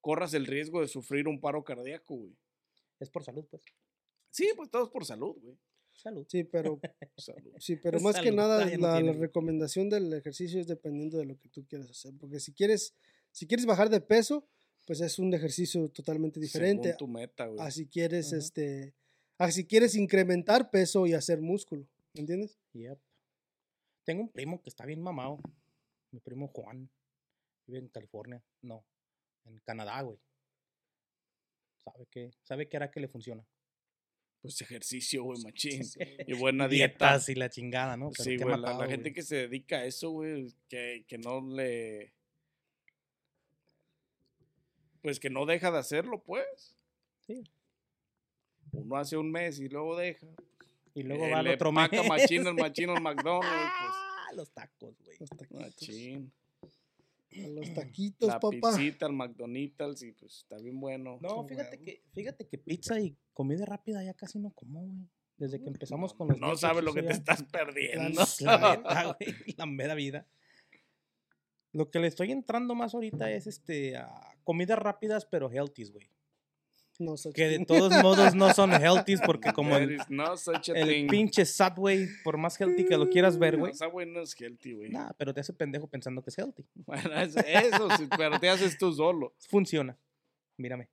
[0.00, 2.36] corras el riesgo de sufrir un paro cardíaco, güey.
[3.00, 3.64] Es por salud, pues.
[4.30, 5.58] Sí, pues todo es por salud, güey.
[5.92, 6.24] Salud.
[6.28, 6.80] sí, pero
[7.16, 7.52] Salud.
[7.58, 11.48] Sí, pero más que nada no la, recomendación del ejercicio es dependiendo de lo que
[11.48, 12.94] tú quieras hacer, porque si quieres,
[13.32, 14.46] si quieres bajar de peso,
[14.86, 16.92] pues es un ejercicio totalmente diferente.
[16.92, 17.60] Según tu meta, güey.
[17.60, 18.94] A si quieres, este,
[19.38, 22.58] a si quieres incrementar peso y hacer músculo, ¿me entiendes?
[22.72, 22.98] Yep.
[24.04, 25.40] Tengo un primo que está bien mamado.
[26.12, 26.90] Mi primo Juan.
[27.66, 28.42] Vive en California.
[28.62, 28.84] No,
[29.44, 30.18] en Canadá, güey.
[31.84, 32.30] ¿Sabe qué?
[32.42, 33.44] ¿Sabe qué hará que le funciona?
[34.42, 35.82] Pues ejercicio, güey, machín.
[36.26, 37.06] Y buena dieta.
[37.06, 38.10] Dietas y la chingada, ¿no?
[38.10, 42.14] Pero Sí, güey, la, gente que se dedica a eso, güey, que, que no le...
[45.02, 46.76] Pues que no deja de hacerlo, pues.
[47.26, 47.42] Sí.
[48.72, 50.26] Uno hace un mes y luego deja.
[50.94, 51.88] Y luego Eh, va al otro mes.
[51.88, 53.48] paca machino el machino el McDonald's,
[53.80, 53.94] pues.
[54.36, 55.16] los tacos, güey.
[55.18, 55.60] Los taquitos.
[55.60, 56.32] Machín.
[57.32, 58.72] A los taquitos, La papá.
[58.76, 61.18] pizzita, el McDonald's y pues está bien bueno.
[61.20, 61.84] No, fíjate huevo.
[61.84, 65.08] que, fíjate que pizza y comida rápida ya casi no como, güey.
[65.36, 68.20] Desde que empezamos con los No sabes lo que eso te ya- estás perdiendo.
[68.40, 70.26] La neta, güey, la mera vida.
[71.72, 74.10] Lo que le estoy entrando más ahorita es este a
[74.44, 76.08] comidas rápidas pero healthies, güey.
[77.00, 77.14] No.
[77.34, 81.06] Que de todos modos no son healthies porque como el, no such a el thing.
[81.08, 83.72] pinche Subway, por más healthy que lo quieras ver, güey.
[83.72, 84.90] No, Subway no es healthy, güey.
[84.90, 86.62] Nah, pero te hace pendejo pensando que es healthy.
[86.86, 89.34] Bueno, es- eso sí, pero te haces tú solo.
[89.48, 89.96] Funciona.
[90.58, 90.90] Mírame.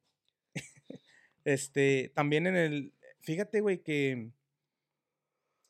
[1.43, 2.93] este, también en el.
[3.19, 4.31] Fíjate, güey, que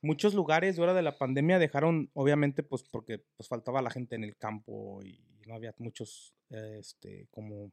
[0.01, 4.15] muchos lugares de hora de la pandemia dejaron, obviamente, pues porque pues, faltaba la gente
[4.15, 7.71] en el campo y no había muchos, este, como.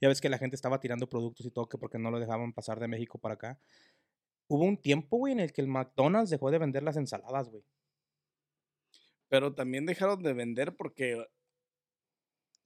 [0.00, 2.52] Ya ves que la gente estaba tirando productos y todo, que porque no lo dejaban
[2.52, 3.60] pasar de México para acá.
[4.48, 7.64] Hubo un tiempo, güey, en el que el McDonald's dejó de vender las ensaladas, güey.
[9.28, 11.24] Pero también dejaron de vender porque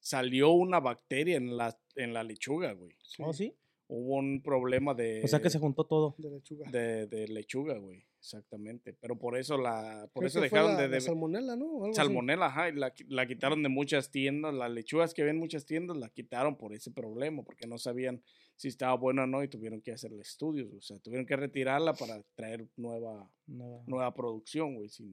[0.00, 2.96] salió una bacteria en la, en la lechuga, güey.
[3.18, 3.56] ¿Oh, sí?
[3.86, 6.14] Hubo un problema de, O sea que se juntó todo.
[6.18, 6.70] De lechuga.
[6.70, 8.07] de, de lechuga, güey.
[8.20, 8.94] Exactamente.
[9.00, 11.64] Pero por eso la por Creo eso dejaron la- de, la de salmonela, ¿no?
[11.66, 11.94] Algo así.
[11.94, 15.96] salmonela, ajá, y la, la quitaron de muchas tiendas, las lechugas que ven muchas tiendas
[15.96, 18.22] la quitaron por ese problema, porque no sabían
[18.56, 21.94] si estaba buena o no y tuvieron que hacerle estudios, o sea, tuvieron que retirarla
[21.94, 25.06] para traer nueva Nueva- nueva producción, güey, sin,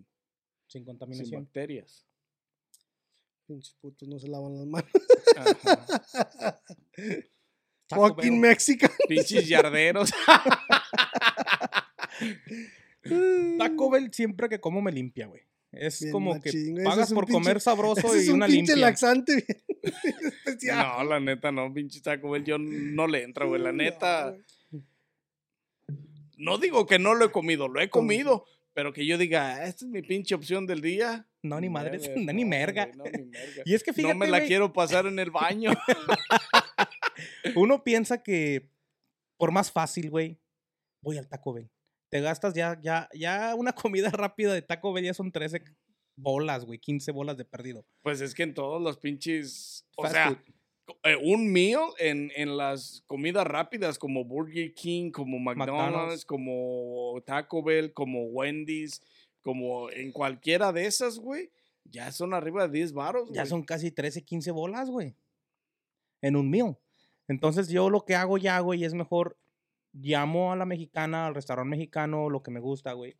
[0.67, 1.43] sin sin contaminación.
[1.43, 2.07] bacterias.
[3.47, 4.89] Pinches putos no se lavan las manos.
[5.37, 6.59] Ajá.
[7.89, 8.39] Fucking.
[8.41, 8.89] Mexican.
[9.07, 10.09] Pinches yarderos.
[13.57, 15.43] Taco Bell siempre que como me limpia, güey.
[15.71, 18.29] Es Bien como machín, que pagas es un por pinche- comer sabroso Ese es y
[18.29, 18.87] un una pinche limpia.
[18.87, 19.83] laxante bien
[20.45, 20.77] especial.
[20.97, 24.35] No, la neta no, pinche Taco Bell, yo no le entro, güey, la No, neta.
[26.37, 29.65] No digo que no lo he comido, lo he comido, pero que yo diga, "Ah,
[29.67, 31.27] esta es mi pinche opción del día.
[31.43, 32.87] No, ni Never, no, ni merga.
[32.95, 33.63] no, ni merga.
[33.65, 35.71] Y es que fíjate, no me la quiero pasar en el baño.
[37.55, 38.69] uno piensa que
[39.37, 40.39] por más fácil, güey,
[41.01, 41.69] voy al Taco Bell.
[42.09, 45.63] Te gastas ya, ya, ya una comida rápida de Taco Bell ya son 13
[46.15, 47.85] bolas, güey, 15 bolas de perdido.
[48.01, 49.85] Pues es que en todos los pinches.
[49.97, 50.95] O Fast sea, food.
[51.03, 56.25] eh, un meal en, en las comidas rápidas como Burger King, como McDonald's, McDonald's.
[56.25, 59.01] como Taco Bell, como Wendy's,
[59.41, 61.51] como en cualquiera de esas, güey,
[61.83, 63.29] ya son arriba de 10 baros.
[63.31, 65.15] Ya son casi 13, 15 bolas, güey.
[66.21, 66.77] En un meal.
[67.27, 69.37] Entonces yo lo que hago ya, güey, es mejor
[70.01, 73.15] llamo a la mexicana, al restaurante mexicano, lo que me gusta, güey.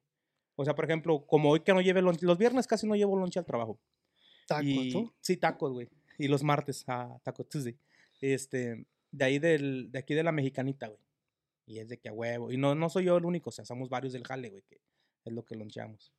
[0.56, 3.18] O sea, por ejemplo, como hoy que no lleve lonche, los viernes casi no llevo
[3.18, 3.80] lonche al trabajo.
[4.48, 5.14] Tacos, y, ¿no?
[5.22, 5.90] Sí, tacos, güey.
[6.18, 7.78] Y los martes, a Taco Tuesday.
[8.22, 11.00] Este, de ahí del, de aquí de la mexicanita, güey.
[11.66, 12.52] Y es de que a huevo.
[12.52, 14.80] Y no, no soy yo el único, o sea, somos varios del jale, güey, que
[15.26, 16.14] es lo que loncheamos.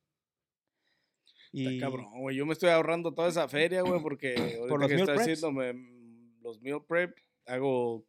[1.53, 2.35] Está Y cabrón, güey.
[2.35, 5.21] Yo me estoy ahorrando toda esa feria, güey, porque ahorita los que meal estoy preps.
[5.21, 8.05] haciendo me- los meal prep, hago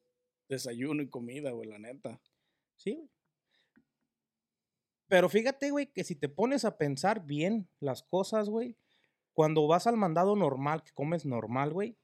[0.48, 2.20] desayuno y comida, güey, la neta.
[2.78, 3.08] Sí, güey.
[5.08, 8.76] Pero fíjate, güey, que si te pones a pensar bien las cosas, güey,
[9.32, 11.96] cuando vas al mandado normal, que comes normal, güey,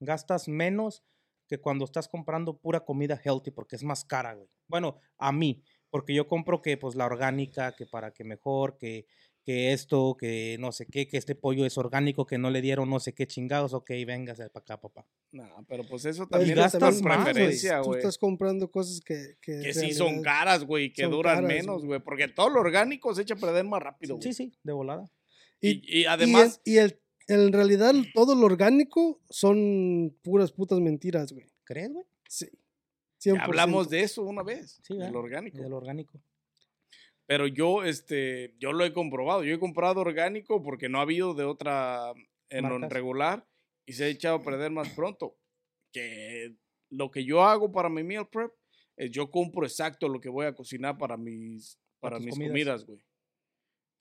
[0.00, 1.04] gastas menos
[1.48, 4.48] que cuando estás comprando pura comida healthy porque es más cara, güey.
[4.68, 9.06] Bueno, a mí, porque yo compro que pues la orgánica, que para que mejor, que,
[9.44, 12.88] que esto, que no sé qué, que este pollo es orgánico, que no le dieron
[12.88, 15.06] no sé qué chingados, ok, véngase para acá, papá.
[15.32, 17.24] Nah, pero pues eso Pero también es gastas más, güey.
[17.24, 17.98] preferencia, Tú güey.
[17.98, 19.36] estás comprando cosas que.
[19.40, 22.00] Que, sí son caras, güey, que duran caras, menos, güey.
[22.00, 24.22] Porque todo lo orgánico se echa a perder más rápido, güey.
[24.22, 25.10] Sí, sí, de volada.
[25.60, 30.78] Y, y Y, además, el- y el, en realidad todo lo orgánico son puras putas
[30.80, 31.46] mentiras, güey.
[31.64, 32.04] ¿Crees, güey?
[32.28, 32.46] Sí.
[33.20, 33.40] ya 100%.
[33.42, 35.58] hablamos de eso una vez, Sí, del orgánico.
[35.62, 36.20] Del orgánico.
[37.32, 39.42] Pero yo, este, yo lo he comprobado.
[39.42, 42.12] Yo he comprado orgánico porque no ha habido de otra
[42.50, 42.92] en Marcas.
[42.92, 43.48] regular
[43.86, 45.38] y se ha echado a perder más pronto.
[45.94, 46.54] Que
[46.90, 48.52] lo que yo hago para mi meal prep
[48.98, 52.84] es yo compro exacto lo que voy a cocinar para mis, Para para mis comidas.
[52.84, 53.00] güey.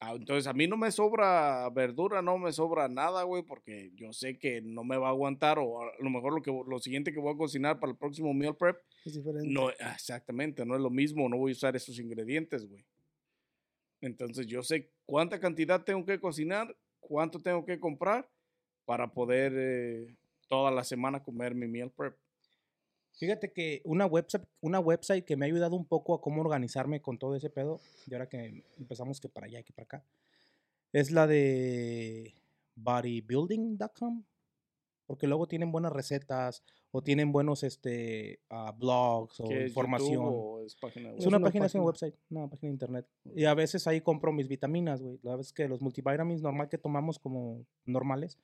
[0.02, 4.12] Ah, Entonces a mí no me sobra verdura, no me sobra nada, güey, porque yo
[4.12, 7.14] sé que no me va a aguantar o a lo mejor lo, que, lo siguiente
[7.14, 9.48] que voy a cocinar para el próximo meal prep Es diferente.
[9.50, 12.84] no, exactamente, no es lo mismo, no voy a usar esos ingredientes, güey.
[14.02, 18.30] Entonces yo sé cuánta cantidad tengo que cocinar, cuánto tengo que comprar
[18.86, 20.18] para poder eh,
[20.48, 22.18] toda la semana comer mi meal prep.
[23.14, 27.02] Fíjate que una website, una website que me ha ayudado un poco a cómo organizarme
[27.02, 30.06] con todo ese pedo, y ahora que empezamos que para allá y que para acá,
[30.94, 32.36] es la de
[32.76, 34.26] bodybuilding.com.
[35.06, 40.14] Porque luego tienen buenas recetas o tienen buenos este, ah, blogs o ¿Qué es, información.
[40.14, 41.20] YouTube o es página web?
[41.20, 41.86] Es una, una página, es un página.
[41.88, 43.08] website, una página de internet.
[43.36, 45.20] Y a veces ahí compro mis vitaminas, güey.
[45.24, 48.38] La vez que los multivitamins normal que tomamos como normales,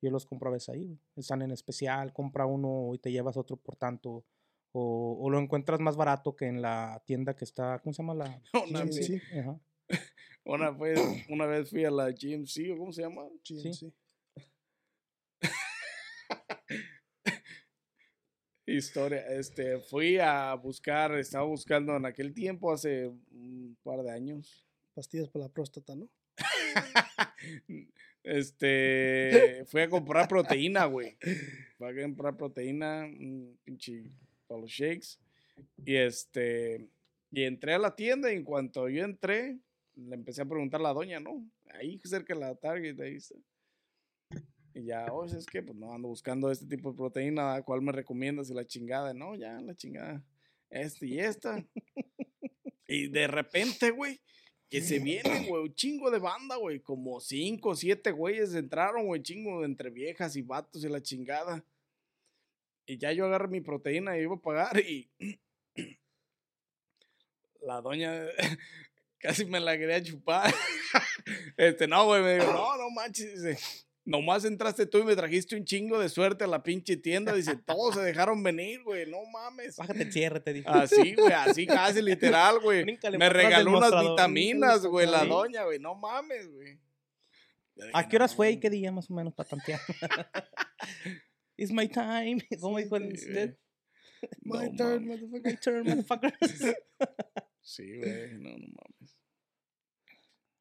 [0.00, 0.98] yo los compro a veces ahí, güey.
[1.16, 4.24] Están en especial, compra uno y te llevas otro por tanto.
[4.72, 8.14] O, o lo encuentras más barato que en la tienda que está, ¿cómo se llama
[8.14, 8.42] la?
[8.92, 9.20] Sí, sí.
[9.38, 9.58] Ajá.
[10.44, 13.22] una vez, una vez fui a la GMC, ¿o cómo se llama?
[13.42, 13.92] Sí, Sí.
[18.68, 24.66] Historia, este, fui a buscar, estaba buscando en aquel tiempo, hace un par de años,
[24.94, 26.08] Pastillas para la próstata, ¿no?
[28.24, 31.16] este, fui a comprar proteína, güey.
[31.76, 34.10] Fui a comprar proteína, un pinche,
[34.48, 35.18] para los shakes.
[35.86, 36.90] Y este,
[37.30, 39.58] y entré a la tienda y en cuanto yo entré,
[39.94, 41.48] le empecé a preguntar a la doña, ¿no?
[41.74, 43.36] Ahí cerca de la Target, ahí está.
[44.78, 47.90] Y ya, oye, es que pues no ando buscando este tipo de proteína, ¿cuál me
[47.90, 48.48] recomiendas?
[48.48, 50.24] Y la chingada, no, ya, la chingada.
[50.70, 51.66] Este y esta.
[52.86, 54.20] y de repente, güey,
[54.70, 59.06] que se viene, güey, un chingo de banda, güey, como cinco o siete güeyes entraron,
[59.06, 61.64] güey, chingo entre viejas y vatos y la chingada.
[62.86, 65.10] Y ya yo agarré mi proteína y iba a pagar y
[67.62, 68.26] la doña
[69.18, 70.54] casi me la quería chupar.
[71.58, 73.58] Este, no, güey, me dijo, no, no manches, dice,
[74.08, 77.56] nomás entraste tú y me trajiste un chingo de suerte a la pinche tienda, dice,
[77.56, 79.76] todos se dejaron venir, güey, no mames.
[79.76, 80.66] Bájate el cierre, te dije.
[80.68, 82.82] Así, güey, así casi literal, güey.
[82.84, 86.80] Bríncale Me regaló unas vitaminas, güey, la doña, güey, no mames, güey.
[87.92, 89.80] ¿A qué horas "No, fue y qué día más o menos para tantear?
[91.56, 92.38] It's my time.
[92.60, 93.08] ¿Cómo dijo el
[94.40, 95.52] My turn, motherfucker.
[95.52, 96.74] My turn, motherfuckers.
[97.60, 99.16] Sí, güey, no, no mames.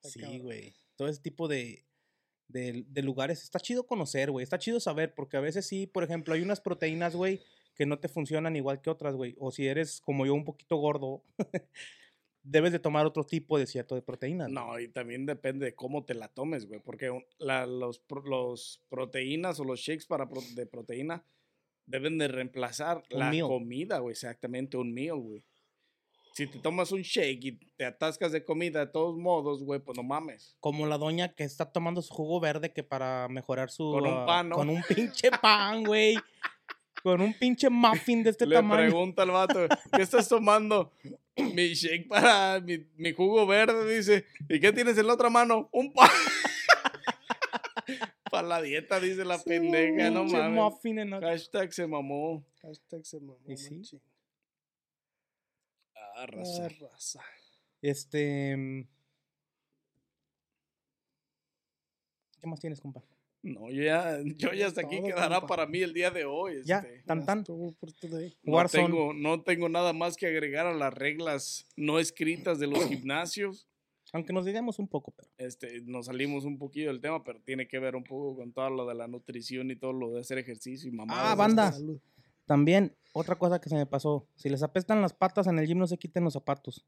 [0.04, 0.76] Sí, güey.
[0.96, 1.87] Todo ese tipo de,
[2.48, 3.44] de, de lugares.
[3.44, 4.44] Está chido conocer, güey.
[4.44, 7.42] Está chido saber, porque a veces sí, por ejemplo, hay unas proteínas, güey,
[7.76, 9.36] que no te funcionan igual que otras, güey.
[9.40, 11.24] O si eres como yo un poquito gordo,
[12.44, 14.50] debes de tomar otro tipo de cierto de proteínas.
[14.50, 18.82] No, y también depende de cómo te la tomes, güey, porque la- los, pro- los
[18.90, 21.26] proteínas o los shakes para pro- de proteína
[21.86, 23.48] deben de reemplazar Un la meal.
[23.48, 25.44] comida, güey, exactamente, un meal, güey.
[26.38, 29.98] Si te tomas un shake y te atascas de comida de todos modos, güey, pues
[29.98, 30.56] no mames.
[30.60, 33.90] Como la doña que está tomando su jugo verde que para mejorar su...
[33.90, 34.56] Con un ah, pan, ¿no?
[34.56, 36.16] Con un pinche pan, güey.
[37.04, 38.84] con un pinche muffin de este Le tamaño.
[38.84, 40.92] pregunta al vato, ¿qué estás tomando?
[41.56, 44.28] Mi shake para mi, mi jugo verde, dice.
[44.48, 45.70] ¿Y qué tienes en la otra mano?
[45.72, 46.08] Un pan.
[48.30, 50.52] para la dieta, dice la pendeja, no mames.
[50.52, 52.46] muffin en Hashtag se mamó.
[52.62, 53.82] Hashtag se mamó, ¿Y sí?
[56.26, 57.22] Raza.
[57.82, 58.56] Este...
[58.58, 58.88] mm,
[62.40, 63.04] ¿Qué más tienes, compa?
[63.44, 65.48] No, yo ya, yo ya hasta aquí quedará compa.
[65.48, 66.62] para mí el día de hoy.
[66.66, 67.04] Ya, este.
[67.04, 67.44] tan tan.
[67.44, 68.36] Today.
[68.44, 72.80] No tengo, no tengo nada más que agregar a las reglas no escritas de los
[72.88, 73.68] gimnasios.
[74.14, 75.30] Aunque nos digamos un poco, pero...
[75.38, 78.70] Este, nos salimos un poquillo del tema, pero tiene que ver un poco con todo
[78.70, 81.26] lo de la nutrición y todo lo de hacer ejercicio y mamadas.
[81.28, 81.72] Ah, banda.
[81.74, 82.00] Salud.
[82.48, 84.28] También, otra cosa que se me pasó.
[84.36, 86.86] Si les apestan las patas en el gym, no se quiten los zapatos.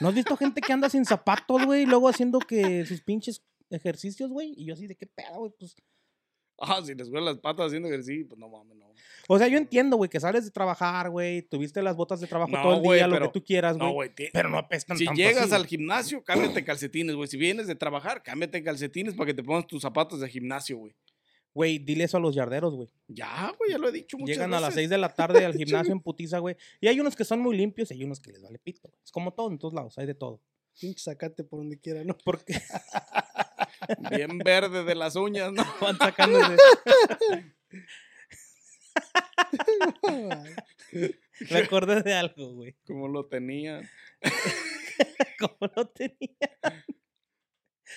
[0.00, 1.82] ¿No has visto gente que anda sin zapatos, güey?
[1.82, 4.54] y Luego haciendo que sus pinches ejercicios, güey.
[4.56, 5.52] Y yo así de qué pedo, güey.
[5.58, 5.76] Pues...
[6.58, 8.86] Ah, si les huelen las patas haciendo ejercicio, pues no mames, no.
[9.28, 11.42] O sea, yo entiendo, güey, que sales de trabajar, güey.
[11.42, 13.76] Tuviste las botas de trabajo No, todo el güey, día, lo pero- que tú quieras,
[13.76, 14.08] No, güey.
[14.10, 14.14] güey.
[14.14, 15.70] ti- pero no apestan Si tanto llegas así, al güey.
[15.70, 17.26] gimnasio, cámbiate calcetines, güey.
[17.28, 20.94] Si vienes de trabajar, cámbiate calcetines para que te pongas tus zapatos de gimnasio, güey.
[21.54, 22.88] Güey, dile eso a los yarderos, güey.
[23.08, 24.80] Ya, güey, ya lo he dicho muchas Llegan a las veces.
[24.82, 26.56] 6 de la tarde al gimnasio en putiza, güey.
[26.80, 28.90] Y hay unos que son muy limpios y hay unos que les vale pito.
[29.04, 30.40] Es como todo en todos lados, hay de todo.
[30.80, 32.16] Pinche sacate por donde quiera, ¿no?
[32.24, 32.54] Porque
[34.10, 35.62] Bien verde de las uñas, ¿no?
[35.80, 37.54] van sacando ese-
[41.50, 42.76] Me acordé de algo, güey.
[42.86, 43.88] Como lo tenían.
[45.38, 46.36] Como lo tenía.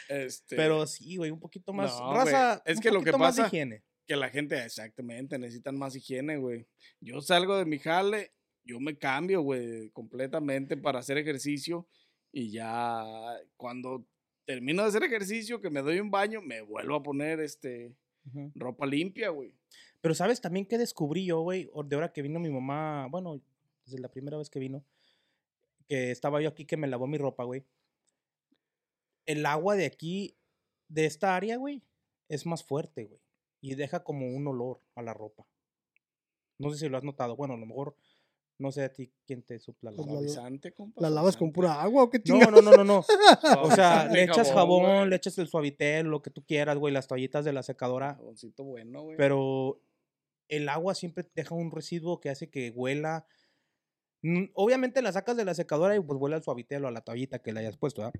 [0.09, 1.97] Este, Pero sí, güey, un poquito más.
[1.99, 3.83] No, raza, es un que lo que más pasa- higiene.
[4.07, 6.67] que la gente, exactamente, necesitan más higiene, güey.
[7.01, 8.31] Yo salgo de mi jale,
[8.63, 11.87] yo me cambio, güey, completamente para hacer ejercicio
[12.31, 13.03] y ya
[13.57, 14.05] cuando
[14.45, 17.95] termino de hacer ejercicio, que me doy un baño, me vuelvo a poner, este,
[18.53, 19.53] ropa limpia, güey.
[20.01, 21.69] Pero ¿sabes también qué descubrí yo, güey?
[21.85, 23.41] De ahora que vino mi mamá, bueno,
[23.85, 24.83] desde la primera vez que vino,
[25.87, 27.63] que estaba yo aquí que me lavó mi ropa, güey.
[29.25, 30.37] El agua de aquí,
[30.87, 31.83] de esta área, güey,
[32.29, 33.21] es más fuerte, güey.
[33.61, 35.47] Y deja como un olor a la ropa.
[36.59, 37.35] No sé si lo has notado.
[37.35, 37.95] Bueno, a lo mejor,
[38.59, 40.21] no sé a ti quién te supla la Pues lava.
[40.21, 42.63] la- Suavizante, compa, ¿La lavas con pura agua o qué No, chingados?
[42.63, 43.05] no, no, no, no.
[43.63, 47.07] O sea, le echas jabón, le echas el suavitel, lo que tú quieras, güey, las
[47.07, 48.15] toallitas de la secadora.
[48.15, 49.17] Jaboncito bueno, güey.
[49.17, 49.81] Pero
[50.47, 53.25] el agua siempre deja un residuo que hace que huela.
[54.21, 57.01] Mm, Obviamente la sacas de la secadora y pues huele al suavitel o a la
[57.01, 58.19] toallita que le hayas puesto, ¿verdad?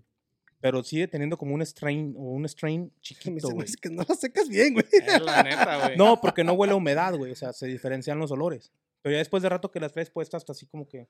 [0.62, 4.16] Pero sigue teniendo como un strain o un strain chiquito, me hace que no la
[4.16, 4.86] secas bien, güey.
[4.92, 5.98] Es la neta, güey.
[5.98, 7.32] No, porque no huele a humedad, güey.
[7.32, 8.72] O sea, se diferencian los olores.
[9.02, 11.08] Pero ya después de rato que las traes puestas, hasta así como que.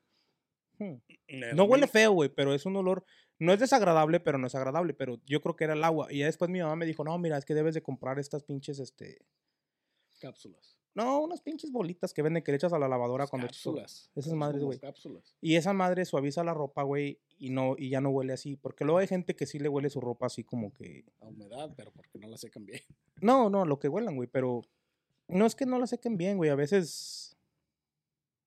[0.78, 0.94] hmm,
[1.54, 3.04] No huele feo, güey, pero es un olor.
[3.38, 4.92] No es desagradable, pero no es agradable.
[4.94, 6.08] Pero yo creo que era el agua.
[6.12, 8.42] Y ya después mi mamá me dijo, no, mira, es que debes de comprar estas
[8.42, 9.24] pinches, este.
[10.20, 10.76] Cápsulas.
[10.96, 14.10] No, unas pinches bolitas que venden que le echas a la lavadora cuando echas- cápsulas.
[14.14, 14.80] Esas madres, güey.
[15.42, 18.84] Y esa madre suaviza la ropa, güey, y no y ya no huele así, porque
[18.84, 21.92] luego hay gente que sí le huele su ropa así como que A humedad, pero
[21.92, 22.80] porque no la secan bien.
[23.20, 24.62] no, no, lo que huelan, güey, pero
[25.28, 27.36] no es que no la sequen bien, güey, a veces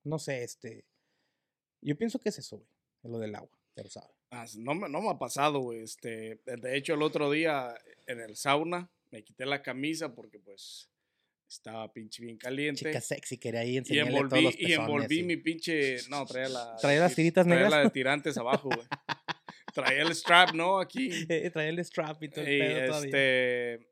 [0.04, 0.86] no sé, este
[1.82, 2.70] yo pienso que es eso, güey,
[3.04, 4.14] lo del agua, ya lo sabe.
[4.32, 5.80] Ah, no, me, no me ha pasado, güey.
[5.82, 7.74] Este, de hecho, el otro día
[8.06, 10.90] en el sauna me quité la camisa porque, pues,
[11.50, 13.00] estaba pinche bien caliente.
[13.02, 15.98] sexy, quería ahí y envolví, y envolví mi pinche.
[16.10, 16.76] No, traía la.
[16.78, 17.72] ¿Traía las tir- tiritas traía negras?
[17.80, 18.88] la de tirantes abajo, güey.
[19.74, 20.80] traía el strap, ¿no?
[20.80, 21.26] Aquí.
[21.26, 23.06] traía el strap y todo el Y, pedo todavía.
[23.08, 23.90] este.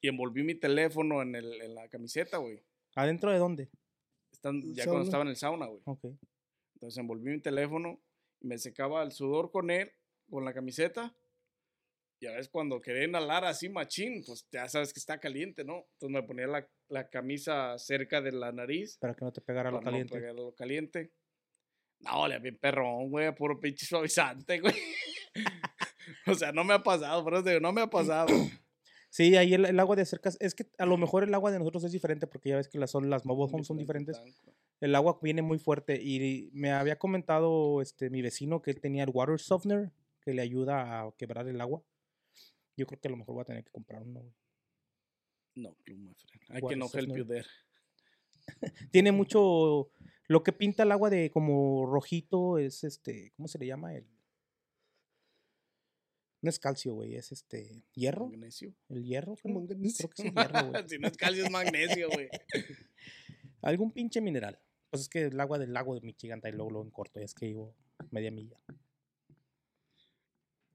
[0.00, 2.62] Y envolví mi teléfono en, el, en la camiseta, güey.
[2.94, 3.68] ¿Adentro de dónde?
[4.32, 5.82] Están, ya cuando estaba en el sauna, güey.
[5.84, 6.04] Ok.
[6.74, 8.00] Entonces envolví mi teléfono
[8.40, 9.90] y me secaba el sudor con él,
[10.30, 11.14] con la camiseta.
[12.20, 15.86] Y a veces cuando quería inhalar así machín, pues ya sabes que está caliente, ¿no?
[15.92, 18.98] Entonces me ponía la, la camisa cerca de la nariz.
[18.98, 20.14] Para que no te pegara lo para no caliente.
[20.14, 21.12] pegar lo caliente.
[22.00, 24.74] No, le bien perrón, güey, puro pinche suavizante, güey.
[26.26, 28.28] o sea, no me ha pasado, por eso digo, no me ha pasado.
[29.10, 31.58] Sí, ahí el, el agua de cerca, es que a lo mejor el agua de
[31.58, 34.44] nosotros es diferente porque ya ves que las, son, las mobile homes son Diferente diferentes.
[34.80, 39.04] El agua viene muy fuerte y me había comentado este mi vecino que él tenía
[39.04, 41.82] el water softener que le ayuda a quebrar el agua.
[42.78, 44.20] Yo creo que a lo mejor voy a tener que comprar uno.
[44.20, 44.34] güey.
[45.56, 45.76] No.
[45.86, 47.46] I What can is help you there.
[48.92, 49.90] Tiene mucho
[50.28, 54.06] lo que pinta el agua de como rojito es este, ¿cómo se le llama el?
[56.40, 58.72] No es calcio, güey, es este hierro, Magnesio.
[58.90, 60.84] el hierro, creo, que es el hierro, güey.
[60.88, 62.28] si no es calcio, es magnesio, güey.
[63.62, 64.60] Algún pinche mineral.
[64.88, 67.18] Pues es que el agua del lago de Michigan está ahí luego, luego en corto,
[67.18, 67.74] ya es que digo
[68.12, 68.60] media milla.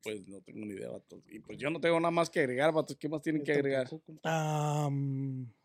[0.04, 1.24] Pues no tengo ni idea, vatos.
[1.30, 2.98] Y pues yo no tengo nada más que agregar, vatos.
[2.98, 3.88] ¿Qué más tienen que agregar?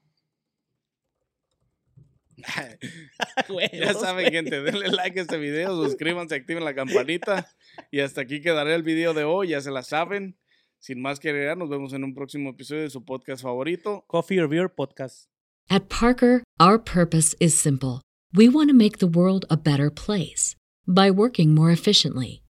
[3.72, 7.48] Ya saben, gente, denle like a este video, suscríbanse, activen la campanita.
[7.90, 10.36] Y hasta aquí quedará el video de hoy, ya se la saben.
[10.78, 14.04] Sin más que agregar, nos vemos en un próximo episodio de su podcast favorito.
[14.06, 15.26] Coffee or Beer Podcast.
[15.68, 18.00] At Parker, our purpose is simple.
[18.32, 20.54] We want to make the world a better place
[20.86, 22.42] by working more efficiently,